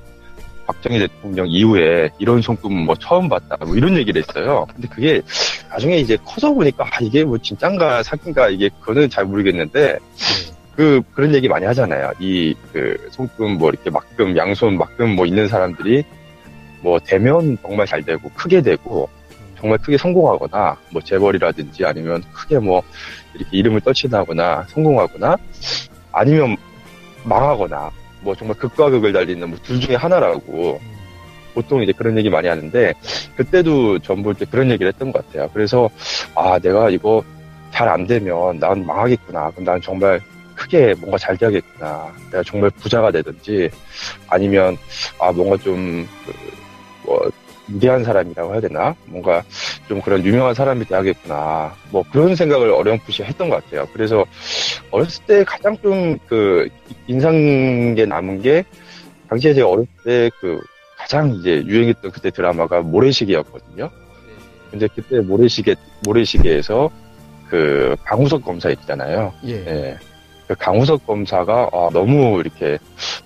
박정희 0.67 1.01
대통령 1.01 1.49
이후에 1.49 2.09
이런 2.19 2.41
손금 2.41 2.73
뭐 2.87 2.95
처음 2.95 3.29
봤다 3.29 3.57
뭐 3.67 3.75
이런 3.75 3.97
얘기를 3.97 4.23
했어요. 4.23 4.65
근데 4.73 4.87
그게 4.89 5.21
나중에 5.69 5.97
이제 5.99 6.17
커서 6.25 6.53
보니까 6.53 6.85
아 6.85 6.99
이게 7.01 7.25
뭐 7.25 7.37
진짠가 7.37 8.05
사기인가 8.05 8.49
이게 8.49 8.71
그거는 8.81 9.11
잘 9.11 9.25
모르겠는데 9.25 9.99
그 10.77 11.03
그런 11.15 11.35
얘기 11.35 11.49
많이 11.49 11.67
하잖아요. 11.67 12.13
이 12.21 12.55
그 12.73 13.09
손금 13.11 13.59
뭐 13.59 13.69
이렇게 13.71 13.91
막금 13.91 14.37
양손 14.37 14.79
막금 14.79 15.15
뭐 15.17 15.27
있는 15.27 15.47
사람들이 15.49 16.03
뭐 16.81 16.99
되면 16.99 17.57
정말 17.63 17.87
잘 17.87 18.03
되고 18.03 18.31
크게 18.35 18.63
되고 18.63 19.09
정말 19.59 19.79
크게 19.79 19.97
성공하거나 19.99 20.77
뭐 20.91 21.03
재벌이라든지 21.03 21.85
아니면 21.85 22.23
크게 22.33 22.59
뭐 22.59 22.83
이렇게 23.35 23.57
이름을 23.57 23.81
떨친다거나 23.83 24.65
성공하거나 24.69 25.37
아니면 26.13 26.57
망하거나 27.25 27.91
뭐 28.23 28.35
정말 28.35 28.57
극과 28.57 28.91
극을 28.91 29.13
달리는 29.13 29.47
뭐 29.49 29.59
둘 29.63 29.81
중에 29.81 29.95
하나라고 29.97 30.81
보통 31.55 31.83
이제 31.83 31.93
그런 31.93 32.17
얘기 32.17 32.31
많이 32.31 32.49
하는데 32.49 32.95
그때도 33.37 33.99
전볼때 34.01 34.47
그런 34.47 34.71
얘기를 34.71 34.91
했던 34.91 35.13
것 35.13 35.25
같아요. 35.27 35.51
그래서 35.53 35.89
아 36.35 36.59
내가 36.59 36.89
이거 36.91 37.23
잘 37.71 37.89
안 37.89 38.07
되면 38.07 38.59
난 38.59 38.85
망하겠구나. 38.87 39.51
그럼 39.51 39.65
난 39.65 39.81
정말 39.81 40.21
크게 40.63 40.95
뭔가 40.99 41.19
잘 41.19 41.37
돼야겠구나. 41.37 42.13
내가 42.31 42.43
정말 42.45 42.71
부자가 42.71 43.11
되든지 43.11 43.71
아니면 44.29 44.77
아 45.19 45.33
뭔가 45.33 45.57
좀뭐 45.57 46.07
위대한 47.69 48.05
사람이라고 48.05 48.53
해야 48.53 48.61
되나? 48.61 48.95
뭔가 49.07 49.43
좀 49.89 50.01
그런 50.01 50.25
유명한 50.25 50.55
사람이 50.55 50.85
돼야겠구나. 50.87 51.75
뭐 51.91 52.05
그런 52.13 52.35
생각을 52.35 52.71
어렴풋이 52.71 53.23
했던 53.23 53.49
것 53.49 53.65
같아요. 53.65 53.87
그래서 53.93 54.25
어렸을 54.91 55.25
때 55.27 55.45
가장 55.45 55.77
좀 55.83 56.19
그 56.29 56.69
인상에 57.07 58.05
남은 58.07 58.43
게 58.43 58.65
당시에 59.29 59.55
제가 59.55 59.69
어렸을 59.69 59.89
때 60.05 60.31
그 60.41 60.61
가장 60.97 61.35
이제 61.35 61.63
유행했던 61.67 62.13
그때 62.13 62.31
드라마가 62.31 62.81
모래시계였거든요. 62.81 63.91
근데 64.71 64.87
그때 64.95 65.21
모래시계 65.21 65.75
모래시계에서 66.05 66.91
그 67.49 67.97
강우석 68.05 68.45
검사 68.45 68.71
있잖아요. 68.71 69.33
예, 69.45 69.53
예. 69.53 69.99
그 70.53 70.57
강우석 70.59 71.07
검사가 71.07 71.71
아, 71.73 71.89
너무 71.93 72.41
이렇게 72.41 72.79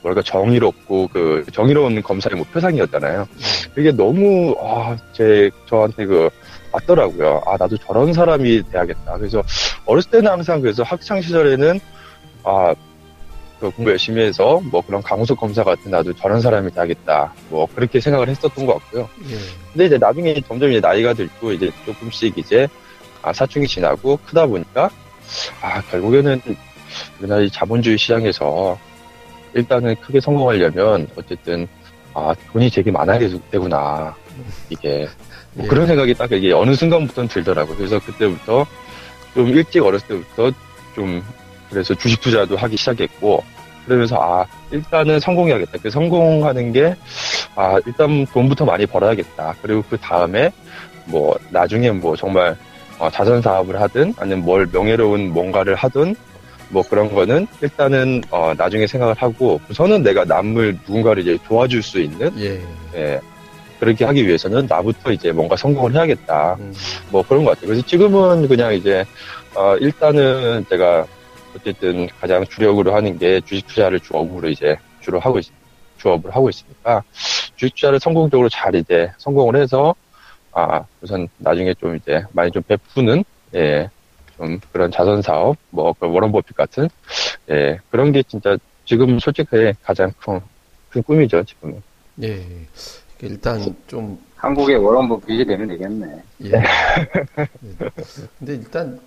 뭐랄까 0.02 0.22
정의롭고 0.22 1.08
그 1.12 1.44
정의로운 1.52 2.00
검사의 2.02 2.36
뭐 2.36 2.46
표상이었잖아요. 2.52 3.26
그게 3.74 3.90
너무 3.90 4.54
아, 4.60 4.96
제 5.12 5.50
저한테 5.68 6.06
그 6.06 6.30
맞더라고요. 6.72 7.42
아 7.46 7.56
나도 7.56 7.76
저런 7.78 8.12
사람이 8.12 8.70
돼야겠다. 8.70 9.16
그래서 9.18 9.42
어렸을 9.84 10.10
때는 10.10 10.30
항상 10.30 10.60
그래서 10.60 10.82
학창 10.82 11.20
시절에는 11.20 11.80
아. 12.44 12.74
그 13.58 13.70
공부 13.70 13.90
열심히 13.90 14.20
해서 14.20 14.60
뭐 14.70 14.82
그런 14.82 15.00
강우석 15.00 15.40
검사 15.40 15.64
같은 15.64 15.90
나도 15.90 16.12
저런 16.12 16.42
사람이 16.42 16.72
돼야겠다. 16.72 17.32
뭐 17.48 17.66
그렇게 17.74 17.98
생각을 18.00 18.28
했었던 18.28 18.66
것 18.66 18.74
같고요. 18.74 19.08
예, 19.30 19.36
근데 19.72 19.86
이제 19.86 19.96
나중에 19.96 20.38
점점 20.42 20.70
이제 20.70 20.78
나이가 20.78 21.14
들고 21.14 21.52
이제 21.52 21.70
조금씩 21.86 22.36
이제 22.36 22.68
아, 23.22 23.32
사춘기 23.32 23.66
지나고 23.66 24.18
크다 24.26 24.44
보니까 24.44 24.90
아 25.62 25.80
결국에는 25.90 26.42
우리나라 27.18 27.42
이 27.42 27.50
자본주의 27.50 27.98
시장에서 27.98 28.78
일단은 29.54 29.96
크게 29.96 30.20
성공하려면 30.20 31.08
어쨌든 31.16 31.66
아 32.14 32.34
돈이 32.52 32.70
되게 32.70 32.90
많아야 32.90 33.18
되구나 33.50 34.14
이게 34.70 35.08
뭐 35.54 35.64
예. 35.64 35.68
그런 35.68 35.86
생각이 35.86 36.14
딱 36.14 36.30
이게 36.32 36.52
어느 36.52 36.74
순간부터는 36.74 37.28
들더라고요. 37.28 37.76
그래서 37.76 37.98
그때부터 37.98 38.66
좀 39.34 39.48
일찍 39.48 39.82
어렸을 39.84 40.06
때부터 40.08 40.50
좀 40.94 41.22
그래서 41.70 41.94
주식 41.94 42.20
투자도 42.20 42.56
하기 42.56 42.76
시작했고 42.76 43.42
그러면서 43.86 44.16
아 44.20 44.46
일단은 44.70 45.20
성공해야겠다. 45.20 45.78
그 45.82 45.90
성공하는 45.90 46.72
게 46.72 46.94
아 47.56 47.78
일단 47.86 48.26
돈부터 48.26 48.64
많이 48.64 48.86
벌어야겠다. 48.86 49.54
그리고 49.62 49.82
그 49.88 49.96
다음에 49.96 50.52
뭐 51.06 51.36
나중에 51.50 51.90
뭐 51.90 52.14
정말 52.14 52.56
어, 52.98 53.10
자선 53.10 53.42
사업을 53.42 53.80
하든 53.80 54.14
아니면 54.18 54.44
뭘 54.44 54.68
명예로운 54.70 55.32
뭔가를 55.32 55.74
하든 55.74 56.14
뭐 56.68 56.82
그런 56.82 57.12
거는 57.12 57.46
일단은 57.62 58.22
어, 58.30 58.52
나중에 58.56 58.86
생각을 58.86 59.14
하고 59.14 59.60
우선은 59.70 60.02
내가 60.02 60.24
남을 60.24 60.78
누군가를 60.86 61.22
이제 61.22 61.38
도와줄 61.46 61.82
수 61.82 62.00
있는 62.00 62.32
예. 62.38 62.60
예, 62.94 63.20
그렇게 63.78 64.04
하기 64.04 64.26
위해서는 64.26 64.66
나부터 64.68 65.12
이제 65.12 65.32
뭔가 65.32 65.56
성공을 65.56 65.94
해야겠다. 65.94 66.56
음, 66.58 66.74
뭐 67.10 67.22
그런 67.22 67.44
것 67.44 67.50
같아요. 67.52 67.68
그래서 67.68 67.86
지금은 67.86 68.48
그냥 68.48 68.74
이제 68.74 69.04
어, 69.54 69.76
일단은 69.76 70.64
제가 70.68 71.06
어쨌든 71.56 72.08
가장 72.20 72.44
주력으로 72.46 72.94
하는 72.94 73.18
게 73.18 73.40
주식 73.42 73.66
투자를 73.66 74.00
주업으로 74.00 74.48
이제 74.48 74.76
주로 75.00 75.18
하고 75.20 75.38
있, 75.38 75.46
주업을 75.98 76.34
하고 76.34 76.50
있으니까 76.50 77.02
주식 77.56 77.74
투자를 77.76 78.00
성공적으로 78.00 78.48
잘 78.48 78.74
이제 78.74 79.10
성공을 79.18 79.56
해서 79.56 79.94
아 80.52 80.82
우선 81.00 81.28
나중에 81.38 81.74
좀 81.74 81.96
이제 81.96 82.22
많이 82.32 82.50
좀 82.50 82.62
베푸는 82.62 83.24
예. 83.54 83.88
좀 84.36 84.60
그런 84.72 84.90
자선 84.90 85.22
사업, 85.22 85.56
뭐, 85.70 85.94
그 85.98 86.06
워런 86.06 86.30
버핏 86.32 86.54
같은, 86.56 86.88
예, 87.50 87.78
그런 87.90 88.12
게 88.12 88.22
진짜 88.22 88.56
지금 88.84 89.18
솔직히 89.18 89.72
가장 89.82 90.12
큰, 90.18 90.40
큰 90.90 91.02
꿈이죠, 91.02 91.42
지금은. 91.44 91.82
예. 92.22 92.44
일단 93.22 93.74
좀 93.86 94.18
한국의 94.36 94.76
워런 94.76 95.08
버핏이 95.08 95.46
되면 95.46 95.68
되겠네. 95.68 96.22
예. 96.44 96.50
근데 98.38 98.54
일단 98.54 99.00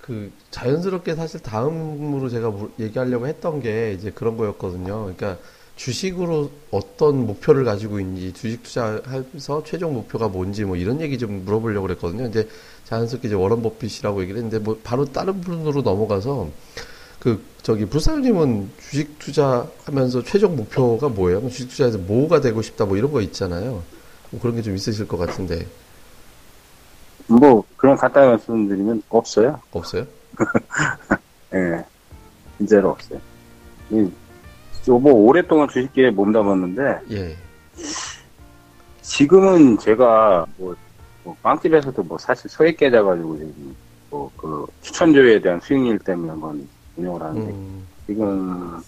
그 0.00 0.30
자연스럽게 0.50 1.14
사실 1.14 1.40
다음으로 1.40 2.28
제가 2.28 2.50
물- 2.50 2.70
얘기하려고 2.78 3.26
했던 3.26 3.60
게 3.60 3.92
이제 3.92 4.10
그런 4.10 4.36
거였거든요. 4.36 5.02
그러니까 5.02 5.38
주식으로 5.76 6.50
어떤 6.70 7.26
목표를 7.26 7.64
가지고 7.64 8.00
있는지 8.00 8.32
주식 8.32 8.62
투자하면서 8.62 9.64
최종 9.64 9.94
목표가 9.94 10.28
뭔지 10.28 10.64
뭐 10.64 10.76
이런 10.76 11.00
얘기 11.00 11.18
좀 11.18 11.44
물어보려고 11.44 11.86
그랬거든요. 11.86 12.26
이제 12.26 12.48
자연스럽게 12.84 13.28
이제 13.28 13.34
워런 13.36 13.62
버핏이라고 13.62 14.22
얘기를 14.22 14.38
했는데 14.42 14.58
뭐 14.58 14.78
바로 14.82 15.04
다른 15.04 15.40
분으로 15.40 15.82
넘어가서 15.82 16.48
그 17.20 17.42
저기 17.62 17.84
불사님은 17.84 18.70
주식 18.80 19.18
투자하면서 19.18 20.22
최종 20.24 20.56
목표가 20.56 21.08
뭐예요? 21.08 21.40
뭐 21.40 21.50
주식 21.50 21.68
투자에서 21.68 21.98
뭐가 21.98 22.40
되고 22.40 22.62
싶다 22.62 22.84
뭐 22.86 22.96
이런 22.96 23.12
거 23.12 23.20
있잖아요. 23.20 23.82
뭐 24.30 24.40
그런 24.40 24.56
게 24.56 24.62
좀 24.62 24.74
있으실 24.74 25.06
것 25.06 25.18
같은데 25.18 25.66
뭐 27.26 27.64
그런 27.76 27.96
간단히 27.96 28.28
말씀드리면 28.28 29.02
없어요. 29.10 29.60
없어요? 29.72 30.06
예, 31.54 31.84
진짜로 32.58 32.90
없어요. 32.90 33.20
이, 34.86 34.90
뭐 34.90 35.12
오랫동안 35.12 35.68
주식계에 35.68 36.10
몸담았는데 36.10 37.00
예, 37.12 37.36
지금은 39.02 39.78
제가 39.78 40.46
뭐, 40.56 40.74
뭐 41.24 41.36
빵집에서도 41.42 42.02
뭐 42.02 42.18
사실 42.18 42.50
서액 42.50 42.76
깨져가지고 42.76 43.36
지금 43.38 43.76
뭐그 44.10 44.66
추천조에 44.82 45.40
대한 45.40 45.60
수익률 45.60 45.98
때문에 45.98 46.30
한번 46.30 46.68
운영을 46.96 47.22
하는데 47.22 47.52
음, 47.52 47.86
지금 48.06 48.80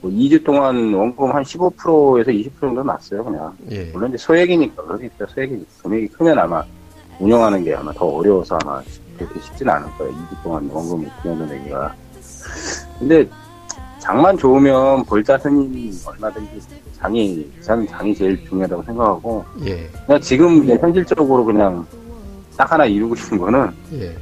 뭐 0.00 0.10
2주 0.10 0.44
동안 0.44 0.92
원금 0.94 1.34
한 1.34 1.42
15%에서 1.42 2.30
20% 2.30 2.60
정도 2.60 2.82
났어요 2.82 3.24
그냥. 3.24 3.56
예, 3.70 3.84
물론 3.92 4.10
이제 4.10 4.18
소액이니까 4.18 4.82
그러겠죠. 4.82 5.26
소액이 5.26 5.66
금액이 5.82 6.08
크면 6.08 6.38
아마 6.38 6.62
운영하는 7.18 7.64
게 7.64 7.74
아마 7.74 7.92
더 7.92 8.06
어려워서 8.06 8.58
아마 8.62 8.82
그렇게 9.16 9.40
쉽진 9.40 9.68
않을 9.68 9.90
거예요. 9.96 10.12
2주 10.12 10.42
동안 10.42 10.68
원금을 10.70 11.10
그 11.22 11.28
정도 11.28 11.46
내기가. 11.46 11.94
근데 12.98 13.28
장만 14.06 14.38
좋으면 14.38 15.04
볼자스님 15.04 15.92
얼마든지 16.06 16.60
장이 16.96 17.52
저는 17.60 17.88
장이 17.88 18.14
제일 18.14 18.40
중요하다고 18.48 18.82
생각하고 18.84 19.44
예, 19.64 19.90
그냥 20.06 20.20
지금 20.20 20.62
이제 20.62 20.76
현실적으로 20.80 21.44
그냥 21.44 21.84
딱 22.56 22.70
하나 22.70 22.86
이루고 22.86 23.16
싶은 23.16 23.36
거는 23.36 23.68
예. 23.94 24.16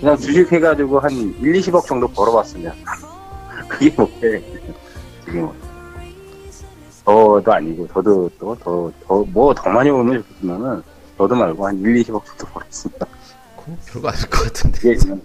그냥 0.00 0.16
주식 0.16 0.50
해가지고 0.50 0.98
한 0.98 1.12
1, 1.12 1.52
20억 1.52 1.86
정도 1.86 2.08
벌어봤으면 2.08 2.72
그게 3.68 3.94
목표예요 3.96 4.40
지금은 5.24 5.50
더도 7.04 7.52
아니고 7.52 7.86
더도 7.86 8.30
또 8.36 8.56
더 8.56 8.92
더 9.06 9.24
뭐 9.32 9.54
더 9.54 9.70
많이 9.70 9.90
오면 9.90 10.22
좋겠지만은 10.22 10.82
더도 11.16 11.36
말고 11.36 11.66
한 11.68 11.78
1, 11.78 12.02
20억 12.02 12.24
정도 12.24 12.46
벌었으면 12.52 12.98
그건 13.56 13.78
별거 13.86 14.08
아닐 14.08 14.28
것 14.28 14.42
같은데. 14.44 14.78
그게 14.80 14.94
그냥 14.96 15.20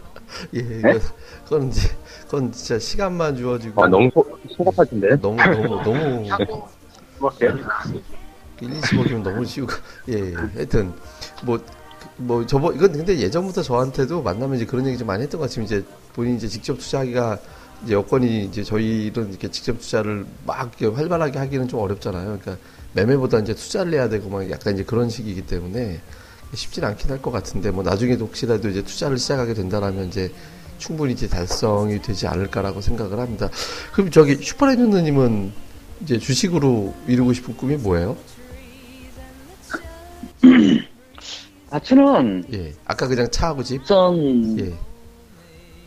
예, 0.54 0.62
네? 0.62 0.98
그건 1.44 1.68
이제 1.68 1.90
그건 2.30 2.52
진짜 2.52 2.78
시간만 2.78 3.36
주어지고 3.36 3.82
아, 3.82 3.88
너무 3.88 4.08
소, 4.14 4.24
소박하신데? 4.56 5.16
너무 5.20 5.36
너무 5.36 5.82
너무 5.82 6.28
뭐게요 7.18 7.50
1, 8.60 8.70
20억이면 8.70 9.22
너무 9.24 9.44
쉬우고 9.44 9.72
예, 10.10 10.30
예. 10.30 10.34
하여튼 10.54 10.92
뭐뭐 11.42 12.46
저번 12.46 12.76
이건 12.76 12.92
근데 12.92 13.18
예전부터 13.18 13.62
저한테도 13.62 14.22
만나면 14.22 14.56
이제 14.58 14.64
그런 14.64 14.86
얘기 14.86 14.96
좀 14.96 15.08
많이 15.08 15.24
했던 15.24 15.40
것 15.40 15.50
같아요. 15.50 15.64
이제 15.64 15.84
본인이 16.14 16.36
이제 16.36 16.46
직접 16.46 16.78
투자하기가 16.78 17.38
이제 17.84 17.94
여건이 17.94 18.44
이제 18.44 18.62
저희 18.62 19.06
이런 19.06 19.30
이렇게 19.30 19.50
직접 19.50 19.80
투자를 19.80 20.24
막 20.46 20.60
이렇게 20.78 20.86
활발하게 20.94 21.36
하기는 21.36 21.66
좀 21.66 21.80
어렵잖아요. 21.80 22.38
그러니까 22.38 22.56
매매보다 22.92 23.40
이제 23.40 23.54
투자를 23.56 23.94
해야 23.94 24.08
되고 24.08 24.28
막 24.28 24.48
약간 24.52 24.74
이제 24.74 24.84
그런 24.84 25.10
식이기 25.10 25.46
때문에 25.46 26.00
쉽진 26.54 26.84
않긴 26.84 27.10
할 27.10 27.20
것 27.22 27.32
같은데 27.32 27.72
뭐 27.72 27.82
나중에도 27.82 28.26
혹시라도 28.26 28.68
이제 28.68 28.82
투자를 28.82 29.18
시작하게 29.18 29.54
된다라면 29.54 30.06
이제 30.06 30.30
충분히 30.80 31.12
이제 31.12 31.28
달성이 31.28 32.02
되지 32.02 32.26
않을까라고 32.26 32.80
생각을 32.80 33.20
합니다. 33.20 33.48
그럼 33.92 34.10
저기 34.10 34.34
슈퍼레드 34.34 34.80
누님은 34.80 35.52
이제 36.02 36.18
주식으로 36.18 36.92
이루고 37.06 37.32
싶은 37.34 37.56
꿈이 37.56 37.76
뭐예요? 37.76 38.16
아, 41.70 41.78
저는 41.78 42.44
예. 42.52 42.72
아까 42.84 43.06
그냥 43.06 43.30
차하고 43.30 43.62
집? 43.62 43.82
우선 43.82 44.58
예. 44.58 44.74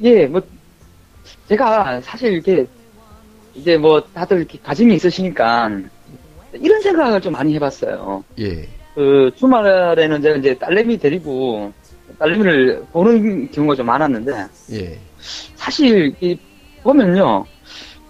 예, 0.04 0.28
뭐, 0.28 0.41
제가 1.50 2.00
사실 2.02 2.34
이렇게, 2.34 2.66
이제 3.54 3.78
뭐, 3.78 4.02
다들 4.14 4.38
이렇게 4.38 4.58
가짐이 4.64 4.96
있으시니까, 4.96 5.70
이런 6.54 6.82
생각을 6.82 7.20
좀 7.20 7.34
많이 7.34 7.54
해봤어요. 7.56 8.24
예. 8.39 8.68
그, 8.96 9.32
주말에는 9.36 10.22
제가 10.22 10.38
이제 10.38 10.58
딸내미 10.58 11.00
데리고, 11.00 11.74
딸내미를 12.18 12.86
보는 12.91 13.51
경우가 13.51 13.76
좀 13.76 13.86
많았는데, 13.88 14.45
예. 14.74 14.99
사실, 15.55 16.14
이, 16.22 16.38
보면요, 16.84 17.45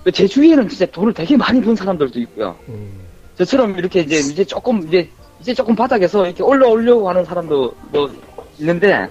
그제 0.03 0.27
주위에는 0.27 0.67
진짜 0.67 0.85
돈을 0.87 1.13
되게 1.13 1.37
많이 1.37 1.61
번 1.61 1.75
사람들도 1.75 2.19
있고요. 2.21 2.57
음. 2.69 2.99
저처럼 3.37 3.77
이렇게 3.77 4.01
이제, 4.01 4.17
이제 4.17 4.43
조금, 4.43 4.87
이제, 4.87 5.09
이제 5.41 5.53
조금 5.53 5.75
바닥에서 5.75 6.25
이렇게 6.25 6.43
올라오려고 6.43 7.07
하는 7.09 7.23
사람도 7.25 7.73
뭐, 7.91 8.11
있는데, 8.59 9.07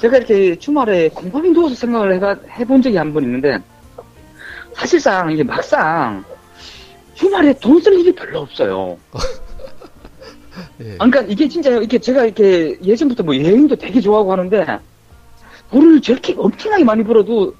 제가 0.00 0.18
이렇게 0.18 0.56
주말에 0.56 1.08
곰팡이 1.08 1.50
누워서 1.50 1.74
생각을 1.74 2.14
해가, 2.14 2.36
해본 2.58 2.82
적이 2.82 2.96
한 2.98 3.12
번 3.12 3.22
있는데, 3.24 3.58
사실상 4.74 5.30
이게 5.32 5.42
막상 5.42 6.22
주말에 7.14 7.54
돈 7.60 7.80
쓸 7.80 7.98
일이 7.98 8.12
별로 8.14 8.40
없어요. 8.40 8.96
예. 10.80 10.92
아, 10.98 11.06
그러니까 11.06 11.22
이게 11.22 11.48
진짜 11.48 11.70
이렇게 11.70 11.98
제가 11.98 12.24
이렇게 12.24 12.78
예전부터 12.82 13.22
뭐 13.22 13.36
여행도 13.36 13.76
되게 13.76 14.00
좋아하고 14.00 14.32
하는데, 14.32 14.64
돈을 15.70 16.00
저렇게 16.00 16.34
엄청나게 16.36 16.84
많이 16.84 17.02
벌어도 17.04 17.54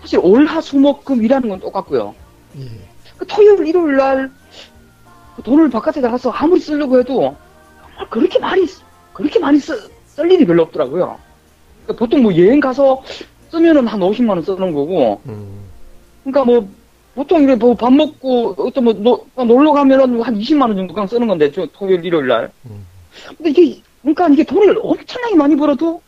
사실 0.00 0.18
월화수목금 0.18 1.22
일하는 1.24 1.48
건 1.48 1.60
똑같고요. 1.60 2.14
예. 2.58 2.68
그 3.16 3.26
토요일, 3.26 3.66
일요일 3.66 3.96
날그 3.96 5.42
돈을 5.44 5.70
바깥에 5.70 6.00
나가서 6.00 6.30
아무리 6.30 6.60
쓰려고 6.60 6.98
해도 6.98 7.36
정말 7.88 8.10
그렇게 8.10 8.38
많이, 8.38 8.66
쓸- 8.66 8.84
많이 9.40 9.58
쓰, 9.58 9.90
쓸 10.06 10.30
일이 10.30 10.44
별로 10.44 10.62
없더라고요. 10.64 11.18
그러니까 11.84 11.98
보통 12.04 12.22
뭐 12.22 12.36
여행 12.36 12.60
가서 12.60 13.02
쓰면은 13.50 13.86
한 13.86 14.00
50만 14.00 14.30
원 14.30 14.42
쓰는 14.42 14.72
거고, 14.72 15.20
음. 15.26 15.46
그러니까 16.24 16.44
뭐, 16.44 16.68
보통 17.14 17.42
이래 17.42 17.54
뭐 17.54 17.74
밥 17.74 17.92
먹고 17.92 18.54
어떤 18.58 18.84
뭐 18.84 18.92
노, 18.92 19.26
놀러 19.36 19.72
가면은 19.72 20.20
한 20.22 20.34
20만 20.38 20.62
원 20.62 20.76
정도 20.76 20.94
그냥 20.94 21.06
쓰는 21.06 21.26
건데, 21.26 21.50
저 21.52 21.66
토요일, 21.72 22.04
일요일 22.04 22.26
날. 22.26 22.50
음. 22.66 22.86
근데 23.36 23.50
이게, 23.50 23.82
그러니까 24.02 24.28
이게 24.28 24.44
돈을 24.44 24.76
엄청나게 24.82 25.36
많이 25.36 25.56
벌어도 25.56 26.02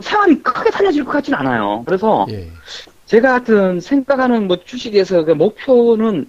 생활이 0.00 0.42
크게 0.42 0.70
달라질 0.70 1.04
것 1.04 1.12
같진 1.12 1.34
않아요. 1.34 1.82
그래서 1.86 2.26
예. 2.30 2.48
제가 3.06 3.32
하여튼 3.32 3.80
생각하는 3.80 4.46
뭐 4.46 4.56
주식에서 4.64 5.24
그 5.24 5.32
목표는 5.32 6.28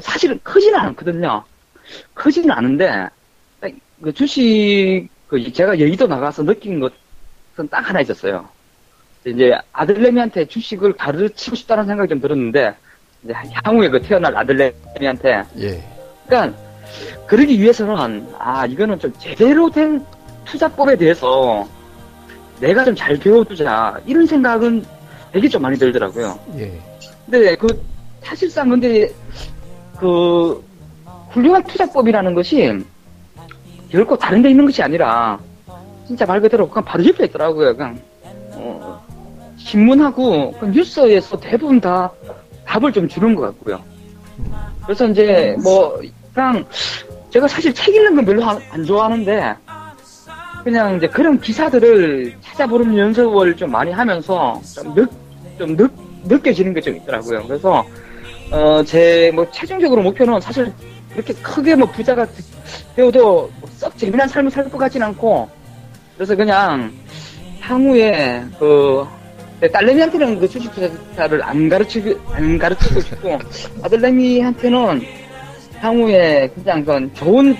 사실은 0.00 0.40
크지는 0.42 0.78
않거든요. 0.78 1.44
크지는 2.14 2.50
않은데 2.50 3.08
그 4.00 4.12
주식 4.12 5.08
그 5.28 5.52
제가 5.52 5.78
여의도 5.78 6.06
나가서 6.06 6.44
느낀 6.44 6.80
것은 6.80 7.68
딱 7.70 7.88
하나 7.88 8.00
있었어요. 8.00 8.48
이제 9.26 9.56
아들내미한테 9.72 10.46
주식을 10.46 10.94
가르치고 10.94 11.54
싶다는 11.56 11.86
생각이 11.86 12.08
좀 12.08 12.20
들었는데 12.20 12.74
이제 13.24 13.32
향후에 13.64 13.88
그 13.88 14.00
태어날 14.02 14.36
아들내미한테 14.36 15.42
예. 15.58 15.82
그러니까 16.26 16.58
그러기 17.26 17.60
위해서는 17.60 18.26
아 18.38 18.66
이거는 18.66 18.98
좀 18.98 19.12
제대로 19.18 19.70
된 19.70 20.04
투자법에 20.44 20.96
대해서 20.96 21.66
내가 22.60 22.84
좀 22.84 22.94
잘 22.94 23.16
배워두자 23.16 24.00
이런 24.06 24.26
생각은 24.26 24.84
되게 25.32 25.48
좀 25.48 25.62
많이 25.62 25.76
들더라고요. 25.78 26.38
예. 26.58 26.78
근데 27.24 27.56
그 27.56 27.66
사실상 28.22 28.68
근데 28.68 29.10
그 29.98 30.62
훌륭한 31.30 31.62
투자법이라는 31.64 32.34
것이 32.34 32.84
결코 33.88 34.16
다른 34.16 34.42
데 34.42 34.50
있는 34.50 34.66
것이 34.66 34.82
아니라 34.82 35.38
진짜 36.06 36.26
말 36.26 36.40
그대로 36.40 36.68
그냥 36.68 36.84
바로 36.84 37.04
옆에 37.06 37.24
있더라고요. 37.24 37.76
그냥 37.76 37.98
어, 38.52 39.02
신문하고 39.56 40.52
그 40.52 40.66
뉴스에서 40.66 41.38
대부분 41.38 41.80
다 41.80 42.10
답을 42.72 42.90
좀 42.92 43.06
주는 43.06 43.34
것 43.34 43.42
같고요. 43.42 43.78
그래서 44.84 45.06
이제 45.08 45.54
뭐 45.62 46.00
그냥 46.32 46.64
제가 47.30 47.46
사실 47.46 47.72
책 47.74 47.94
읽는 47.94 48.16
건 48.16 48.24
별로 48.24 48.44
안, 48.44 48.58
안 48.70 48.82
좋아하는데 48.84 49.54
그냥 50.64 50.96
이제 50.96 51.06
그런 51.06 51.38
기사들을 51.40 52.34
찾아보는 52.40 52.96
연습을 52.96 53.56
좀 53.56 53.70
많이 53.70 53.90
하면서 53.92 54.60
좀, 54.74 54.94
느, 54.94 55.06
좀 55.58 55.76
느, 55.76 55.88
느껴지는 56.24 56.72
게 56.72 56.80
좀 56.80 56.96
있더라고요. 56.96 57.44
그래서 57.46 57.84
어, 58.50 58.82
제 58.84 59.30
뭐 59.34 59.46
최종적으로 59.50 60.02
목표는 60.02 60.40
사실 60.40 60.72
그렇게 61.12 61.34
크게 61.34 61.74
뭐 61.74 61.86
부자가 61.90 62.26
되어도 62.96 63.50
뭐썩 63.60 63.98
재미난 63.98 64.26
삶을 64.28 64.50
살 64.50 64.64
것 64.70 64.78
같진 64.78 65.02
않고 65.02 65.48
그래서 66.16 66.34
그냥 66.36 66.90
향후에 67.60 68.44
그내 68.58 69.06
딸내미한테는 69.70 70.40
그 70.40 70.48
주식 70.48 70.72
투자를 70.74 71.42
안 71.42 71.68
가르치고 71.68 72.18
안 72.32 72.58
가르치고 72.58 73.00
싶고 73.00 73.38
아들내미한테는 73.82 75.02
향후에 75.78 76.48
그냥 76.54 76.80
그건 76.80 77.14
좋은 77.14 77.54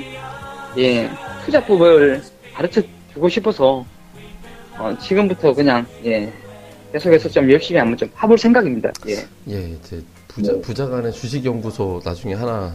예 0.78 1.09
투자법을 1.44 2.22
가르쳐 2.55 2.82
주고 3.12 3.28
싶어서 3.28 3.84
어, 4.78 4.96
지금부터 5.00 5.53
그냥 5.53 5.86
예 6.05 6.32
계속해서 6.92 7.28
좀 7.28 7.50
열심히 7.50 7.78
한번 7.78 7.96
좀 7.96 8.11
해볼 8.22 8.36
생각입니다. 8.36 8.90
예. 9.09 9.16
예, 9.48 9.68
이제 9.70 10.03
부자, 10.28 10.53
네. 10.53 10.61
부자 10.61 10.86
간의 10.88 11.12
주식연구소 11.12 12.03
나중에 12.05 12.34
하나 12.34 12.74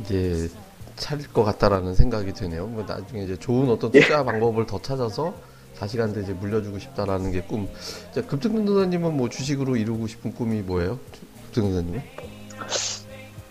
이제 0.00 0.48
차릴 0.96 1.28
것 1.28 1.44
같다라는 1.44 1.94
생각이 1.94 2.32
드네요. 2.32 2.66
뭐 2.66 2.84
나중에 2.86 3.24
이제 3.24 3.36
좋은 3.36 3.68
어떤 3.68 3.90
예. 3.94 4.00
투자 4.00 4.24
방법을 4.24 4.66
더 4.66 4.80
찾아서 4.80 5.34
자식한테 5.78 6.22
이제 6.22 6.32
물려주고 6.32 6.78
싶다라는 6.78 7.32
게 7.32 7.40
꿈. 7.42 7.68
자, 8.14 8.22
급등전도사님은 8.22 9.16
뭐 9.16 9.28
주식으로 9.28 9.76
이루고 9.76 10.06
싶은 10.06 10.34
꿈이 10.34 10.62
뭐예요? 10.62 10.98
급등전도사님은? 11.46 12.02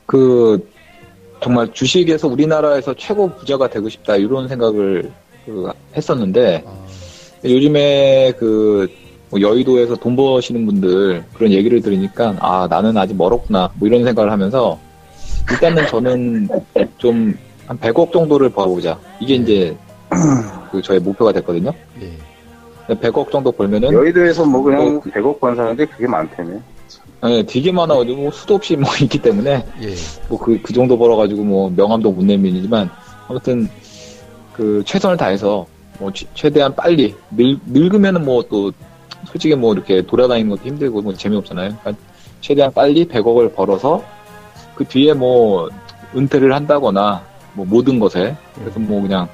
그 0.06 0.70
정말 1.42 1.72
주식에서 1.74 2.28
우리나라에서 2.28 2.94
최고 2.96 3.30
부자가 3.36 3.70
되고 3.70 3.90
싶다 3.90 4.16
이런 4.16 4.48
생각을 4.48 5.12
그 5.46 5.72
했었는데 5.96 6.64
아, 6.66 6.88
요즘에 7.44 8.34
그 8.38 9.04
뭐 9.34 9.42
여의도에서 9.42 9.96
돈 9.96 10.16
버시는 10.16 10.64
분들 10.68 11.24
그런 11.34 11.52
얘기를 11.52 11.82
들으니까 11.82 12.36
아 12.40 12.68
나는 12.70 12.96
아직 12.96 13.16
멀었구나 13.16 13.72
뭐 13.80 13.88
이런 13.88 14.04
생각을 14.04 14.32
하면서 14.32 14.80
일단은 15.50 15.88
저는 15.88 16.48
좀 17.00 17.36
한 17.66 17.80
100억 17.80 18.12
정도를 18.12 18.50
벌어보자 18.50 19.00
이게 19.20 19.36
이제 19.36 19.76
그 20.72 20.82
저의 20.82 21.00
목표가 21.00 21.32
됐거든요. 21.32 21.72
예. 22.02 22.96
100억 22.96 23.32
정도 23.32 23.52
벌면은 23.52 23.92
여의도에서 23.94 24.46
뭐 24.46 24.62
그냥 24.62 24.82
어, 24.98 25.02
100억 25.02 25.40
번 25.40 25.56
사는데 25.56 25.86
그게 25.86 26.06
많다며. 26.08 26.60
예, 27.26 27.42
되게 27.44 27.72
많아가지고 27.72 28.32
수도 28.32 28.56
없이 28.56 28.76
뭐 28.76 28.90
있기 29.02 29.18
때문에 29.22 29.66
예. 29.82 29.94
뭐그그 30.28 30.74
정도 30.74 30.98
벌어가지고 30.98 31.44
뭐 31.44 31.72
명함도 31.74 32.12
못 32.12 32.24
내밀지만 32.26 32.90
아무튼 33.30 33.70
그 34.52 34.84
최선을 34.86 35.16
다해서 35.16 35.66
뭐 36.00 36.12
최- 36.12 36.26
최대한 36.34 36.76
빨리 36.76 37.16
늙, 37.32 37.60
늙으면은 37.68 38.26
뭐 38.26 38.44
또 38.50 38.72
솔직히 39.26 39.56
뭐 39.56 39.74
이렇게 39.74 40.02
돌아다니는 40.02 40.50
것도 40.50 40.64
힘들고 40.68 41.02
뭐 41.02 41.14
재미없잖아요. 41.14 41.70
그러니까 41.82 42.04
최대한 42.42 42.74
빨리 42.74 43.06
100억을 43.08 43.56
벌어서 43.56 44.04
그 44.76 44.84
뒤에 44.84 45.14
뭐 45.14 45.70
은퇴를 46.14 46.54
한다거나 46.54 47.24
뭐 47.54 47.66
모든 47.66 48.00
것에 48.00 48.36
그래서 48.60 48.80
뭐 48.82 49.02
그냥 49.02 49.28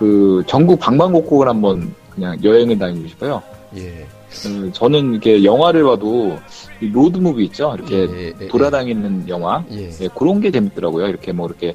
그 0.00 0.42
전국 0.46 0.80
방방곡곡을 0.80 1.46
한번 1.46 1.94
그냥 2.08 2.36
여행을 2.42 2.78
다니고 2.78 3.06
싶어요. 3.06 3.42
예. 3.76 4.06
그 4.42 4.70
저는 4.72 5.12
이렇게 5.12 5.44
영화를 5.44 5.84
봐도 5.84 6.38
이 6.80 6.88
로드 6.88 7.18
무비 7.18 7.44
있죠. 7.44 7.74
이렇게 7.76 7.96
예, 7.96 8.08
예, 8.28 8.32
예, 8.40 8.48
돌아다니는 8.48 9.28
영화. 9.28 9.62
예. 9.70 9.90
예, 10.00 10.08
그런 10.16 10.40
게 10.40 10.50
재밌더라고요. 10.50 11.06
이렇게 11.08 11.32
뭐 11.32 11.46
이렇게 11.48 11.74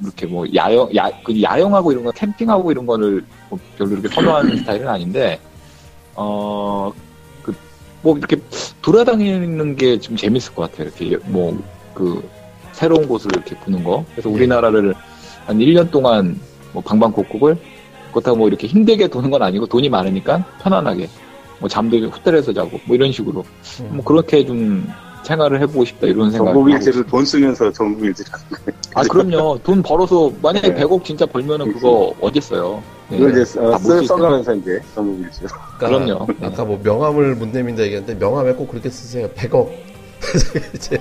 이렇게 0.00 0.26
뭐 0.26 0.46
야영 0.54 0.94
야, 0.94 1.10
그 1.24 1.42
야영하고 1.42 1.90
이런 1.90 2.04
거 2.04 2.12
캠핑하고 2.12 2.70
이런 2.70 2.86
거를 2.86 3.24
뭐 3.50 3.58
별로 3.76 3.90
이렇게 3.94 4.08
선호하는 4.08 4.58
스타일은 4.62 4.86
아닌데 4.88 5.40
어 6.14 6.92
그 7.42 7.52
뭐 8.02 8.16
이렇게 8.16 8.36
돌아다니는 8.80 9.74
게 9.74 9.98
좀 9.98 10.16
재밌을 10.16 10.54
것 10.54 10.70
같아요. 10.70 10.88
이렇게 10.96 11.16
뭐 11.28 11.52
그 11.94 12.22
새로운 12.70 13.08
곳을 13.08 13.32
이렇게 13.32 13.56
보는 13.56 13.82
거. 13.82 14.04
그래서 14.12 14.30
예. 14.30 14.34
우리나라를 14.34 14.94
한 15.46 15.58
1년 15.58 15.90
동안 15.90 16.38
뭐 16.78 16.82
방방곡곡을 16.82 17.56
그렇다고 18.12 18.36
뭐 18.36 18.48
이렇게 18.48 18.66
힘들게 18.68 19.08
도는 19.08 19.30
건 19.30 19.42
아니고 19.42 19.66
돈이 19.66 19.88
많으니까 19.88 20.44
편안하게 20.62 21.08
뭐 21.58 21.68
잠도 21.68 21.98
호텔에서 21.98 22.52
자고 22.52 22.78
뭐 22.84 22.94
이런 22.94 23.10
식으로 23.10 23.44
음. 23.80 23.90
뭐 23.94 24.04
그렇게 24.04 24.46
좀 24.46 24.88
생활을 25.24 25.60
해보고 25.62 25.84
싶다 25.84 26.06
이런 26.06 26.30
생각. 26.30 26.52
전국일지를 26.52 27.04
돈 27.06 27.24
쓰면서 27.24 27.72
전국일지를 27.72 28.30
아 28.94 29.02
그럼요. 29.02 29.58
돈 29.64 29.82
벌어서 29.82 30.32
만약에 30.40 30.72
네. 30.72 30.84
100억 30.84 31.04
진짜 31.04 31.26
벌면은 31.26 31.72
그거 31.72 32.14
어디 32.20 32.38
있어요? 32.38 32.82
네. 33.10 33.18
그걸 33.18 33.42
이제 33.42 33.58
어, 33.58 33.76
쓸 33.78 34.06
써가면서 34.06 34.54
이제 34.54 34.80
전국일지. 34.94 35.40
아까, 35.44 35.88
그럼요. 35.88 36.26
네. 36.38 36.46
아까 36.46 36.64
뭐 36.64 36.80
명함을 36.82 37.34
못 37.34 37.48
내민다 37.48 37.82
얘기했는데 37.82 38.24
명함에 38.24 38.52
꼭 38.52 38.68
그렇게 38.68 38.88
쓰세요. 38.88 39.28
100억. 39.30 39.68
이제 40.74 41.00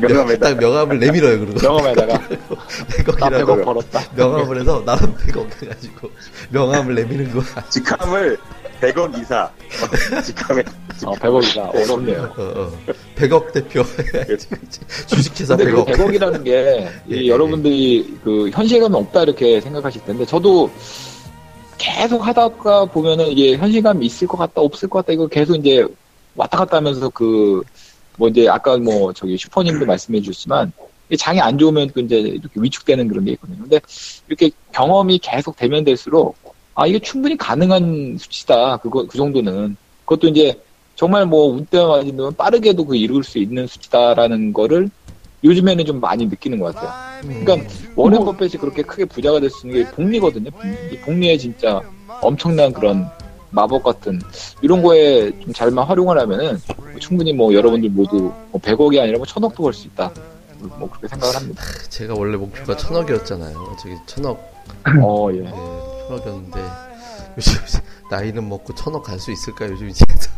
명함에다 0.00 0.48
딱 0.48 0.58
명함을 0.58 0.98
내밀어요. 0.98 1.40
그리고 1.40 1.60
명함에다가 1.60 2.12
나 2.18 2.28
100억이라고 2.28 3.44
100억 3.44 3.64
벌었다. 3.64 4.02
명함을 4.14 4.60
해서 4.60 4.82
나는 4.84 5.14
100억 5.14 5.62
해가지고 5.62 6.10
명함을 6.50 6.94
내미는 6.94 7.32
거. 7.32 7.42
직함을 7.70 8.38
100억 8.80 9.18
이사. 9.20 9.44
어, 9.44 10.20
직함에 10.22 10.62
어, 11.04 11.12
100억이다. 11.12 11.74
어렵네요. 11.74 12.34
어, 12.36 12.42
어. 12.42 12.72
100억 13.16 13.52
대표. 13.52 13.82
주식회사 15.06 15.56
근데 15.56 15.72
그 15.72 15.84
100억. 15.84 15.96
100억이라는 15.96 16.44
게 16.44 16.90
이 17.08 17.14
예, 17.14 17.16
예, 17.22 17.26
여러분들이 17.26 18.18
그 18.24 18.50
현실감이 18.50 18.94
없다 18.96 19.22
이렇게 19.22 19.60
생각하실 19.60 20.04
텐데 20.04 20.24
저도 20.24 20.70
계속 21.78 22.26
하다가 22.26 22.86
보면은 22.86 23.28
이게 23.28 23.56
현실감이 23.56 24.04
있을 24.06 24.26
것 24.26 24.38
같다 24.38 24.60
없을 24.62 24.88
것 24.88 25.00
같다 25.00 25.12
이거 25.12 25.26
계속 25.26 25.56
이제 25.56 25.86
왔다 26.36 26.58
갔다 26.58 26.76
하면서 26.76 27.08
그 27.10 27.62
뭐 28.18 28.28
이제 28.28 28.48
아까 28.48 28.76
뭐 28.78 29.12
저기 29.12 29.36
슈퍼님도 29.36 29.84
말씀해 29.84 30.20
주셨지만 30.22 30.72
이 31.10 31.16
장이 31.18 31.38
안 31.38 31.58
좋으면 31.58 31.90
또 31.94 32.00
이제 32.00 32.18
이렇게 32.18 32.48
위축되는 32.56 33.08
그런 33.08 33.26
게 33.26 33.32
있거든요. 33.32 33.58
근데 33.60 33.78
이렇게 34.26 34.50
경험이 34.72 35.18
계속 35.18 35.54
되면 35.54 35.84
될수록 35.84 36.34
아 36.74 36.86
이게 36.86 36.98
충분히 36.98 37.36
가능한 37.36 38.16
수치다. 38.18 38.78
그거 38.78 39.06
그 39.06 39.18
정도는 39.18 39.76
그것도 40.06 40.28
이제 40.28 40.58
정말 40.94 41.26
뭐 41.26 41.48
운때가 41.48 41.86
맞으면 41.88 42.34
빠르게도 42.36 42.86
그 42.86 42.96
이룰 42.96 43.22
수 43.22 43.38
있는 43.38 43.66
수치다라는 43.66 44.54
거를 44.54 44.88
요즘에는 45.44 45.84
좀 45.84 46.00
많이 46.00 46.24
느끼는 46.24 46.58
것 46.58 46.74
같아요. 46.74 47.20
그러니까 47.44 47.68
워렌 47.94 48.24
버핏이 48.24 48.52
그렇게 48.52 48.82
크게 48.82 49.04
부자가 49.04 49.38
될 49.40 49.50
수 49.50 49.66
있는 49.66 49.84
게 49.84 49.90
복리거든요. 49.90 50.50
이 50.90 50.96
복리에 51.00 51.36
진짜 51.36 51.82
엄청난 52.22 52.72
그런 52.72 53.06
마법 53.50 53.82
같은 53.82 54.20
이런 54.62 54.82
거에 54.82 55.30
좀 55.40 55.52
잘만 55.52 55.86
활용을 55.86 56.18
하면은 56.20 56.60
충분히 56.98 57.32
뭐 57.32 57.52
여러분들 57.52 57.90
모두 57.90 58.32
뭐 58.50 58.60
100억이 58.60 59.00
아니라 59.00 59.18
뭐 59.18 59.26
천억도 59.26 59.62
벌 59.62 59.72
수 59.72 59.86
있다. 59.88 60.10
뭐 60.78 60.88
그렇게 60.88 61.08
생각을 61.08 61.36
합니다. 61.36 61.62
제가 61.90 62.14
원래 62.14 62.36
목표가 62.36 62.76
천억이었잖아요. 62.76 63.76
저기 63.80 63.94
천억, 64.06 64.38
어, 65.02 65.28
예. 65.32 65.40
네, 65.40 65.50
천억이었는데 66.08 66.60
요즘 67.36 67.52
나이는 68.10 68.48
먹고 68.48 68.74
천억 68.74 69.02
갈 69.02 69.18
수 69.20 69.30
있을까 69.32 69.68
요즘 69.68 69.88
이제. 69.90 70.04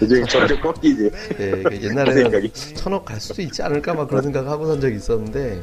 요즘 0.00 0.26
점점 0.26 0.60
꺾이지. 0.60 1.10
네, 1.36 1.50
그그 1.62 1.82
옛날에는. 1.82 2.50
천억 2.74 3.04
갈 3.04 3.20
수도 3.20 3.42
있지 3.42 3.62
않을까 3.62 3.94
막 3.94 4.08
그런 4.08 4.22
생각 4.22 4.46
하고 4.46 4.66
산 4.66 4.80
적이 4.80 4.96
있었는데 4.96 5.62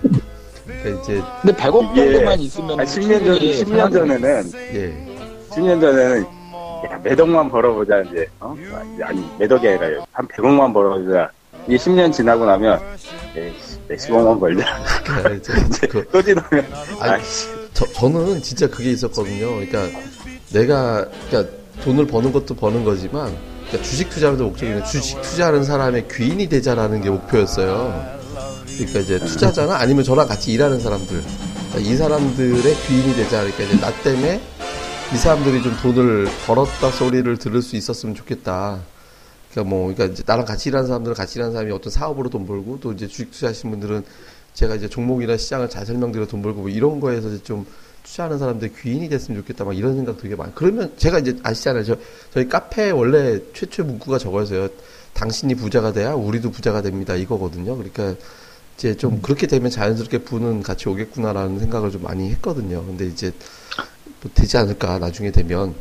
그러니까 0.66 1.02
이제 1.02 1.22
근데 1.42 1.56
100억 1.58 1.92
이게 1.92 2.12
정도만 2.14 2.40
있으면 2.40 2.80
한 2.80 2.86
10년 2.86 3.26
전, 3.26 3.40
충분히 3.40 3.64
10년 3.64 3.94
전에는, 3.94 4.52
예, 4.74 5.15
10년 5.56 5.80
전에는, 5.82 6.24
야, 6.24 7.24
억만 7.24 7.50
벌어보자, 7.50 8.02
이제, 8.02 8.28
어? 8.40 8.56
아니, 9.04 9.24
몇 9.40 9.52
억이 9.52 9.68
아니라, 9.68 10.06
한 10.12 10.28
100억만 10.28 10.74
벌어보자. 10.74 11.30
이게 11.68 11.78
10년 11.78 12.12
지나고 12.12 12.46
나면, 12.46 12.80
몇십억만 13.88 14.40
벌자. 14.40 14.66
그러니까 15.04 15.54
이제 15.68 15.88
그 15.88 16.06
또 16.12 16.22
지나면, 16.22 16.66
아이씨. 17.00 17.48
저, 17.74 17.86
저는 17.94 18.42
진짜 18.42 18.68
그게 18.70 18.92
있었거든요. 18.92 19.48
그러니까 19.56 20.00
내가 20.54 21.06
그러니까 21.30 21.54
돈을 21.84 22.08
버는 22.08 22.32
것도 22.32 22.56
버는 22.56 22.86
거지만 22.86 23.36
그러니까 23.68 23.84
주식 23.84 24.10
투자하는 24.10 24.38
데 24.40 24.46
목적이 24.46 24.82
주식 24.86 25.22
투자하는 25.22 25.66
사람의 25.66 26.08
귀인이 26.10 26.48
되자라는 26.48 27.02
게 27.02 27.10
목표였어요. 27.10 28.16
그러니까 28.78 29.00
이제 29.00 29.20
투자자나 29.20 29.76
아니면 29.76 30.04
저랑 30.06 30.26
같이 30.28 30.54
일하는 30.54 30.80
사람들 30.80 31.22
그러니까 31.72 31.80
이 31.80 31.98
사람들의 31.98 32.76
귀인이 32.88 33.14
되자. 33.16 33.42
그러니까 33.42 33.64
이제 33.64 33.80
나 33.82 33.92
때문에 34.04 34.42
이 35.14 35.18
사람들이 35.18 35.62
좀 35.62 35.76
돈을 35.82 36.28
벌었다 36.46 36.90
소리를 36.90 37.38
들을 37.38 37.62
수 37.62 37.76
있었으면 37.76 38.16
좋겠다. 38.16 38.82
그러니까 39.52 39.70
뭐, 39.70 39.94
그러니까 39.94 40.06
이제 40.06 40.24
나랑 40.26 40.46
같이 40.46 40.70
일하는 40.70 40.88
사람들은 40.88 41.16
같이 41.16 41.38
일하는 41.38 41.54
사람이 41.54 41.72
어떤 41.72 41.92
사업으로 41.92 42.30
돈 42.30 42.46
벌고 42.46 42.80
또 42.82 42.92
이제 42.92 43.08
주식 43.08 43.32
투자하시는 43.32 43.72
분들은 43.72 44.04
제가 44.56 44.76
이제 44.76 44.90
종목이나 44.90 45.38
시장을 45.38 45.70
잘 45.70 45.86
설명드려 45.86 46.26
돈 46.26 46.42
벌고 46.42 46.62
뭐 46.62 46.70
이런 46.70 47.00
거에서 47.00 47.42
좀 47.44 47.66
투자하는 48.04 48.40
사람들 48.40 48.74
귀인이 48.82 49.08
됐으면 49.08 49.42
좋겠다 49.42 49.64
막 49.64 49.78
이런 49.78 49.96
생각 49.96 50.18
되게 50.18 50.36
많이. 50.36 50.54
그러면 50.56 50.92
제가 50.98 51.20
이제 51.20 51.38
아시잖아요. 51.44 51.84
저 51.84 51.98
저희 52.34 52.50
카페 52.50 52.90
원래 52.90 53.40
최초 53.54 53.84
문구가 53.84 54.18
저거였어요. 54.18 54.70
당신이 55.14 55.56
부자가 55.56 55.94
돼야 55.94 56.14
우리도 56.14 56.52
부자가 56.52 56.82
됩니다. 56.82 57.16
이거거든요. 57.16 57.78
그러니까 57.78 58.16
이제 58.76 58.98
좀 58.98 59.22
그렇게 59.22 59.48
되면 59.48 59.70
자연스럽게 59.72 60.20
부는 60.20 60.64
같이 60.64 60.90
오겠구나라는 60.90 61.60
생각을 61.60 61.92
좀 61.92 62.04
많이 62.04 62.30
했거든요. 62.32 62.84
근데 62.86 63.06
이제 63.06 63.32
뭐 64.26 64.32
되지 64.34 64.58
않을까 64.58 64.98
나중에 64.98 65.30
되면 65.30 65.76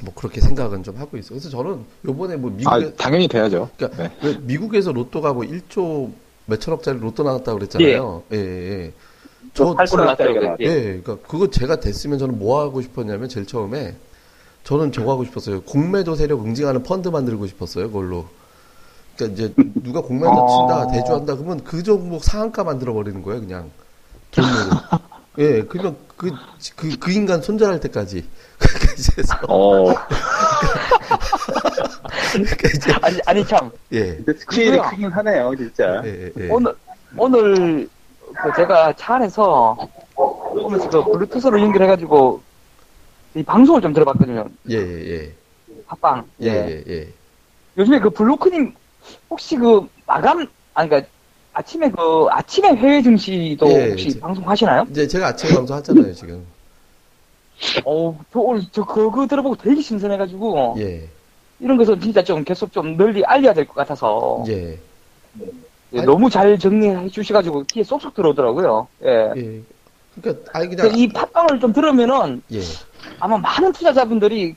뭐 0.00 0.14
그렇게 0.14 0.40
생각은 0.40 0.84
좀 0.84 0.96
하고 0.96 1.16
있어요. 1.16 1.30
그래서 1.30 1.50
저는 1.50 1.84
요번에 2.06 2.36
뭐 2.36 2.50
아, 2.66 2.78
미국에 2.78 2.94
당연히 2.94 3.26
돼야죠. 3.26 3.70
그러니까 3.76 4.02
네. 4.02 4.16
왜 4.22 4.38
미국에서 4.40 4.92
로또가 4.92 5.32
뭐 5.32 5.42
1조 5.42 6.12
몇천억짜리 6.46 7.00
로또 7.00 7.24
나왔다고 7.24 7.58
그랬잖아요. 7.58 8.22
예, 8.32 8.36
예. 8.36 8.40
예. 8.40 8.92
저, 9.52 9.74
팔팔 9.74 10.06
났다고 10.06 10.56
예. 10.60 10.64
예, 10.64 11.00
그러니까 11.02 11.18
그거 11.26 11.50
제가 11.50 11.80
됐으면 11.80 12.18
저는 12.18 12.38
뭐 12.38 12.60
하고 12.60 12.80
싶었냐면 12.82 13.28
제일 13.28 13.46
처음에 13.46 13.96
저는 14.62 14.92
저거 14.92 15.10
하고 15.12 15.24
싶었어요. 15.24 15.62
공매도 15.62 16.14
세력 16.14 16.44
응징하는 16.44 16.84
펀드 16.84 17.08
만들고 17.08 17.48
싶었어요. 17.48 17.88
그걸로. 17.88 18.26
그러니까 19.16 19.42
이제 19.42 19.54
누가 19.82 20.00
공매도 20.00 20.46
친다, 20.48 20.86
대주한다 20.86 21.34
그러면 21.34 21.64
그 21.64 21.82
종목 21.82 22.22
상한가 22.22 22.62
만들어 22.62 22.92
버리는 22.92 23.20
거예요, 23.22 23.40
그냥 23.40 23.70
돈으로. 24.30 24.52
예, 25.38 25.62
그러면 25.64 25.96
그, 26.22 26.30
그, 26.76 26.98
그 26.98 27.10
인간 27.10 27.42
손절할 27.42 27.80
때까지. 27.80 28.18
이제 28.96 29.22
어, 29.48 29.92
그러니까 32.32 32.68
이제 32.72 32.92
아니, 33.02 33.18
아니, 33.26 33.44
참. 33.44 33.72
예. 33.90 34.14
근데 34.16 34.32
스케일이. 34.34 34.78
크긴 34.78 35.10
하네요, 35.10 35.52
진짜. 35.56 36.00
예, 36.04 36.08
예, 36.08 36.32
예. 36.44 36.48
오늘, 36.48 36.76
오늘, 37.16 37.88
그 38.40 38.52
제가 38.56 38.92
차 38.92 39.16
안에서 39.16 39.76
오면서 40.14 40.88
그 41.04 41.10
블루투스로 41.10 41.60
연결해가지고 41.60 42.40
이 43.34 43.42
방송을 43.42 43.80
좀 43.80 43.92
들어봤거든요. 43.92 44.46
예, 44.70 44.76
예, 44.76 45.34
팟빵. 45.88 46.24
예, 46.42 46.46
예, 46.46 46.84
예. 46.86 47.08
요즘에 47.76 47.98
그 47.98 48.10
블로크님 48.10 48.72
혹시 49.28 49.56
그 49.56 49.88
마감, 50.06 50.46
아니, 50.74 50.88
그니까 50.88 51.08
아침에 51.54 51.90
그, 51.90 52.26
아침에 52.30 52.74
해외 52.76 53.02
증시도 53.02 53.68
예, 53.70 53.90
혹시 53.90 54.08
이제- 54.08 54.20
방송하시나요? 54.20 54.86
이제 54.90 55.06
제가 55.06 55.28
아침에 55.28 55.54
방송 55.54 55.76
하잖아요, 55.76 56.14
지금. 56.14 56.44
어, 57.84 58.18
저 58.32 58.40
오늘 58.40 58.62
저 58.72 58.84
그거 58.84 59.26
들어보고 59.26 59.56
되게 59.56 59.80
신선해가지고 59.80 60.76
예, 60.78 61.08
이런 61.60 61.76
것은 61.76 62.00
진짜 62.00 62.24
좀 62.24 62.42
계속 62.42 62.72
좀 62.72 62.96
널리 62.96 63.22
알려야 63.24 63.52
될 63.54 63.66
것 63.66 63.74
같아서 63.74 64.42
예, 64.48 64.78
예, 65.92 65.98
아니- 65.98 66.06
너무 66.06 66.28
잘 66.28 66.58
정리해 66.58 67.08
주셔가지고 67.08 67.64
귀에 67.64 67.84
쏙쏙 67.84 68.14
들어오더라고요. 68.14 68.88
예. 69.04 69.32
예. 69.36 69.60
그러니까 70.20 70.50
아니 70.58 70.68
그냥 70.74 70.98
이 70.98 71.08
팟빵을 71.08 71.60
좀 71.60 71.72
들으면은 71.72 72.42
예, 72.52 72.60
아마 73.20 73.36
많은 73.38 73.72
투자자분들이 73.72 74.56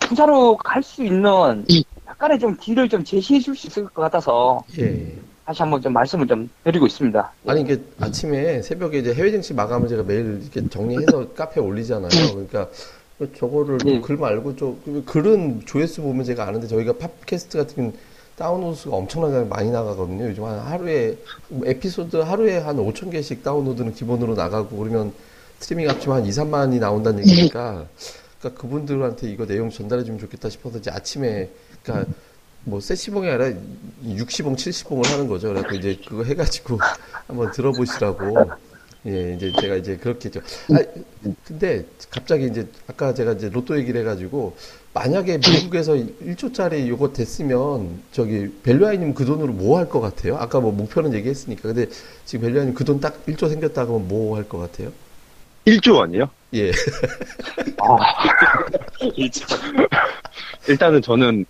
투자로 0.00 0.56
갈 0.58 0.82
수 0.82 1.02
있는 1.04 1.64
약간의 2.06 2.38
좀 2.38 2.56
길을 2.58 2.88
좀 2.88 3.02
제시해 3.02 3.40
줄 3.40 3.56
수 3.56 3.68
있을 3.68 3.84
것 3.84 4.02
같아서 4.02 4.62
예. 4.78 5.14
다시 5.44 5.62
한번 5.62 5.80
좀 5.82 5.92
말씀을 5.92 6.26
좀 6.26 6.48
드리고 6.64 6.86
있습니다. 6.86 7.32
아니 7.46 7.62
이게 7.62 7.80
아침에 8.00 8.62
새벽에 8.62 8.98
이제 8.98 9.12
해외 9.14 9.30
증시 9.30 9.54
마감을 9.54 9.88
제가 9.88 10.02
매일 10.04 10.40
이렇게 10.42 10.68
정리해서 10.68 11.28
카페에 11.34 11.62
올리잖아요. 11.62 12.08
그러니까 12.32 12.68
저거를 13.36 13.78
네. 13.78 14.00
글 14.00 14.16
말고 14.16 14.56
좀 14.56 15.02
글은 15.06 15.62
조회수 15.66 16.02
보면 16.02 16.24
제가 16.24 16.46
아는데 16.46 16.66
저희가 16.68 16.94
팟캐스트 16.94 17.58
같은 17.58 17.74
경우는 17.74 17.98
다운로드 18.36 18.76
수가 18.76 18.96
엄청나게 18.96 19.48
많이 19.48 19.70
나가거든요. 19.70 20.24
요즘 20.24 20.44
한 20.44 20.58
하루에 20.58 21.16
뭐 21.48 21.66
에피소드 21.66 22.16
하루에 22.16 22.58
한 22.58 22.76
5천 22.76 23.10
개씩 23.10 23.42
다운로드는 23.42 23.94
기본으로 23.94 24.34
나가고 24.34 24.76
그러면 24.76 25.12
스트리밍 25.58 25.88
합치면 25.88 26.18
한 26.18 26.26
2, 26.26 26.30
3만이 26.30 26.80
나온다는 26.80 27.26
얘기니까 27.28 27.86
그러니까 28.40 28.60
그분들한테 28.60 29.30
이거 29.30 29.46
내용 29.46 29.70
전달해 29.70 30.02
주면 30.02 30.18
좋겠다 30.18 30.48
싶어서 30.48 30.78
이제 30.78 30.90
아침에 30.90 31.50
그러니까 31.82 32.10
뭐 32.64 32.80
세시봉이 32.80 33.28
아니라 33.28 33.58
60봉, 34.04 34.54
70봉을 34.56 35.06
하는 35.08 35.26
거죠. 35.26 35.48
그래서 35.48 35.74
이제 35.74 35.98
그거 36.06 36.22
해가지고 36.24 36.78
한번 37.26 37.50
들어보시라고. 37.52 38.50
예, 39.04 39.34
이제 39.34 39.52
제가 39.60 39.74
이제 39.74 39.96
그렇게 39.96 40.26
했죠. 40.28 40.40
아, 40.72 40.78
근데 41.44 41.84
갑자기 42.08 42.46
이제 42.46 42.68
아까 42.86 43.12
제가 43.12 43.32
이제 43.32 43.48
로또 43.50 43.76
얘기를 43.76 44.00
해가지고 44.02 44.54
만약에 44.94 45.38
미국에서 45.38 45.94
1조짜리 45.94 46.86
요거 46.86 47.12
됐으면 47.12 48.00
저기 48.12 48.52
벨류아이님 48.62 49.14
그 49.14 49.24
돈으로 49.24 49.52
뭐 49.54 49.78
할 49.78 49.88
것 49.88 50.00
같아요? 50.00 50.36
아까 50.36 50.60
뭐 50.60 50.70
목표는 50.70 51.14
얘기했으니까. 51.14 51.62
근데 51.62 51.86
지금 52.26 52.46
벨류아이님 52.46 52.74
그 52.74 52.84
돈 52.84 53.00
딱 53.00 53.26
1조 53.26 53.48
생겼다 53.48 53.86
그러면 53.86 54.06
뭐 54.06 54.36
할 54.36 54.48
것 54.48 54.58
같아요? 54.58 54.92
1조 55.66 55.96
원이요? 55.96 56.28
예. 56.54 56.72
일단은 60.68 61.02
저는 61.02 61.44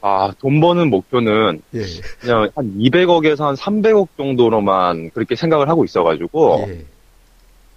아, 0.00 0.32
돈 0.40 0.60
버는 0.60 0.90
목표는 0.90 1.62
예. 1.74 1.82
그냥 2.20 2.50
한 2.54 2.78
200억에서 2.78 3.44
한 3.44 3.54
300억 3.54 4.08
정도로만 4.16 5.10
그렇게 5.10 5.36
생각을 5.36 5.68
하고 5.68 5.84
있어가지고 5.84 6.66
예. 6.68 6.84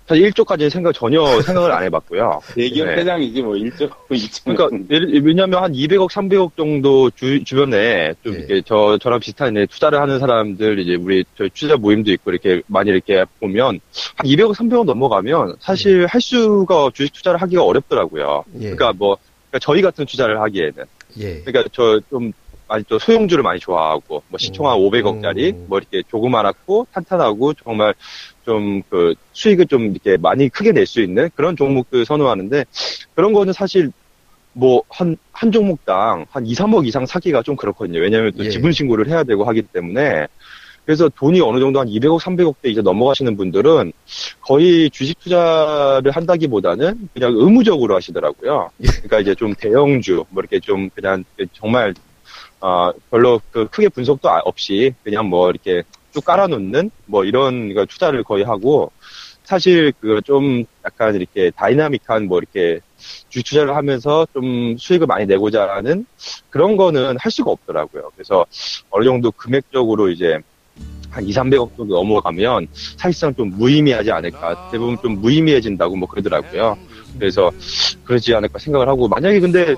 사실 0.09 0.31
1조까지는 0.31 0.71
생각 0.71 0.91
전혀 0.93 1.39
생각을 1.43 1.71
안 1.71 1.83
해봤고요. 1.83 2.41
대기업 2.55 2.87
네. 2.87 2.95
회장이지, 2.95 3.43
뭐, 3.43 3.53
1조, 3.53 3.87
2천. 4.09 4.41
그러니까 4.57 4.67
예를- 4.89 5.23
왜냐면 5.23 5.61
한 5.63 5.71
200억, 5.71 6.09
300억 6.09 6.55
정도 6.57 7.11
주, 7.11 7.43
주변에 7.43 8.13
좀 8.23 8.33
네. 8.33 8.39
이렇게 8.39 8.61
저 8.65 8.97
저랑 8.99 9.19
비슷한 9.19 9.55
이제 9.55 9.67
투자를 9.69 10.01
하는 10.01 10.17
사람들 10.17 10.79
이제 10.79 10.95
우리 10.95 11.23
저 11.37 11.47
투자 11.53 11.77
모임도 11.77 12.11
있고 12.13 12.31
이렇게 12.31 12.63
많이 12.65 12.89
이렇게 12.89 13.23
보면 13.39 13.79
한 14.15 14.25
200억, 14.25 14.55
300억 14.55 14.85
넘어가면 14.85 15.57
사실 15.59 16.07
할 16.07 16.19
수가 16.19 16.89
주식 16.95 17.13
투자를 17.13 17.39
하기가 17.43 17.63
어렵더라고요. 17.63 18.45
예. 18.55 18.59
그러니까 18.61 18.93
뭐 18.93 19.15
그러니까 19.51 19.59
저희 19.61 19.83
같은 19.83 20.07
투자를 20.07 20.41
하기에는 20.41 20.85
예. 21.19 21.41
그러니까 21.41 21.69
저 21.71 22.01
좀 22.09 22.31
또 22.87 22.99
소형주를 22.99 23.43
많이 23.43 23.59
좋아하고 23.59 24.23
뭐 24.27 24.37
시총 24.37 24.67
한 24.67 24.77
음. 24.77 24.89
500억짜리 24.89 25.53
음. 25.53 25.65
뭐 25.67 25.79
이렇게 25.79 26.03
조그만하고 26.07 26.87
탄탄하고 26.93 27.53
정말 27.55 27.93
좀 28.45 28.81
그 28.89 29.13
수익을 29.33 29.67
좀 29.67 29.91
이렇게 29.91 30.17
많이 30.17 30.49
크게 30.49 30.71
낼 30.71 30.85
수 30.85 31.01
있는 31.01 31.29
그런 31.35 31.55
종목들 31.55 32.05
선호하는데 32.05 32.65
그런 33.13 33.33
거는 33.33 33.53
사실 33.53 33.91
뭐한한 34.53 35.51
종목당 35.53 36.25
한 36.31 36.45
2, 36.45 36.53
3억 36.53 36.87
이상 36.87 37.05
사기가 37.05 37.43
좀 37.43 37.55
그렇거든요. 37.55 37.99
왜냐하면 37.99 38.31
또 38.35 38.43
예. 38.45 38.49
지분 38.49 38.71
신고를 38.71 39.07
해야 39.07 39.23
되고 39.23 39.43
하기 39.45 39.61
때문에 39.61 40.27
그래서 40.85 41.07
돈이 41.09 41.39
어느 41.41 41.59
정도 41.59 41.79
한 41.79 41.87
200억, 41.87 42.19
300억대 42.19 42.65
이제 42.65 42.81
넘어가시는 42.81 43.37
분들은 43.37 43.93
거의 44.41 44.89
주식 44.89 45.19
투자를 45.19 46.09
한다기보다는 46.09 47.09
그냥 47.13 47.33
의무적으로 47.35 47.95
하시더라고요. 47.95 48.71
예. 48.81 48.87
그러니까 48.87 49.19
이제 49.19 49.35
좀 49.35 49.53
대형주, 49.53 50.25
뭐 50.29 50.41
이렇게 50.41 50.59
좀 50.59 50.89
그냥 50.95 51.23
정말 51.53 51.93
아 52.61 52.91
별로 53.09 53.41
그 53.51 53.67
크게 53.69 53.89
분석도 53.89 54.29
아- 54.29 54.41
없이 54.45 54.93
그냥 55.03 55.27
뭐 55.29 55.49
이렇게 55.49 55.83
쭉 56.11 56.23
깔아놓는 56.25 56.91
뭐 57.05 57.23
이런 57.25 57.73
거 57.73 57.85
투자를 57.85 58.23
거의 58.23 58.43
하고 58.43 58.91
사실 59.43 59.93
그 59.99 60.21
좀 60.23 60.65
약간 60.85 61.15
이렇게 61.15 61.51
다이나믹한 61.55 62.27
뭐 62.27 62.37
이렇게 62.39 62.81
주식 63.29 63.45
투자를 63.49 63.75
하면서 63.75 64.27
좀 64.33 64.77
수익을 64.77 65.07
많이 65.07 65.25
내고자 65.25 65.69
하는 65.75 66.05
그런 66.49 66.77
거는 66.77 67.17
할 67.19 67.31
수가 67.31 67.51
없더라고요. 67.51 68.11
그래서 68.15 68.45
어느 68.89 69.05
정도 69.05 69.31
금액적으로 69.31 70.09
이제 70.09 70.37
한 71.11 71.25
2, 71.25 71.31
300억 71.33 71.71
정도 71.75 71.95
넘어가면 71.95 72.67
사실상 72.97 73.33
좀 73.35 73.55
무의미하지 73.57 74.11
않을까. 74.11 74.55
대부분 74.69 74.97
좀 75.01 75.19
무의미해진다고 75.21 75.95
뭐 75.95 76.07
그러더라고요. 76.07 76.75
그래서 77.17 77.51
그러지 78.03 78.33
않을까 78.33 78.59
생각을 78.59 78.87
하고 78.87 79.07
만약에 79.07 79.39
근데 79.39 79.75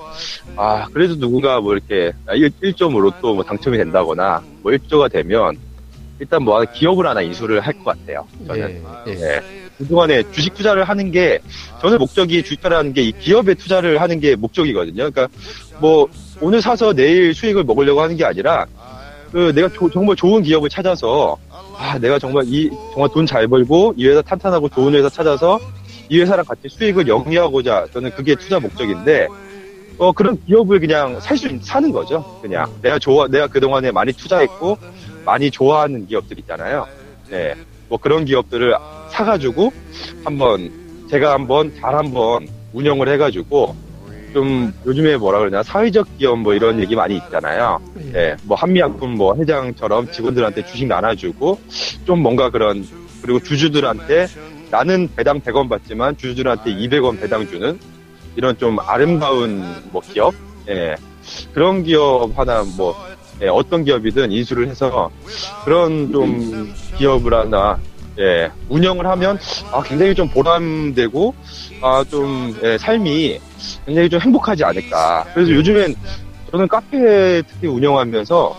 아 0.56 0.86
그래도 0.92 1.16
누군가 1.18 1.60
뭐 1.60 1.72
이렇게 1.74 2.12
1, 2.32 2.50
1점 2.62 2.98
로또 2.98 3.34
뭐 3.34 3.44
당첨이 3.44 3.76
된다거나 3.78 4.42
뭐 4.62 4.72
1조가 4.72 5.10
되면 5.10 5.56
일단 6.20 6.42
뭐 6.42 6.62
기업을 6.64 7.06
하나 7.06 7.20
인수를 7.22 7.60
할 7.60 7.72
것 7.74 7.84
같아요. 7.98 8.26
저는 8.46 8.82
예. 9.08 9.10
예. 9.10 9.14
네. 9.14 9.40
그동안에 9.78 10.22
주식 10.30 10.54
투자를 10.54 10.84
하는 10.84 11.10
게, 11.10 11.40
저는 11.80 11.98
목적이 11.98 12.42
주식 12.44 12.56
투자를 12.56 12.76
하는 12.76 12.92
게 12.92 13.02
이 13.02 13.12
기업에 13.18 13.54
투자를 13.54 14.00
하는 14.00 14.20
게 14.20 14.36
목적이거든요. 14.36 15.10
그러니까 15.10 15.26
뭐, 15.80 16.06
오늘 16.40 16.60
사서 16.62 16.92
내일 16.92 17.34
수익을 17.34 17.64
먹으려고 17.64 18.00
하는 18.00 18.16
게 18.16 18.24
아니라, 18.24 18.64
그 19.32 19.50
내가 19.52 19.68
조- 19.70 19.90
정말 19.90 20.14
좋은 20.14 20.42
기업을 20.44 20.68
찾아서, 20.68 21.36
아, 21.76 21.98
내가 21.98 22.18
정말 22.20 22.44
이, 22.46 22.70
정말 22.92 23.08
돈 23.12 23.26
잘 23.26 23.48
벌고, 23.48 23.94
이 23.96 24.06
회사 24.06 24.22
탄탄하고 24.22 24.68
좋은 24.68 24.94
회사 24.94 25.08
찾아서, 25.08 25.58
이 26.08 26.20
회사랑 26.20 26.44
같이 26.44 26.68
수익을 26.68 27.08
영위하고자, 27.08 27.86
저는 27.92 28.10
그게 28.10 28.34
투자 28.34 28.58
목적인데, 28.60 29.28
어, 29.98 30.12
그런 30.12 30.42
기업을 30.44 30.80
그냥 30.80 31.20
살 31.20 31.36
수, 31.36 31.48
사는 31.62 31.90
거죠. 31.92 32.38
그냥. 32.42 32.66
내가 32.82 32.98
좋아, 32.98 33.28
내가 33.28 33.46
그동안에 33.46 33.90
많이 33.90 34.12
투자했고, 34.12 34.78
많이 35.24 35.50
좋아하는 35.50 36.06
기업들 36.06 36.38
있잖아요. 36.40 36.86
네. 37.30 37.54
뭐 37.88 37.98
그런 37.98 38.24
기업들을 38.24 38.74
사 39.10 39.24
가지고 39.24 39.70
한번 40.24 40.70
제가 41.10 41.34
한번 41.34 41.74
잘 41.78 41.94
한번 41.94 42.48
운영을 42.72 43.06
해 43.08 43.18
가지고 43.18 43.76
좀 44.32 44.72
요즘에 44.86 45.18
뭐라 45.18 45.40
그러냐 45.40 45.62
사회적 45.62 46.16
기업 46.16 46.38
뭐 46.38 46.54
이런 46.54 46.80
얘기 46.80 46.96
많이 46.96 47.16
있잖아요. 47.16 47.78
예, 48.14 48.34
뭐 48.44 48.56
한미약품 48.56 49.10
뭐 49.16 49.36
회장처럼 49.36 50.10
직원들한테 50.10 50.64
주식 50.64 50.86
나눠주고 50.86 51.60
좀 52.06 52.22
뭔가 52.22 52.48
그런 52.48 52.86
그리고 53.20 53.40
주주들한테 53.40 54.26
나는 54.72 55.06
배당 55.14 55.38
100원 55.38 55.68
받지만 55.68 56.16
주주들한테 56.16 56.74
200원 56.74 57.20
배당 57.20 57.46
주는 57.46 57.78
이런 58.36 58.56
좀 58.56 58.78
아름다운 58.80 59.62
뭐 59.90 60.00
기업, 60.00 60.34
예, 60.66 60.96
그런 61.52 61.82
기업 61.82 62.30
하나 62.34 62.64
뭐 62.74 62.96
예, 63.42 63.48
어떤 63.48 63.84
기업이든 63.84 64.32
인수를 64.32 64.68
해서 64.68 65.10
그런 65.66 66.10
좀 66.10 66.72
기업을 66.96 67.34
하나 67.34 67.78
예, 68.18 68.50
운영을 68.70 69.06
하면 69.08 69.38
아, 69.72 69.82
굉장히 69.82 70.14
좀 70.14 70.26
보람되고 70.30 71.34
아, 71.82 72.02
좀 72.08 72.56
예, 72.62 72.78
삶이 72.78 73.38
굉장히 73.84 74.08
좀 74.08 74.20
행복하지 74.22 74.64
않을까. 74.64 75.26
그래서 75.34 75.52
요즘엔 75.52 75.94
저는 76.50 76.66
카페 76.66 77.42
특히 77.46 77.68
운영하면서 77.68 78.56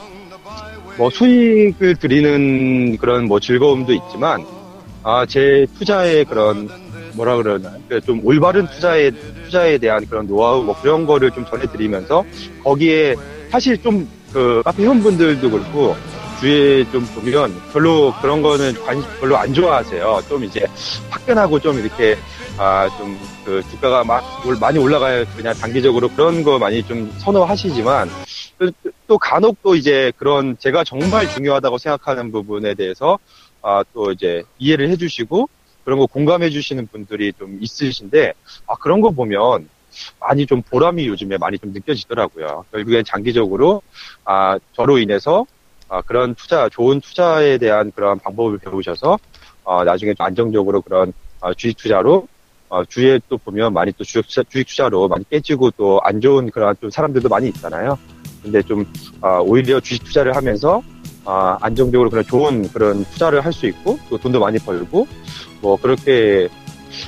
뭐 0.99 1.09
수익을 1.09 1.95
드리는 1.95 2.97
그런 2.97 3.25
뭐 3.25 3.39
즐거움도 3.39 3.93
있지만 3.93 4.45
아, 5.03 5.25
제 5.25 5.65
투자의 5.77 6.25
그런 6.25 6.69
뭐라 7.13 7.35
그러나 7.37 7.71
그좀 7.89 8.21
올바른 8.23 8.65
투자에 8.67 9.11
투자에 9.45 9.77
대한 9.77 10.05
그런 10.07 10.25
노하우 10.27 10.63
뭐 10.63 10.75
그런 10.81 11.05
거를 11.05 11.29
좀 11.31 11.45
전해드리면서 11.45 12.23
거기에 12.63 13.15
사실 13.51 13.81
좀 13.81 14.07
그 14.33 14.63
카페 14.65 14.81
회원분들도 14.81 15.47
그렇고 15.47 15.95
주위에 16.39 16.83
좀 16.91 17.05
보면 17.13 17.53
별로 17.71 18.11
그런 18.19 18.41
거는 18.41 18.73
관 18.83 18.99
별로 19.19 19.37
안 19.37 19.53
좋아하세요. 19.53 20.23
좀 20.27 20.43
이제 20.43 20.65
화끈하고 21.11 21.59
좀 21.59 21.77
이렇게 21.77 22.17
아 22.57 22.89
좀 22.97 23.15
그 23.45 23.61
주가가 23.69 24.03
막 24.03 24.23
올- 24.47 24.57
많이 24.59 24.79
올라가야 24.79 25.23
그냥 25.35 25.53
단기적으로 25.53 26.09
그런 26.09 26.43
거 26.43 26.57
많이 26.57 26.81
좀 26.81 27.13
선호하시지만 27.19 28.09
또, 28.57 28.71
또 29.05 29.17
간혹 29.19 29.55
또 29.61 29.75
이제 29.75 30.11
그런 30.17 30.57
제가 30.57 30.83
정말 30.83 31.29
중요하다고 31.29 31.77
생각하는 31.77 32.31
부분에 32.31 32.73
대해서 32.73 33.19
아 33.63 33.83
또 33.93 34.11
이제 34.11 34.43
이해를 34.59 34.89
해주시고 34.89 35.49
그런 35.85 35.97
거 35.99 36.05
공감해 36.05 36.49
주시는 36.49 36.87
분들이 36.87 37.33
좀 37.33 37.57
있으신데 37.61 38.33
아 38.67 38.75
그런 38.75 39.01
거 39.01 39.09
보면 39.11 39.67
많이 40.19 40.45
좀 40.45 40.61
보람이 40.61 41.07
요즘에 41.07 41.37
많이 41.37 41.57
좀 41.59 41.71
느껴지더라고요. 41.73 42.65
결국엔 42.71 43.03
장기적으로 43.05 43.81
아 44.25 44.57
저로 44.73 44.97
인해서 44.99 45.45
아, 45.89 46.01
그런 46.01 46.33
투자, 46.33 46.69
좋은 46.69 47.01
투자에 47.01 47.59
대한 47.59 47.91
그런 47.91 48.17
방법을 48.17 48.57
배우셔서, 48.57 49.19
어, 49.63 49.83
나중에 49.83 50.15
좀 50.15 50.25
안정적으로 50.25 50.81
그런, 50.81 51.13
어, 51.39 51.53
주식 51.53 51.77
투자로, 51.77 52.27
어, 52.69 52.83
주위에 52.85 53.19
또 53.29 53.37
보면 53.37 53.73
많이 53.73 53.91
또 53.91 54.03
주식 54.03 54.25
투자, 54.27 54.41
주식 54.49 54.65
투자로 54.69 55.07
많이 55.07 55.23
깨지고 55.29 55.69
또 55.71 55.99
안 56.03 56.19
좋은 56.19 56.49
그런 56.49 56.75
좀 56.81 56.89
사람들도 56.89 57.29
많이 57.29 57.49
있잖아요. 57.49 57.99
근데 58.41 58.63
좀, 58.63 58.83
아, 59.21 59.37
오히려 59.39 59.79
주식 59.81 60.03
투자를 60.03 60.35
하면서, 60.35 60.81
아, 61.25 61.57
안정적으로 61.61 62.09
그런 62.09 62.25
좋은 62.25 62.67
그런 62.69 63.05
투자를 63.05 63.43
할 63.45 63.53
수 63.53 63.65
있고, 63.67 63.97
또 64.09 64.17
돈도 64.17 64.39
많이 64.39 64.57
벌고, 64.59 65.07
뭐, 65.61 65.77
그렇게, 65.77 66.49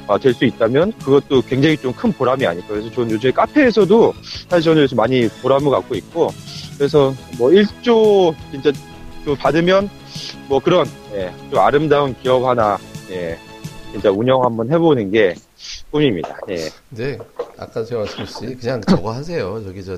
아, 0.08 0.18
될 0.18 0.34
수 0.34 0.46
있다면, 0.46 0.94
그것도 1.00 1.42
굉장히 1.44 1.76
좀 1.78 1.92
큰 1.94 2.12
보람이 2.14 2.46
아닐까. 2.46 2.68
그래서 2.70 2.90
저는 2.92 3.12
요즘에 3.12 3.32
카페에서도 3.32 4.14
사실 4.50 4.64
저는 4.64 4.84
요즘 4.84 4.98
많이 4.98 5.28
보람을 5.42 5.70
갖고 5.72 5.96
있고, 5.96 6.30
그래서 6.78 7.14
뭐 7.38 7.50
1조 7.52 8.36
진짜 8.52 8.72
좀 9.24 9.36
받으면 9.38 9.90
뭐 10.48 10.60
그런 10.60 10.86
예, 11.14 11.34
좀 11.50 11.60
아름다운 11.60 12.14
기업 12.22 12.44
하나 12.46 12.78
예, 13.10 13.38
진짜 13.92 14.12
운영 14.12 14.44
한번 14.44 14.70
해보는 14.72 15.10
게 15.12 15.34
꿈입니다. 15.92 16.38
예. 16.50 16.70
근데 16.90 17.18
아까 17.58 17.84
제가 17.84 18.02
말씀드렸듯이 18.02 18.56
그냥 18.58 18.82
저거 18.88 19.12
하세요. 19.14 19.62
저기 19.64 19.84
저 19.84 19.98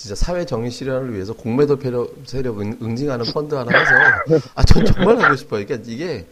진짜 0.00 0.14
사회 0.14 0.44
정의 0.46 0.70
실현을 0.70 1.12
위해서 1.12 1.32
공매도 1.32 1.76
세력, 2.24 2.60
응- 2.60 2.78
응징하는 2.80 3.26
펀드 3.32 3.56
하나 3.56 3.76
해서 3.76 3.90
아 4.54 4.62
전 4.62 4.84
정말 4.86 5.18
하고 5.20 5.34
싶어요. 5.34 5.64
그러니까 5.66 5.90
이게 5.90 6.26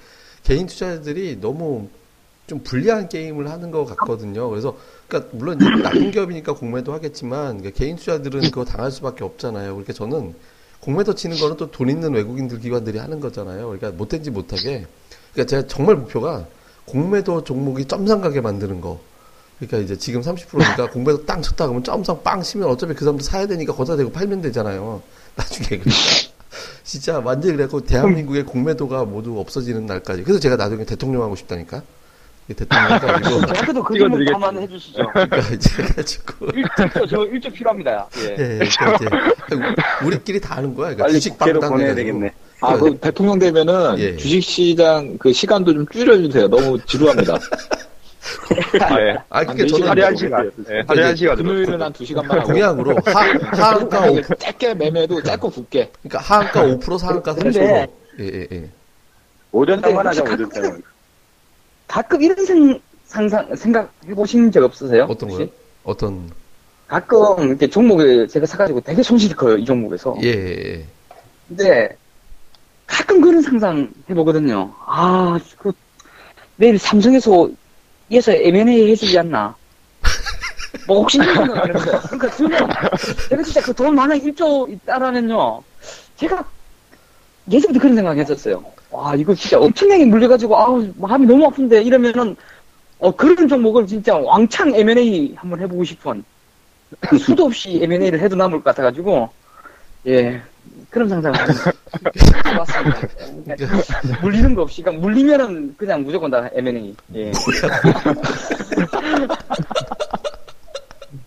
개인 0.44 0.66
투자자들이 0.68 1.38
너무 1.40 1.88
좀 2.46 2.60
불리한 2.60 3.08
게임을 3.08 3.50
하는 3.50 3.72
것 3.72 3.84
같거든요. 3.86 4.48
그래서 4.50 4.76
그러니까 5.08 5.36
물론 5.36 5.58
나쁜 5.82 6.12
기업이니까 6.12 6.54
공매도 6.54 6.92
하겠지만 6.92 7.58
그러니까 7.58 7.70
개인 7.76 7.96
투자들은 7.96 8.42
그거 8.52 8.64
당할 8.64 8.92
수밖에 8.92 9.24
없잖아요. 9.24 9.70
그러니까 9.72 9.92
저는 9.92 10.34
공매도 10.78 11.16
치는 11.16 11.36
거는 11.38 11.56
또 11.56 11.68
돈 11.72 11.88
있는 11.90 12.14
외국인들 12.14 12.60
기관들이 12.60 12.98
하는 12.98 13.18
거잖아요. 13.18 13.66
그러니까 13.66 13.90
못된지 13.90 14.30
못하게. 14.30 14.86
그러니까 15.32 15.50
제가 15.50 15.66
정말 15.66 15.96
목표가 15.96 16.46
공매도 16.84 17.42
종목이 17.42 17.84
점상 17.86 18.20
가게 18.20 18.40
만드는 18.40 18.80
거. 18.80 19.00
그러니까 19.58 19.78
이제 19.78 19.96
지금 19.96 20.20
30%니까 20.20 20.90
공매도 20.90 21.24
땅 21.24 21.40
쳤다 21.40 21.66
그러면 21.66 21.82
점상 21.82 22.22
빵 22.22 22.42
치면 22.42 22.68
어차피 22.68 22.94
그 22.94 23.04
사람도 23.04 23.22
사야 23.22 23.46
되니까 23.46 23.72
거기다 23.72 23.96
대고 23.96 24.12
팔면 24.12 24.42
되잖아요. 24.42 25.02
나중에 25.36 25.68
그러니까 25.80 25.90
진짜 26.84 27.18
완전히 27.18 27.54
그래갖고 27.56 27.80
대한민국의 27.80 28.44
공매도가 28.44 29.04
모두 29.04 29.38
없어지는 29.40 29.86
날까지. 29.86 30.22
그래서 30.22 30.38
제가 30.40 30.56
나중에 30.56 30.84
대통령 30.84 31.22
하고 31.22 31.36
싶다니까. 31.36 31.82
이게 32.48 32.54
대통령 32.54 32.92
해가지고 32.92 33.46
저한테도 33.46 33.82
그 33.84 33.94
질문 33.94 34.20
찍어드리겠습니다. 34.20 34.46
한번 34.46 34.62
해주시죠. 34.62 35.06
그러니까 35.12 35.38
이제 35.52 35.82
해가지고 35.82 36.46
일조, 36.46 37.06
저 37.08 37.24
일조 37.24 37.50
필요합니다. 37.50 38.08
예. 38.18 38.22
예, 38.22 38.58
그러니까 38.58 38.94
이제 38.94 39.06
우리끼리 40.04 40.40
다 40.40 40.56
하는 40.56 40.74
거야. 40.74 40.94
그러니까 40.94 41.04
빨리 41.04 41.14
주식 41.14 41.36
방당 41.36 41.70
보내야. 41.70 41.94
되겠네. 41.94 42.32
아, 42.60 42.76
그 42.76 42.96
대통령 42.98 43.38
되면은 43.38 43.98
예. 43.98 44.16
주식시장 44.16 45.18
그 45.18 45.32
시간도 45.32 45.72
좀 45.74 45.86
줄여주세요. 45.88 46.48
너무 46.48 46.78
지루합니다. 46.86 47.38
예. 49.00 49.16
아, 49.30 49.40
그러니까 49.40 49.54
네 49.54 49.66
저는 49.66 49.88
하루에 49.88 50.04
한 50.04 50.16
시간. 50.16 50.52
예, 50.70 50.80
하루에 50.86 51.04
한 51.04 51.16
시간. 51.16 51.36
금요일은 51.36 51.82
한 51.82 51.92
2시간만 51.92 52.28
하고. 52.30 52.46
공약으로 52.52 52.96
하, 53.04 53.20
하한가 53.56 54.06
5, 54.10 54.20
짧게 54.38 54.74
매매도 54.74 55.22
짧고 55.22 55.50
굵게. 55.50 55.90
그러니까 56.02 56.18
하한가 56.20 56.62
5% 56.78 56.98
상한가 56.98 57.34
3%. 57.34 57.42
근데- 57.42 57.86
예, 58.18 58.24
예, 58.24 58.46
예. 58.52 58.70
오전장만 59.52 60.06
하자, 60.06 60.20
혹시 60.22 60.34
오전장. 60.44 60.82
가끔 61.86 62.22
이런 62.22 62.44
생, 62.44 62.80
상상, 63.06 63.54
생각해 63.54 64.14
보신 64.14 64.50
적 64.50 64.62
없으세요? 64.64 65.06
어떤? 65.08 65.28
거요? 65.28 65.46
어떤 65.84 66.30
가끔 66.88 67.48
이렇게 67.48 67.68
종목을 67.68 68.28
제가 68.28 68.46
사가지고 68.46 68.80
되게 68.80 69.02
손실이 69.02 69.34
커요, 69.34 69.56
이 69.56 69.64
종목에서. 69.64 70.16
예, 70.22 70.28
예, 70.28 70.72
예. 70.78 70.84
근데 71.48 71.96
가끔 72.86 73.20
그런 73.20 73.40
상상 73.42 73.88
해보거든요. 74.10 74.72
아, 74.84 75.38
그 75.58 75.72
내일 76.56 76.78
삼성에서 76.78 77.48
에서 78.10 78.32
M&A 78.32 78.90
해주지 78.90 79.18
않나? 79.18 79.54
뭐 80.86 81.00
혹시 81.00 81.18
이런 81.18 81.34
생각 81.34 81.62
그러면서 81.62 82.00
그러니까 82.02 82.30
저는 82.36 82.58
제가 83.28 83.42
진짜 83.42 83.60
그돈 83.62 83.94
만약 83.94 84.16
1조 84.16 84.70
있다라면요, 84.70 85.62
제가 86.16 86.44
예전부터 87.50 87.80
그런 87.80 87.96
생각 87.96 88.16
했었어요. 88.16 88.64
와, 88.90 89.14
이거 89.14 89.34
진짜 89.34 89.58
엄청나게 89.58 90.04
물려가지고 90.04 90.56
아우 90.56 90.86
마음이 90.96 91.26
너무 91.26 91.46
아픈데 91.46 91.82
이러면은 91.82 92.36
어 92.98 93.14
그런 93.14 93.48
종목을 93.48 93.86
진짜 93.86 94.16
왕창 94.16 94.74
M&A 94.74 95.34
한번 95.36 95.60
해보고 95.60 95.84
싶은 95.84 96.24
그 97.00 97.18
수도 97.18 97.46
없이 97.46 97.80
M&A를 97.82 98.20
해도 98.20 98.36
남을 98.36 98.58
것 98.58 98.64
같아가지고 98.64 99.28
예 100.06 100.40
그런 100.90 101.08
상상을 101.08 101.38
해봤습니다. 102.46 103.00
그러니까 103.44 104.20
물리는 104.22 104.54
거 104.54 104.62
없이 104.62 104.82
그냥 104.82 105.00
물리면은 105.00 105.74
그냥 105.76 106.02
무조건 106.02 106.30
다 106.30 106.48
M&A. 106.54 106.94
예. 107.14 107.32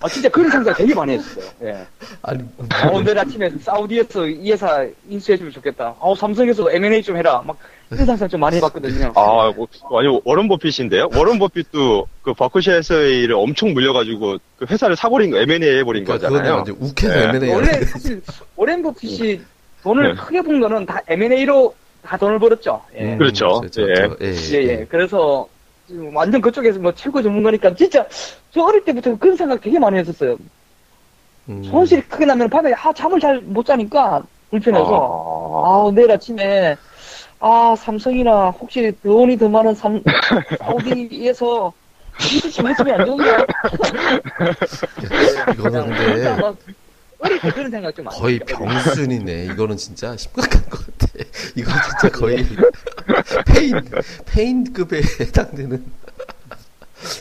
아 0.01 0.07
진짜 0.07 0.29
그런 0.29 0.49
상상 0.49 0.73
되게 0.75 0.95
많이 0.95 1.13
했어요. 1.13 1.45
예. 1.63 1.85
아니, 2.21 2.41
어, 2.89 3.01
내일 3.01 3.19
아침에 3.19 3.49
사우디에서 3.59 4.27
이 4.27 4.51
회사 4.51 4.87
인수해주면 5.09 5.51
좋겠다. 5.51 5.95
어, 5.99 6.15
삼성에서 6.15 6.71
M&A 6.71 7.03
좀 7.03 7.17
해라. 7.17 7.43
막 7.45 7.57
상상 7.95 8.27
좀 8.29 8.39
많이 8.39 8.57
해봤거든요. 8.57 9.13
아, 9.15 9.51
뭐, 9.55 9.67
아니, 9.99 10.21
워런 10.23 10.47
버핏인데요? 10.47 11.09
워런 11.15 11.39
버핏도 11.39 12.07
그 12.21 12.33
버크셔에서의 12.33 13.31
엄청 13.31 13.73
물려가지고 13.73 14.37
그 14.57 14.65
회사를 14.69 14.95
사버린 14.95 15.31
거, 15.31 15.39
M&A 15.39 15.77
해버린 15.79 16.03
그러니까 16.03 16.29
거잖아요. 16.29 16.61
이제 16.61 16.71
욱해서 16.79 17.19
예. 17.19 17.29
M&A. 17.29 17.49
원래 17.51 17.83
사실 17.85 18.21
오렌 18.55 18.83
버핏이 18.83 19.41
돈을 19.83 20.15
네. 20.15 20.21
크게 20.21 20.41
본 20.41 20.59
거는 20.59 20.85
다 20.85 21.01
M&A로 21.07 21.73
다 22.03 22.15
돈을 22.17 22.37
벌었죠. 22.39 22.81
예. 22.95 23.15
그렇죠. 23.17 23.59
그렇죠. 23.61 23.81
예. 23.81 23.93
예, 24.21 24.33
예, 24.53 24.67
예. 24.67 24.85
그래서 24.87 25.47
지금 25.87 26.15
완전 26.15 26.39
그쪽에서 26.41 26.79
뭐 26.79 26.93
최고 26.93 27.21
전문가니까 27.23 27.73
진짜 27.73 28.05
저 28.51 28.61
어릴 28.63 28.85
때부터 28.85 29.17
그런 29.17 29.35
생각 29.35 29.59
되게 29.61 29.79
많이 29.79 29.97
했었어요. 29.97 30.37
음. 31.49 31.63
손실이 31.63 32.03
크게 32.03 32.25
나면 32.25 32.47
밤에 32.49 32.71
아, 32.73 32.93
잠을 32.93 33.19
잘 33.19 33.41
못 33.41 33.65
자니까 33.65 34.21
불편해서 34.51 34.85
아, 35.65 35.87
아, 35.87 35.91
내일 35.93 36.11
아침에 36.11 36.75
아 37.39 37.75
삼성이나 37.77 38.49
혹시 38.49 38.91
돈이 39.01 39.37
더 39.37 39.47
많은 39.47 39.73
삼 39.75 40.03
사우디에서 40.59 41.71
이렇게 42.31 42.49
좀 42.49 42.67
했으면 42.67 42.99
안 42.99 43.05
좋은가? 43.05 43.45
이거는 45.53 45.87
근데 45.95 46.35
막 46.35 46.57
어릴 47.19 47.39
때 47.39 47.51
그런 47.51 47.71
생각 47.71 47.95
좀 47.95 48.05
거의. 48.05 48.39
병 48.39 48.82
수준이네. 48.82 49.45
이거는 49.53 49.77
진짜 49.77 50.15
심각한 50.17 50.61
것 50.69 50.85
같아. 50.85 51.07
이거 51.55 51.71
진짜 51.89 52.09
거의 52.17 52.45
폐인, 53.45 53.81
폐인급에 54.25 55.01
해당되는. 55.19 55.85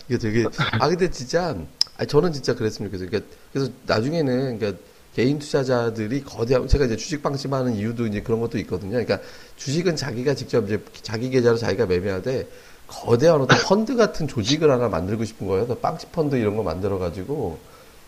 이거 0.09 0.19
되게, 0.19 0.45
아, 0.81 0.89
근데 0.89 1.09
진짜, 1.11 1.57
아 1.97 2.05
저는 2.05 2.33
진짜 2.33 2.55
그랬으면 2.55 2.91
좋겠어요. 2.91 3.09
그러니까, 3.11 3.37
그래서 3.53 3.71
나중에는, 3.87 4.59
그러니까, 4.59 4.81
개인 5.19 5.41
투자자들이 5.41 6.23
거대한, 6.23 6.69
제가 6.69 6.85
이제 6.85 6.97
주식 6.97 7.21
방송하는 7.25 7.75
이유도 7.75 8.07
이제 8.07 8.23
그런 8.23 8.39
것도 8.39 8.57
있거든요. 8.59 8.93
그러니까, 8.93 9.19
주식은 9.57 9.97
자기가 9.97 10.33
직접 10.37 10.65
이제 10.65 10.81
자기 11.03 11.29
계좌로 11.29 11.57
자기가 11.57 11.87
매매하되, 11.87 12.47
거대한 12.87 13.41
어떤 13.41 13.59
펀드 13.65 13.97
같은 13.97 14.29
조직을 14.29 14.71
하나 14.71 14.89
만들고 14.89 15.25
싶은 15.25 15.49
거예요. 15.49 15.67
그래서 15.67 15.81
빵치 15.81 16.07
펀드 16.13 16.37
이런 16.37 16.57
거 16.57 16.63
만들어 16.63 16.99
가지고, 16.99 17.59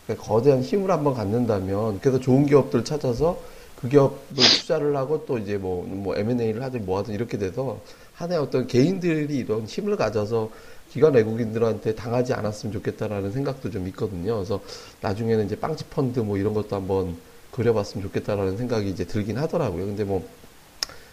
그러니까 0.07 0.25
거대한 0.25 0.63
힘을 0.63 0.89
한번 0.89 1.15
갖는다면 1.15 1.99
그래서 1.99 2.21
좋은 2.21 2.47
기업들 2.47 2.85
찾아서 2.85 3.37
그 3.75 3.89
기업을 3.89 4.45
투자를 4.61 4.97
하고 4.97 5.25
또 5.27 5.37
이제 5.37 5.57
뭐, 5.57 5.85
뭐 5.85 6.17
M&A를 6.17 6.63
하든 6.63 6.87
뭐 6.87 6.99
하든 6.99 7.13
이렇게 7.13 7.39
돼서 7.39 7.81
하나의 8.15 8.41
어떤 8.41 8.69
개인들이 8.69 9.37
이런 9.37 9.65
힘을 9.65 9.97
가져서 9.97 10.49
기관 10.91 11.15
외국인들한테 11.15 11.95
당하지 11.95 12.35
않았으면 12.35 12.73
좋겠다라는 12.73 13.33
생각도 13.33 13.71
좀 13.71 13.87
있거든요. 13.89 14.37
그래서 14.37 14.61
나중에는 15.01 15.47
이제 15.47 15.57
빵치 15.57 15.85
펀드 15.85 16.21
뭐 16.21 16.37
이런 16.37 16.53
것도 16.55 16.75
한번 16.77 17.17
그려봤으면 17.53 18.03
좋겠다라는 18.07 18.57
생각이 18.57 18.89
이제 18.91 19.05
들긴 19.05 19.39
하더라고요. 19.39 19.87
근데 19.87 20.05
뭐 20.05 20.29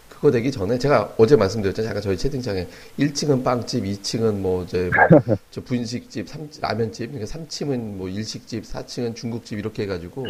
그거 0.10 0.32
되기 0.32 0.52
전에 0.52 0.80
제가 0.80 1.14
어제 1.18 1.36
말씀드렸잖아요. 1.36 1.90
잠깐 1.90 2.02
저희 2.02 2.18
채팅창에 2.18 2.68
1층은 2.98 3.44
빵집, 3.44 3.84
2층은 3.84 4.34
뭐 4.36 4.64
이제 4.64 4.90
뭐 5.26 5.38
저 5.52 5.62
분식집, 5.62 6.28
삼, 6.28 6.50
라면집, 6.60 7.12
그러니까 7.12 7.32
3층은 7.38 7.78
뭐 7.98 8.10
일식집, 8.10 8.64
4층은 8.64 9.16
중국집 9.16 9.60
이렇게 9.60 9.84
해가지고 9.84 10.26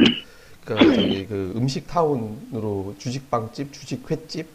그러니까 0.66 0.96
저기 0.96 1.26
그 1.28 1.54
음식 1.56 1.88
타운으로 1.88 2.96
주식 2.98 3.30
빵집, 3.32 3.72
주식 3.72 4.10
횟집, 4.12 4.48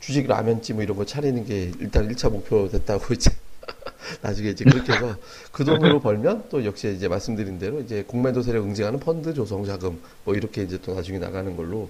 주식 0.00 0.26
라면집 0.26 0.76
뭐 0.76 0.82
이런 0.84 0.96
거 0.96 1.04
차리는 1.06 1.44
게 1.46 1.72
일단 1.80 2.08
1차 2.08 2.30
목표 2.30 2.68
됐다고 2.68 3.12
이제 3.14 3.30
나중에 4.22 4.50
이제 4.50 4.64
그렇게 4.64 4.92
해서 4.92 5.16
그 5.52 5.64
돈으로 5.64 6.00
벌면 6.00 6.44
또 6.50 6.64
역시 6.64 6.92
이제 6.96 7.08
말씀드린 7.08 7.58
대로 7.58 7.80
이제 7.80 8.04
공매도 8.06 8.42
세력 8.42 8.64
응징하는 8.64 9.00
펀드 9.00 9.34
조성 9.34 9.64
자금 9.64 10.00
뭐 10.24 10.34
이렇게 10.34 10.62
이제 10.62 10.78
또 10.82 10.94
나중에 10.94 11.18
나가는 11.18 11.56
걸로 11.56 11.88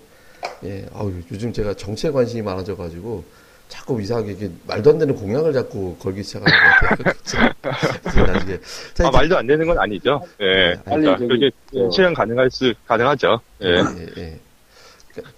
예, 0.64 0.86
아우 0.94 1.12
요즘 1.30 1.52
제가 1.52 1.74
정치에 1.74 2.10
관심이 2.10 2.42
많아져 2.42 2.76
가지고 2.76 3.24
자꾸 3.68 4.00
이상하게 4.00 4.32
이게 4.32 4.50
말도 4.66 4.90
안 4.90 4.98
되는 4.98 5.14
공약을 5.14 5.52
자꾸 5.52 5.96
걸기 5.98 6.22
시작하는 6.22 6.56
것 6.56 7.04
같아요. 7.04 8.26
나중에 8.32 8.58
자, 8.94 9.08
아, 9.08 9.10
말도 9.10 9.36
안 9.38 9.46
되는 9.46 9.66
건 9.66 9.78
아니죠. 9.78 10.20
예. 10.40 10.74
빨리 10.84 11.02
그러니까 11.02 11.16
저기, 11.18 11.28
그게 11.28 11.50
저- 11.72 11.90
실현 11.90 12.14
가능할 12.14 12.50
수 12.50 12.72
가능하죠. 12.86 13.40
예. 13.62 13.66
예, 13.68 14.38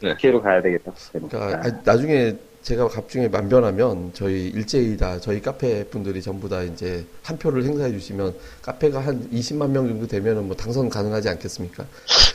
예. 0.04 0.16
피해로 0.16 0.42
가야 0.42 0.60
되겠다. 0.60 0.92
그러니까 1.12 1.62
아, 1.64 1.80
나중에 1.84 2.34
제가 2.68 2.86
갑중에 2.88 3.28
만변하면 3.28 4.10
저희 4.12 4.48
일제히 4.48 4.94
다 4.98 5.18
저희 5.18 5.40
카페 5.40 5.84
분들이 5.84 6.20
전부 6.20 6.50
다 6.50 6.62
이제 6.62 7.02
한 7.22 7.38
표를 7.38 7.64
행사해 7.64 7.90
주시면 7.92 8.34
카페가 8.60 9.00
한 9.00 9.26
20만 9.32 9.70
명 9.70 9.88
정도 9.88 10.06
되면은 10.06 10.48
뭐 10.48 10.54
당선 10.54 10.90
가능하지 10.90 11.30
않겠습니까? 11.30 11.86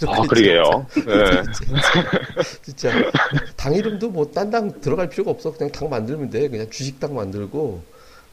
아, 0.07 0.21
그러게요. 0.23 0.87
예. 0.97 1.43
진짜. 2.65 2.89
당 3.55 3.75
이름도 3.75 4.09
뭐 4.09 4.31
딴 4.31 4.49
당 4.49 4.81
들어갈 4.81 5.07
필요가 5.07 5.29
없어. 5.29 5.53
그냥 5.53 5.71
당 5.71 5.87
만들면 5.87 6.31
돼. 6.31 6.49
그냥 6.49 6.67
주식당 6.71 7.13
만들고 7.13 7.83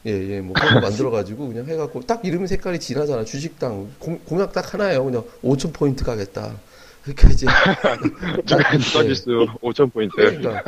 예 0.07 0.11
예 0.11 0.41
뭐 0.41 0.53
그런 0.55 0.73
거 0.73 0.79
만들어 0.89 1.11
가지고 1.11 1.49
그냥 1.49 1.67
해갖고 1.67 2.01
딱 2.07 2.25
이름 2.25 2.47
색깔이 2.47 2.79
진하잖아. 2.79 3.25
주식당. 3.25 3.91
공, 3.99 4.17
공약 4.25 4.53
딱 4.53 4.73
하나예요. 4.73 5.03
그냥 5.05 5.23
5천 5.43 5.71
포인트 5.71 6.03
가겠다 6.03 6.55
그러니까 7.03 7.29
이제 7.29 7.47
서비스 8.93 9.25
5,000포인트. 9.61 10.11
그러니까 10.15 10.63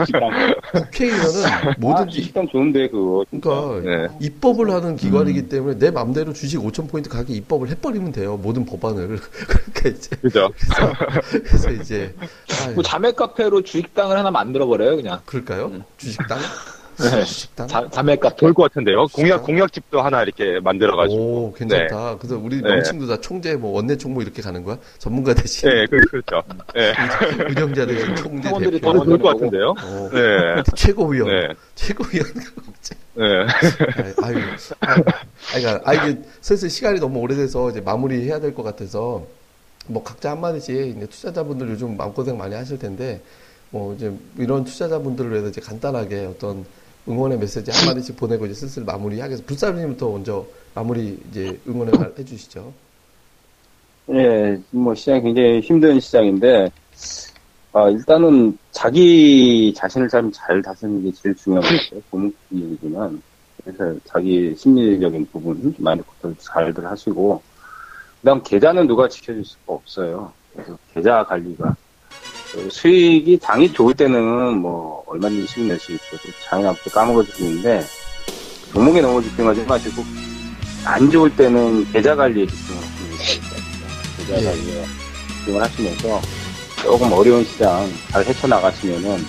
국회의원은 0.72 1.46
아, 1.46 1.76
뭐든지 1.78 2.24
식당 2.24 2.48
좋은데 2.48 2.90
그거. 2.90 3.24
그러니까 3.30 3.82
네. 3.90 4.08
입법을 4.20 4.72
하는 4.72 4.96
기관이기 4.96 5.48
때문에 5.48 5.78
내 5.78 5.92
맘대로 5.92 6.34
주식 6.34 6.58
5천 6.60 6.90
포인트 6.90 7.10
가게 7.10 7.34
입법을 7.36 7.70
해버리면 7.70 8.12
돼요 8.14 8.38
모든 8.38 8.66
법안을 8.66 9.20
그러니까 9.48 9.90
이제 9.90 10.16
그죠. 10.22 10.50
그래서 11.30 11.70
이제 11.72 12.16
아유, 12.66 12.74
뭐 12.74 12.84
자매 12.84 13.12
카페로 13.12 13.62
주식당을 13.62 14.18
하나 14.18 14.32
만들어 14.32 14.66
버려요 14.66 14.96
그냥. 14.96 15.20
그럴까요 15.26 15.84
주식당 15.98 16.40
네. 16.98 17.24
주식당 17.26 17.68
자, 17.68 17.88
자매 17.92 18.16
카페. 18.16 18.36
좋을 18.36 18.54
것 18.54 18.64
같은데요. 18.64 19.08
공약, 19.14 19.44
공약집도 19.44 20.02
하나 20.02 20.22
이렇게 20.24 20.60
만들어가지고. 20.60 21.22
오, 21.22 21.54
괜찮다. 21.54 22.18
그래서 22.18 22.38
우리 22.38 22.62
네. 22.62 22.70
명칭도 22.70 23.08
다 23.08 23.18
총재, 23.20 23.56
뭐, 23.56 23.72
원내 23.72 23.98
총무 23.98 24.22
이렇게 24.22 24.42
가는 24.42 24.64
거야? 24.64 24.78
전문가 25.00 25.34
대신, 25.34 25.70
예, 25.70 25.86
그, 25.90 25.98
그렇죠. 26.10 26.44
예. 26.78 26.94
운영자 27.50 27.86
대신 27.86 28.16
총재 28.16 28.50
대표. 28.50 28.80
더 28.80 29.04
좋을 29.04 29.18
것. 29.20 29.30
같은데요. 29.34 29.70
어, 29.72 30.10
네. 30.14 30.64
최고위원. 30.76 31.30
네. 31.30 31.48
최고위원. 31.76 32.28
네. 33.16 33.24
아유, 34.24 34.38
아유, 34.80 35.04
그러니까, 35.54 35.82
아, 35.86 35.94
이게 35.94 36.20
슬슬 36.42 36.70
시간이 36.70 37.00
너무 37.00 37.20
오래돼서 37.20 37.70
이제 37.70 37.82
마무리해야 37.82 38.40
될 38.40 38.54
것 38.54 38.64
같아서, 38.64 39.26
뭐, 39.88 40.04
각자 40.04 40.32
한마디씩, 40.32 40.96
이제 40.98 41.06
투자자분들 41.08 41.70
요즘 41.70 41.98
마음고생 41.98 42.38
많이 42.38 42.56
하실 42.56 42.78
텐데, 42.80 43.22
뭐, 43.72 43.94
이제 43.96 44.12
이런 44.38 44.64
투자자분들을 44.64 45.32
위해서 45.32 45.50
이제 45.50 45.60
간단하게 45.62 46.26
어떤 46.26 46.66
응원의 47.08 47.38
메시지 47.38 47.70
한마디씩 47.72 48.16
보내고 48.16 48.46
이제 48.46 48.54
슬슬 48.54 48.84
마무리하겠습니다. 48.84 49.48
불사님부터 49.48 50.10
먼저 50.10 50.46
마무리 50.74 51.20
이제 51.30 51.60
응원을 51.68 51.94
해주시죠. 52.18 52.74
예, 54.12 54.60
뭐 54.72 54.94
시장이 54.94 55.22
굉장히 55.22 55.60
힘든 55.62 56.00
시장인데, 56.00 56.70
아, 57.74 57.90
일단은 57.90 58.58
자기 58.72 59.74
자신을 59.76 60.10
참 60.10 60.32
잘 60.32 60.62
다스리는 60.62 61.04
게 61.04 61.12
제일 61.14 61.36
중요한 61.36 61.64
것 61.64 62.02
같아요. 62.12 62.32
얘기지만. 62.52 63.22
그래서 63.64 63.98
자기 64.06 64.54
심리적인 64.58 65.26
부분, 65.32 65.74
컨트롤 65.74 66.36
잘들 66.38 66.86
하시고, 66.86 67.42
그 68.22 68.26
다음 68.26 68.44
계좌는 68.44 68.88
누가 68.88 69.08
지켜줄 69.08 69.46
수가 69.46 69.74
없어요. 69.74 70.32
그래서 70.54 70.78
계좌 70.94 71.24
관리가. 71.26 71.76
그 72.54 72.70
수익이 72.72 73.40
장이 73.40 73.74
좋을 73.74 73.94
때는 73.96 74.58
뭐 74.60 75.04
얼마든지 75.08 75.48
수익 75.48 75.66
낼 75.66 75.80
수 75.80 75.92
있고, 75.94 76.18
또 76.18 76.30
장이 76.50 76.66
앞에 76.68 76.90
까먹어질 76.92 77.34
수 77.34 77.44
있는데, 77.44 77.84
종목에 78.72 79.02
너무 79.02 79.22
집중하지 79.24 79.64
마시고, 79.64 80.04
안 80.86 81.10
좋을 81.10 81.36
때는 81.36 81.92
계좌 81.92 82.16
관리에 82.16 82.46
집중하시는 82.46 83.18
게 83.18 83.18
좋을. 83.26 84.28
계좌 84.28 84.42
예. 84.42 84.46
관리에 84.46 84.86
집중을 85.40 85.62
하시면서 85.64 86.22
조금 86.84 87.12
어려운 87.14 87.44
시장 87.46 87.90
잘 88.12 88.24
헤쳐나가시면은 88.26 89.26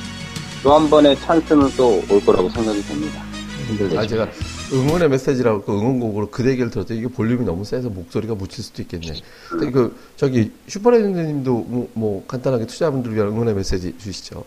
또 0.62 0.74
한 0.78 0.88
번의 0.90 1.18
찬스는 1.20 1.70
또 1.76 2.02
올 2.10 2.24
거라고 2.24 2.48
생각이 2.50 2.82
됩니다. 2.86 3.22
힘들죠. 3.68 3.98
아, 3.98 4.06
제가 4.06 4.28
응원의 4.74 5.08
메시지라고 5.08 5.62
그 5.62 5.72
응원곡으로 5.72 6.30
그 6.30 6.42
대기를 6.42 6.70
들었더니 6.70 7.00
이게 7.00 7.08
볼륨이 7.08 7.44
너무 7.44 7.64
세서 7.64 7.88
목소리가 7.90 8.34
묻힐 8.34 8.62
수도 8.64 8.82
있겠네. 8.82 9.12
근데 9.48 9.70
그, 9.70 9.96
저기, 10.16 10.52
슈퍼레전드 10.66 11.18
님도 11.18 11.52
뭐, 11.68 11.90
뭐 11.94 12.26
간단하게 12.26 12.66
투자분들을 12.66 13.14
위한 13.14 13.28
응원의 13.28 13.54
메시지 13.54 13.96
주시죠. 13.98 14.44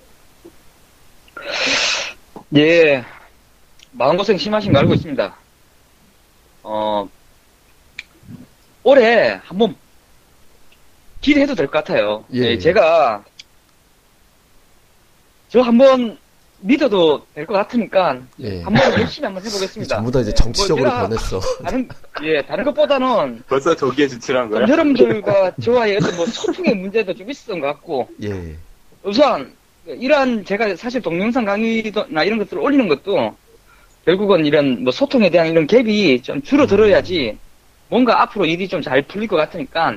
예, 2.55 3.03
마음고생 3.91 4.37
심하신 4.37 4.73
거 4.73 4.79
알고 4.79 4.93
있습니다. 4.93 5.35
어, 6.63 7.09
올해 8.83 9.39
한번 9.43 9.75
기대해도 11.21 11.55
될 11.55 11.67
것 11.67 11.83
같아요. 11.83 12.25
예. 12.33 12.39
예, 12.39 12.57
제가 12.57 13.23
저 15.49 15.61
한번 15.61 16.17
믿어도 16.59 17.25
될 17.35 17.45
것 17.45 17.53
같으니까 17.53 18.17
예. 18.39 18.61
한번 18.63 18.91
열심히 18.99 19.25
한번 19.25 19.45
해보겠습니다. 19.45 19.95
전부 19.95 20.11
다 20.11 20.19
이제 20.21 20.33
정치적으로 20.33 20.89
뭐 20.89 20.99
변했어. 21.01 21.39
다른 21.63 21.87
예 22.23 22.41
다른 22.41 22.63
것보다는 22.65 23.43
벌써 23.47 23.75
저기에 23.75 24.07
진출한 24.07 24.49
좀 24.49 24.61
여러분들과 24.67 25.51
저와의 25.61 25.97
어떤 25.97 26.15
뭐 26.15 26.25
소통의 26.25 26.75
문제도 26.75 27.13
좀 27.13 27.29
있었던 27.29 27.59
것 27.59 27.67
같고 27.67 28.09
예. 28.23 28.55
우선 29.03 29.53
이러한 29.85 30.43
제가 30.45 30.75
사실 30.75 31.01
동영상 31.01 31.45
강의나 31.45 32.23
이런 32.23 32.39
것들을 32.39 32.61
올리는 32.61 32.87
것도 32.87 33.35
결국은 34.05 34.45
이런 34.45 34.83
뭐 34.83 34.91
소통에 34.91 35.29
대한 35.29 35.47
이런 35.47 35.67
갭이 35.67 36.23
좀 36.23 36.41
줄어들어야지 36.41 37.37
뭔가 37.89 38.21
앞으로 38.23 38.45
일이 38.45 38.67
좀 38.67 38.81
잘 38.81 39.01
풀릴 39.03 39.27
것 39.27 39.35
같으니까 39.37 39.95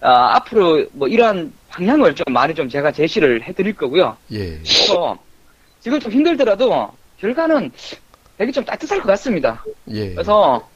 아, 0.00 0.36
앞으로 0.36 0.84
뭐 0.92 1.08
이러한 1.08 1.52
방향을 1.70 2.14
좀 2.14 2.24
많이 2.30 2.54
좀 2.54 2.68
제가 2.68 2.92
제시를 2.92 3.42
해드릴 3.44 3.74
거고요. 3.74 4.16
예. 4.32 4.58
그래서 4.58 5.16
지금 5.84 6.00
좀 6.00 6.10
힘들더라도 6.10 6.88
결과는 7.18 7.70
되게 8.38 8.50
좀 8.50 8.64
따뜻할 8.64 9.00
것 9.00 9.06
같습니다. 9.08 9.62
예. 9.90 10.14
그래서 10.14 10.66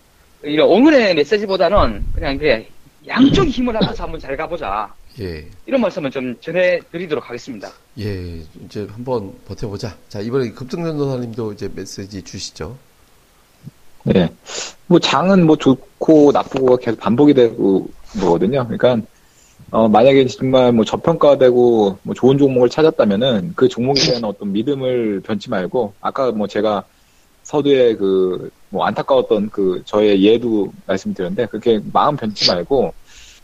이런 0.42 0.70
응원의 0.70 1.14
메시지보다는 1.14 2.04
그냥 2.14 2.34
이게 2.34 2.68
양쪽이 3.06 3.48
힘을 3.48 3.74
합쳐서 3.74 4.04
한번 4.04 4.20
잘 4.20 4.36
가보자. 4.36 4.92
예. 5.20 5.46
이런 5.64 5.80
말씀을 5.80 6.11
좀 6.11 6.38
전해드리도록 6.40 7.26
하겠습니다. 7.26 7.70
예. 7.98 8.42
이제 8.66 8.86
한번 8.92 9.32
버텨보자. 9.46 9.96
자, 10.11 10.20
이번에 10.20 10.50
급등전도사님도 10.50 11.54
이제 11.54 11.70
메시지 11.74 12.20
주시죠. 12.20 12.76
네. 14.04 14.28
뭐 14.88 14.98
장은 14.98 15.46
뭐 15.46 15.56
좋고 15.56 16.32
나쁘고 16.32 16.76
계속 16.76 17.00
반복이 17.00 17.32
되고 17.32 17.88
뭐거든요. 18.20 18.68
그러니까 18.68 19.06
어 19.70 19.88
만약에 19.88 20.26
정말 20.26 20.72
뭐 20.72 20.84
저평가되고 20.84 21.98
뭐 22.02 22.14
좋은 22.14 22.38
종목을 22.38 22.70
찾았다면은 22.70 23.52
그 23.54 23.68
종목에 23.68 24.00
대한 24.00 24.24
어떤 24.24 24.52
믿음을 24.52 25.20
변치 25.20 25.50
말고 25.50 25.92
아까 26.00 26.32
뭐 26.32 26.46
제가 26.46 26.84
서두에 27.42 27.94
그 27.96 28.50
뭐 28.70 28.84
안타까웠던 28.84 29.50
그 29.50 29.82
저의 29.86 30.22
예도 30.22 30.72
말씀드렸는데 30.86 31.46
그렇게 31.46 31.80
마음 31.92 32.16
변치 32.16 32.50
말고 32.50 32.92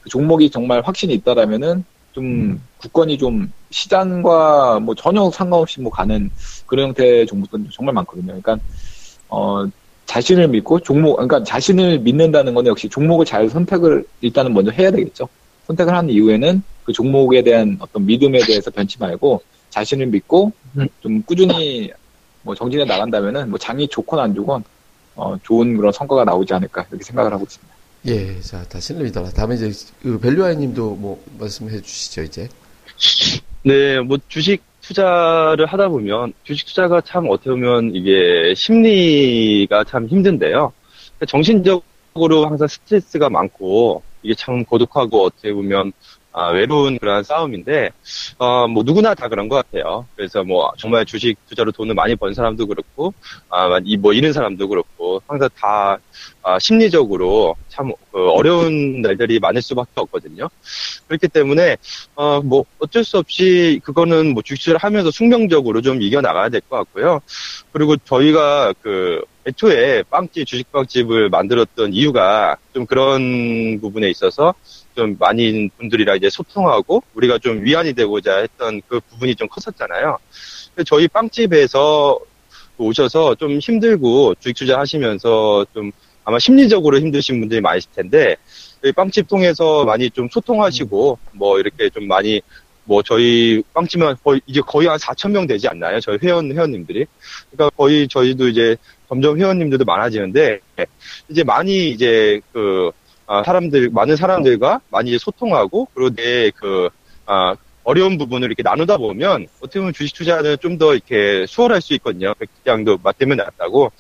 그 0.03 0.09
종목이 0.11 0.51
정말 0.51 0.83
확신이 0.83 1.15
있다라면은 1.15 1.85
좀 2.13 2.61
굳건히 2.79 3.19
좀 3.19 3.51
시장과 3.71 4.81
뭐 4.81 4.95
전혀 4.95 5.29
상관없이 5.31 5.81
뭐 5.81 5.91
가는 5.91 6.31
그런 6.67 6.89
형태의 6.89 7.27
종목들은 7.27 7.69
정말 7.73 7.95
많거든요. 7.95 8.27
그러니까 8.41 8.59
어 9.29 9.67
자신을 10.07 10.49
믿고 10.49 10.81
종목, 10.81 11.17
그러니까 11.17 11.43
자신을 11.43 12.01
믿는다는 12.01 12.55
건 12.55 12.67
역시 12.67 12.89
종목을 12.89 13.25
잘 13.25 13.49
선택을 13.49 14.05
일단은 14.21 14.53
먼저 14.53 14.71
해야 14.71 14.91
되겠죠. 14.91 15.29
선택을 15.67 15.95
한 15.95 16.09
이후에는 16.09 16.63
그 16.85 16.93
종목에 16.93 17.43
대한 17.43 17.77
어떤 17.81 18.05
믿음에 18.07 18.41
대해서 18.41 18.71
변치 18.71 18.99
말고 18.99 19.43
자신을 19.71 20.07
믿고 20.07 20.53
좀 21.01 21.23
꾸준히 21.23 21.91
뭐 22.43 22.55
정진해 22.55 22.85
나간다면은 22.85 23.51
뭐 23.51 23.59
장이 23.59 23.89
좋건 23.89 24.19
안 24.21 24.35
좋건 24.35 24.63
어 25.17 25.37
좋은 25.43 25.77
그런 25.77 25.93
성과가 25.93 26.25
나오지 26.25 26.53
않을까 26.55 26.87
이렇게 26.91 27.05
생각을 27.05 27.33
하고 27.33 27.45
있습니다. 27.45 27.75
예. 28.07 28.41
자, 28.41 28.63
다시는 28.65 29.03
믿어라. 29.05 29.31
다음에 29.31 29.55
이제 29.55 29.73
그 30.03 30.19
밸류아이 30.19 30.57
님도 30.57 30.97
뭐 30.97 31.25
말씀해 31.39 31.81
주시죠, 31.81 32.23
이제. 32.23 32.49
네, 33.63 34.01
뭐 34.01 34.19
주식 34.29 34.63
투자를 34.83 35.65
하다 35.65 35.89
보면 35.89 36.35
주식 36.45 36.67
투자가 36.67 37.01
참 37.01 37.27
어떻게 37.31 37.51
보면 37.51 37.95
이게 37.95 38.53
심리가 38.55 39.85
참 39.85 40.07
힘든데요. 40.07 40.73
정신적으로 41.27 42.47
항상 42.47 42.69
스트레스가 42.69 43.31
많고 43.31 44.03
이게 44.25 44.35
참 44.35 44.65
고독하고 44.65 45.25
어떻게 45.25 45.53
보면 45.53 45.93
아, 46.37 46.49
외로운 46.49 46.99
그런 46.99 47.23
싸움인데, 47.23 47.91
어, 48.39 48.67
뭐, 48.67 48.83
누구나 48.83 49.15
다 49.15 49.29
그런 49.29 49.49
것 49.49 49.55
같아요. 49.55 50.05
그래서 50.17 50.43
뭐, 50.43 50.69
정말 50.77 51.05
주식 51.05 51.37
투자로 51.49 51.71
돈을 51.71 51.95
많이 51.95 52.17
번 52.17 52.35
사람도 52.35 52.67
그렇고, 52.67 53.15
아, 53.49 53.79
이, 53.85 53.97
뭐, 53.97 54.13
잃은 54.13 54.33
사람도 54.33 54.67
그렇고, 54.67 55.23
항상 55.29 55.49
다, 55.57 55.97
아, 56.47 56.59
심리적으로 56.59 57.57
참, 57.71 57.91
그 58.13 58.29
어려운 58.31 59.01
날들이 59.01 59.39
많을 59.39 59.63
수밖에 59.63 59.93
없거든요. 59.97 60.51
그렇기 61.09 61.29
때문에, 61.29 61.79
어, 62.17 62.43
뭐, 62.43 62.67
어쩔 62.79 63.03
수 63.03 63.17
없이, 63.17 63.81
그거는 63.83 64.35
뭐, 64.35 64.43
주식 64.43 64.61
투자를 64.65 64.79
하면서 64.79 65.11
숙명적으로 65.11 65.81
좀 65.81 66.03
이겨 66.03 66.21
나가야 66.21 66.51
될 66.51 66.61
것 66.69 66.77
같고요. 66.77 67.21
그리고 67.73 67.97
저희가 67.97 68.75
그, 68.83 69.23
애초에 69.47 70.03
빵집, 70.11 70.47
주식 70.47 70.71
빵집을 70.71 71.31
만들었던 71.31 71.93
이유가 71.95 72.57
좀 72.75 72.87
그런 72.87 73.81
부분에 73.81 74.09
있어서 74.11 74.55
좀 74.95 75.17
많은 75.19 75.71
분들이랑 75.79 76.17
이제 76.17 76.31
소통하고 76.31 77.03
우리가 77.15 77.39
좀 77.39 77.63
위안이 77.65 77.93
되고자 77.95 78.39
했던 78.39 78.81
그 78.89 79.01
부분이 79.01 79.35
좀 79.35 79.49
컸었잖아요. 79.49 80.19
저희 80.87 81.09
빵집에서 81.09 82.19
오셔서 82.79 83.35
좀 83.35 83.59
힘들고 83.59 84.35
주식 84.41 84.55
투자 84.57 84.79
하시면서 84.79 85.67
좀 85.75 85.93
아마 86.25 86.39
심리적으로 86.39 86.99
힘드신 86.99 87.41
분들이 87.41 87.61
많으실 87.61 87.91
텐데 87.93 88.37
저희 88.83 88.93
빵집 88.93 89.29
통해서 89.29 89.85
많이 89.85 90.11
좀 90.11 90.29
소통하시고 90.31 91.19
뭐 91.33 91.59
이렇게 91.59 91.91
좀 91.91 92.07
많이 92.07 92.41
뭐 92.85 93.03
저희 93.03 93.63
빵집은 93.73 94.17
거의 94.23 94.41
이제 94.47 94.61
거의 94.61 94.89
한 94.89 94.99
4천 94.99 95.31
명 95.31 95.47
되지 95.47 95.69
않나요? 95.69 96.01
저희 96.01 96.19
회원 96.23 96.53
회원님들이 96.53 97.07
그러니까 97.51 97.75
거의 97.77 98.07
저희도 98.09 98.49
이제 98.49 98.77
점점 99.09 99.39
회원님들도 99.39 99.85
많아지는데 99.85 100.61
이제 101.31 101.45
많이 101.45 101.91
이제 101.91 102.41
그 102.53 102.91
아, 103.27 103.43
사람들 103.43 103.89
많은 103.91 104.17
사람들과 104.17 104.81
많이 104.91 105.17
소통하고 105.19 105.89
그리고 105.95 106.15
내그 106.15 106.91
아, 107.27 107.57
어려운 107.85 108.19
부분을 108.19 108.49
이렇게 108.49 108.63
나누다 108.63 108.97
보면 108.97 109.47
어떻게 109.61 109.79
보면 109.79 109.93
주식 109.93 110.15
투자는 110.15 110.57
좀 110.61 110.79
더 110.79 110.95
이렇게 110.95 111.47
수월할 111.47 111.81
수 111.81 111.95
있거든요. 111.95 112.35
백장도 112.35 112.99
맞대면 113.03 113.37
낫다고. 113.37 113.93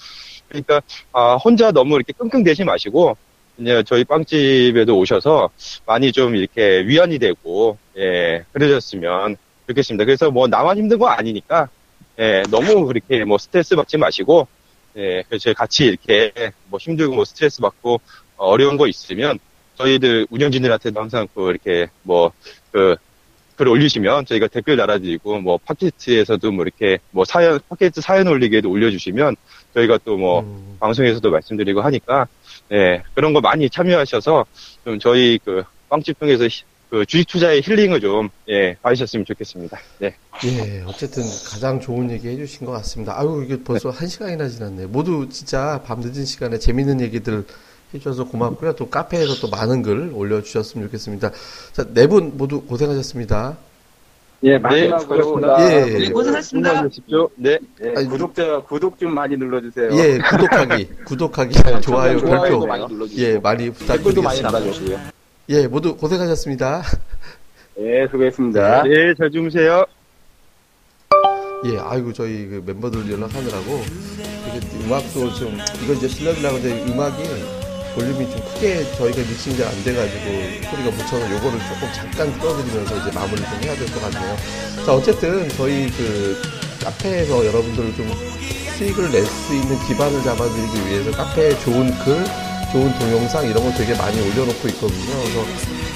그러니까 0.49 0.80
아, 1.12 1.34
혼자 1.34 1.72
너무 1.72 1.97
이렇게 1.97 2.12
끙끙대지 2.12 2.64
마시고 2.64 3.16
이제 3.59 3.82
저희 3.86 4.05
빵집에도 4.05 4.99
오셔서 4.99 5.51
많이 5.86 6.12
좀 6.12 6.34
이렇게 6.34 6.84
위안이 6.86 7.18
되고 7.18 7.78
예 7.97 8.45
그러셨으면 8.53 9.36
좋겠습니다. 9.68 10.05
그래서 10.05 10.30
뭐 10.30 10.49
나만 10.49 10.76
힘든 10.78 10.99
거 10.99 11.09
아니니까 11.09 11.68
예 12.18 12.42
너무 12.51 12.86
그렇게 12.86 13.24
뭐 13.24 13.38
스트레스 13.38 13.76
받지 13.76 13.97
마시고 13.97 14.49
예 14.97 15.22
그래서 15.28 15.53
같이 15.53 15.84
이렇게 15.84 16.32
뭐 16.68 16.78
힘들고 16.78 17.14
뭐 17.14 17.24
스트레스 17.24 17.61
받고 17.61 18.01
어려운 18.36 18.76
거 18.76 18.88
있으면 18.88 19.38
저희들 19.76 20.26
운영진들한테도 20.30 21.01
항상 21.01 21.28
그 21.34 21.51
이렇게 21.51 21.88
뭐그 22.03 22.97
글 23.57 23.68
올리시면 23.68 24.26
저희가 24.26 24.49
댓글 24.49 24.76
달아드리고 24.76 25.40
뭐 25.40 25.59
팟캐스트에서도 25.59 26.51
뭐 26.51 26.64
이렇게 26.64 26.99
뭐 27.11 27.24
사연 27.24 27.61
팟캐스트 27.68 28.01
사연 28.01 28.26
올리기에도 28.26 28.68
올려주시면 28.68 29.36
저희가 29.74 29.98
또뭐 30.04 30.40
음. 30.40 30.76
방송에서도 30.80 31.30
말씀드리고 31.30 31.80
하니까 31.82 32.26
예 32.72 33.02
그런 33.14 33.32
거 33.32 33.40
많이 33.40 33.68
참여하셔서 33.68 34.44
좀 34.84 34.98
저희 34.98 35.38
그 35.44 35.62
빵집 35.88 36.18
통해서 36.18 36.44
히- 36.44 36.62
그 36.90 37.04
주식 37.06 37.26
투자의 37.26 37.60
힐링을 37.62 38.00
좀 38.00 38.30
예 38.48 38.76
받으셨으면 38.82 39.24
좋겠습니다. 39.26 39.78
네. 39.98 40.14
예, 40.44 40.82
어쨌든 40.86 41.22
가장 41.50 41.80
좋은 41.80 42.10
얘기 42.10 42.28
해주신 42.28 42.66
것 42.66 42.72
같습니다. 42.72 43.18
아유, 43.18 43.42
이게 43.44 43.62
벌써 43.62 43.90
한 43.90 44.06
시간이나 44.06 44.48
지났네요. 44.48 44.88
모두 44.88 45.28
진짜 45.30 45.80
밤 45.86 46.00
늦은 46.00 46.24
시간에 46.24 46.58
재밌는 46.58 47.00
얘기들 47.00 47.44
해주셔서 47.94 48.24
고맙고요. 48.24 48.74
또 48.74 48.88
카페에서 48.90 49.36
또 49.40 49.48
많은 49.48 49.82
글 49.82 50.10
올려주셨으면 50.12 50.86
좋겠습니다. 50.88 51.30
자, 51.72 51.84
네 51.94 52.06
분 52.06 52.36
모두 52.36 52.60
고생하셨습니다. 52.62 53.56
예, 54.45 54.59
마지막으로 54.59 55.01
수고하셨습니다. 55.01 55.57
나- 55.57 55.72
예. 55.72 55.82
우리 55.95 56.11
고생하셨습니다. 56.11 56.68
수고하십시오. 56.70 57.30
네. 57.36 57.59
예, 57.82 57.92
아니, 57.97 58.09
구독자 58.09 58.61
구독 58.61 58.99
좀 58.99 59.14
많이 59.14 59.36
눌러주세요. 59.36 59.90
예, 59.92 60.18
구독하기, 60.18 60.88
구독하기, 61.07 61.55
좋아요, 61.55 61.80
좋아요도 61.80 62.26
별표. 62.26 62.66
많이 62.66 62.86
눌러주시고 62.86 63.22
예, 63.22 63.38
많이 63.38 63.64
댓글도 63.72 64.22
많이 64.22 64.40
부탁드리겠습니다. 64.42 64.51
달아주시고요. 64.51 64.99
예, 65.51 65.66
모두 65.66 65.97
고생하셨습니다. 65.97 66.82
예, 67.80 68.07
수고했습니다. 68.11 68.82
네, 68.84 69.14
잘 69.18 69.30
주무세요. 69.30 69.84
예, 71.66 71.78
아이고 71.78 72.12
저희 72.12 72.47
그 72.47 72.62
멤버들 72.66 73.11
연락하느라고 73.11 73.80
음악도 74.84 75.32
좀 75.34 75.57
이거 75.82 75.95
이제 75.95 76.07
실력이라고 76.07 76.57
근데 76.61 76.84
음악이 76.92 77.22
볼륨이 77.95 78.30
좀 78.30 78.40
크게 78.55 78.84
저희가 78.97 79.18
믹싱이 79.22 79.57
잘 79.57 79.68
안 79.68 79.84
돼가지고 79.84 80.24
소리가 80.70 80.90
묻혀서 80.90 81.30
요거를 81.30 81.59
조금 81.68 81.92
잠깐 81.95 82.38
끌어드리면서 82.40 82.97
이제 82.99 83.11
마무리를 83.12 83.49
좀 83.49 83.62
해야 83.62 83.74
될 83.76 83.86
것 83.88 84.01
같네요. 84.03 84.36
자, 84.84 84.95
어쨌든 84.95 85.49
저희 85.51 85.90
그 85.90 86.36
카페에서 86.82 87.47
여러분들을 87.47 87.95
좀 87.97 88.11
수익을 88.76 89.11
낼 89.12 89.24
수 89.24 89.55
있는 89.55 89.78
기반을 89.86 90.22
잡아드리기 90.22 90.88
위해서 90.88 91.11
카페에 91.12 91.59
좋은 91.61 91.86
글, 92.05 92.24
좋은 92.72 92.99
동영상 92.99 93.49
이런 93.49 93.62
거 93.62 93.70
되게 93.78 93.95
많이 93.95 94.20
올려놓고 94.20 94.68
있거든요. 94.68 95.12
그래서 95.22 95.45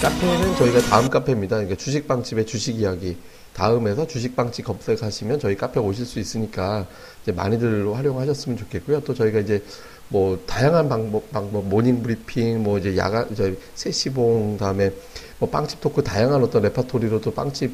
카페는 0.00 0.56
저희가 0.56 0.80
다음 0.82 1.08
카페입니다. 1.10 1.56
그러니까 1.56 1.76
주식빵집의 1.76 2.46
주식 2.46 2.76
이야기. 2.78 3.16
다음에서 3.54 4.06
주식빵집 4.06 4.64
검색하시면 4.66 5.40
저희 5.40 5.56
카페 5.56 5.80
오실 5.80 6.06
수 6.06 6.20
있으니까 6.20 6.86
이제 7.24 7.32
많이들 7.32 7.92
활용하셨으면 7.92 8.56
좋겠고요. 8.56 9.00
또 9.00 9.12
저희가 9.14 9.40
이제 9.40 9.64
뭐 10.08 10.38
다양한 10.46 10.88
방법, 10.88 11.30
방법 11.30 11.66
morning 11.66 12.02
브리핑, 12.02 12.62
뭐 12.62 12.78
이제 12.78 12.96
야간 12.96 13.34
저희 13.34 13.56
세시봉 13.74 14.56
다음에 14.58 14.90
뭐 15.38 15.48
빵집 15.48 15.80
토크 15.80 16.02
다양한 16.02 16.42
어떤 16.42 16.62
레파토리로 16.62 17.20
또 17.20 17.32
빵집 17.32 17.72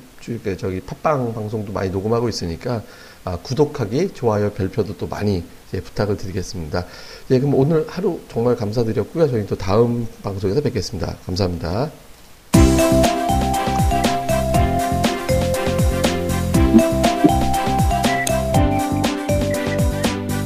저기 0.58 0.80
팟빵 0.80 1.32
방송도 1.32 1.72
많이 1.72 1.90
녹음하고 1.90 2.28
있으니까 2.28 2.82
아, 3.24 3.38
구독하기, 3.38 4.10
좋아요, 4.12 4.50
별표도 4.52 4.98
또 4.98 5.06
많이 5.06 5.42
이제 5.68 5.80
부탁을 5.80 6.16
드리겠습니다. 6.16 6.84
예, 7.30 7.38
그럼 7.38 7.54
오늘 7.54 7.86
하루 7.88 8.20
정말 8.28 8.54
감사드렸고요. 8.54 9.30
저희 9.30 9.46
또 9.46 9.56
다음 9.56 10.06
방송에서 10.22 10.60
뵙겠습니다. 10.60 11.16
감사합니다. 11.24 12.03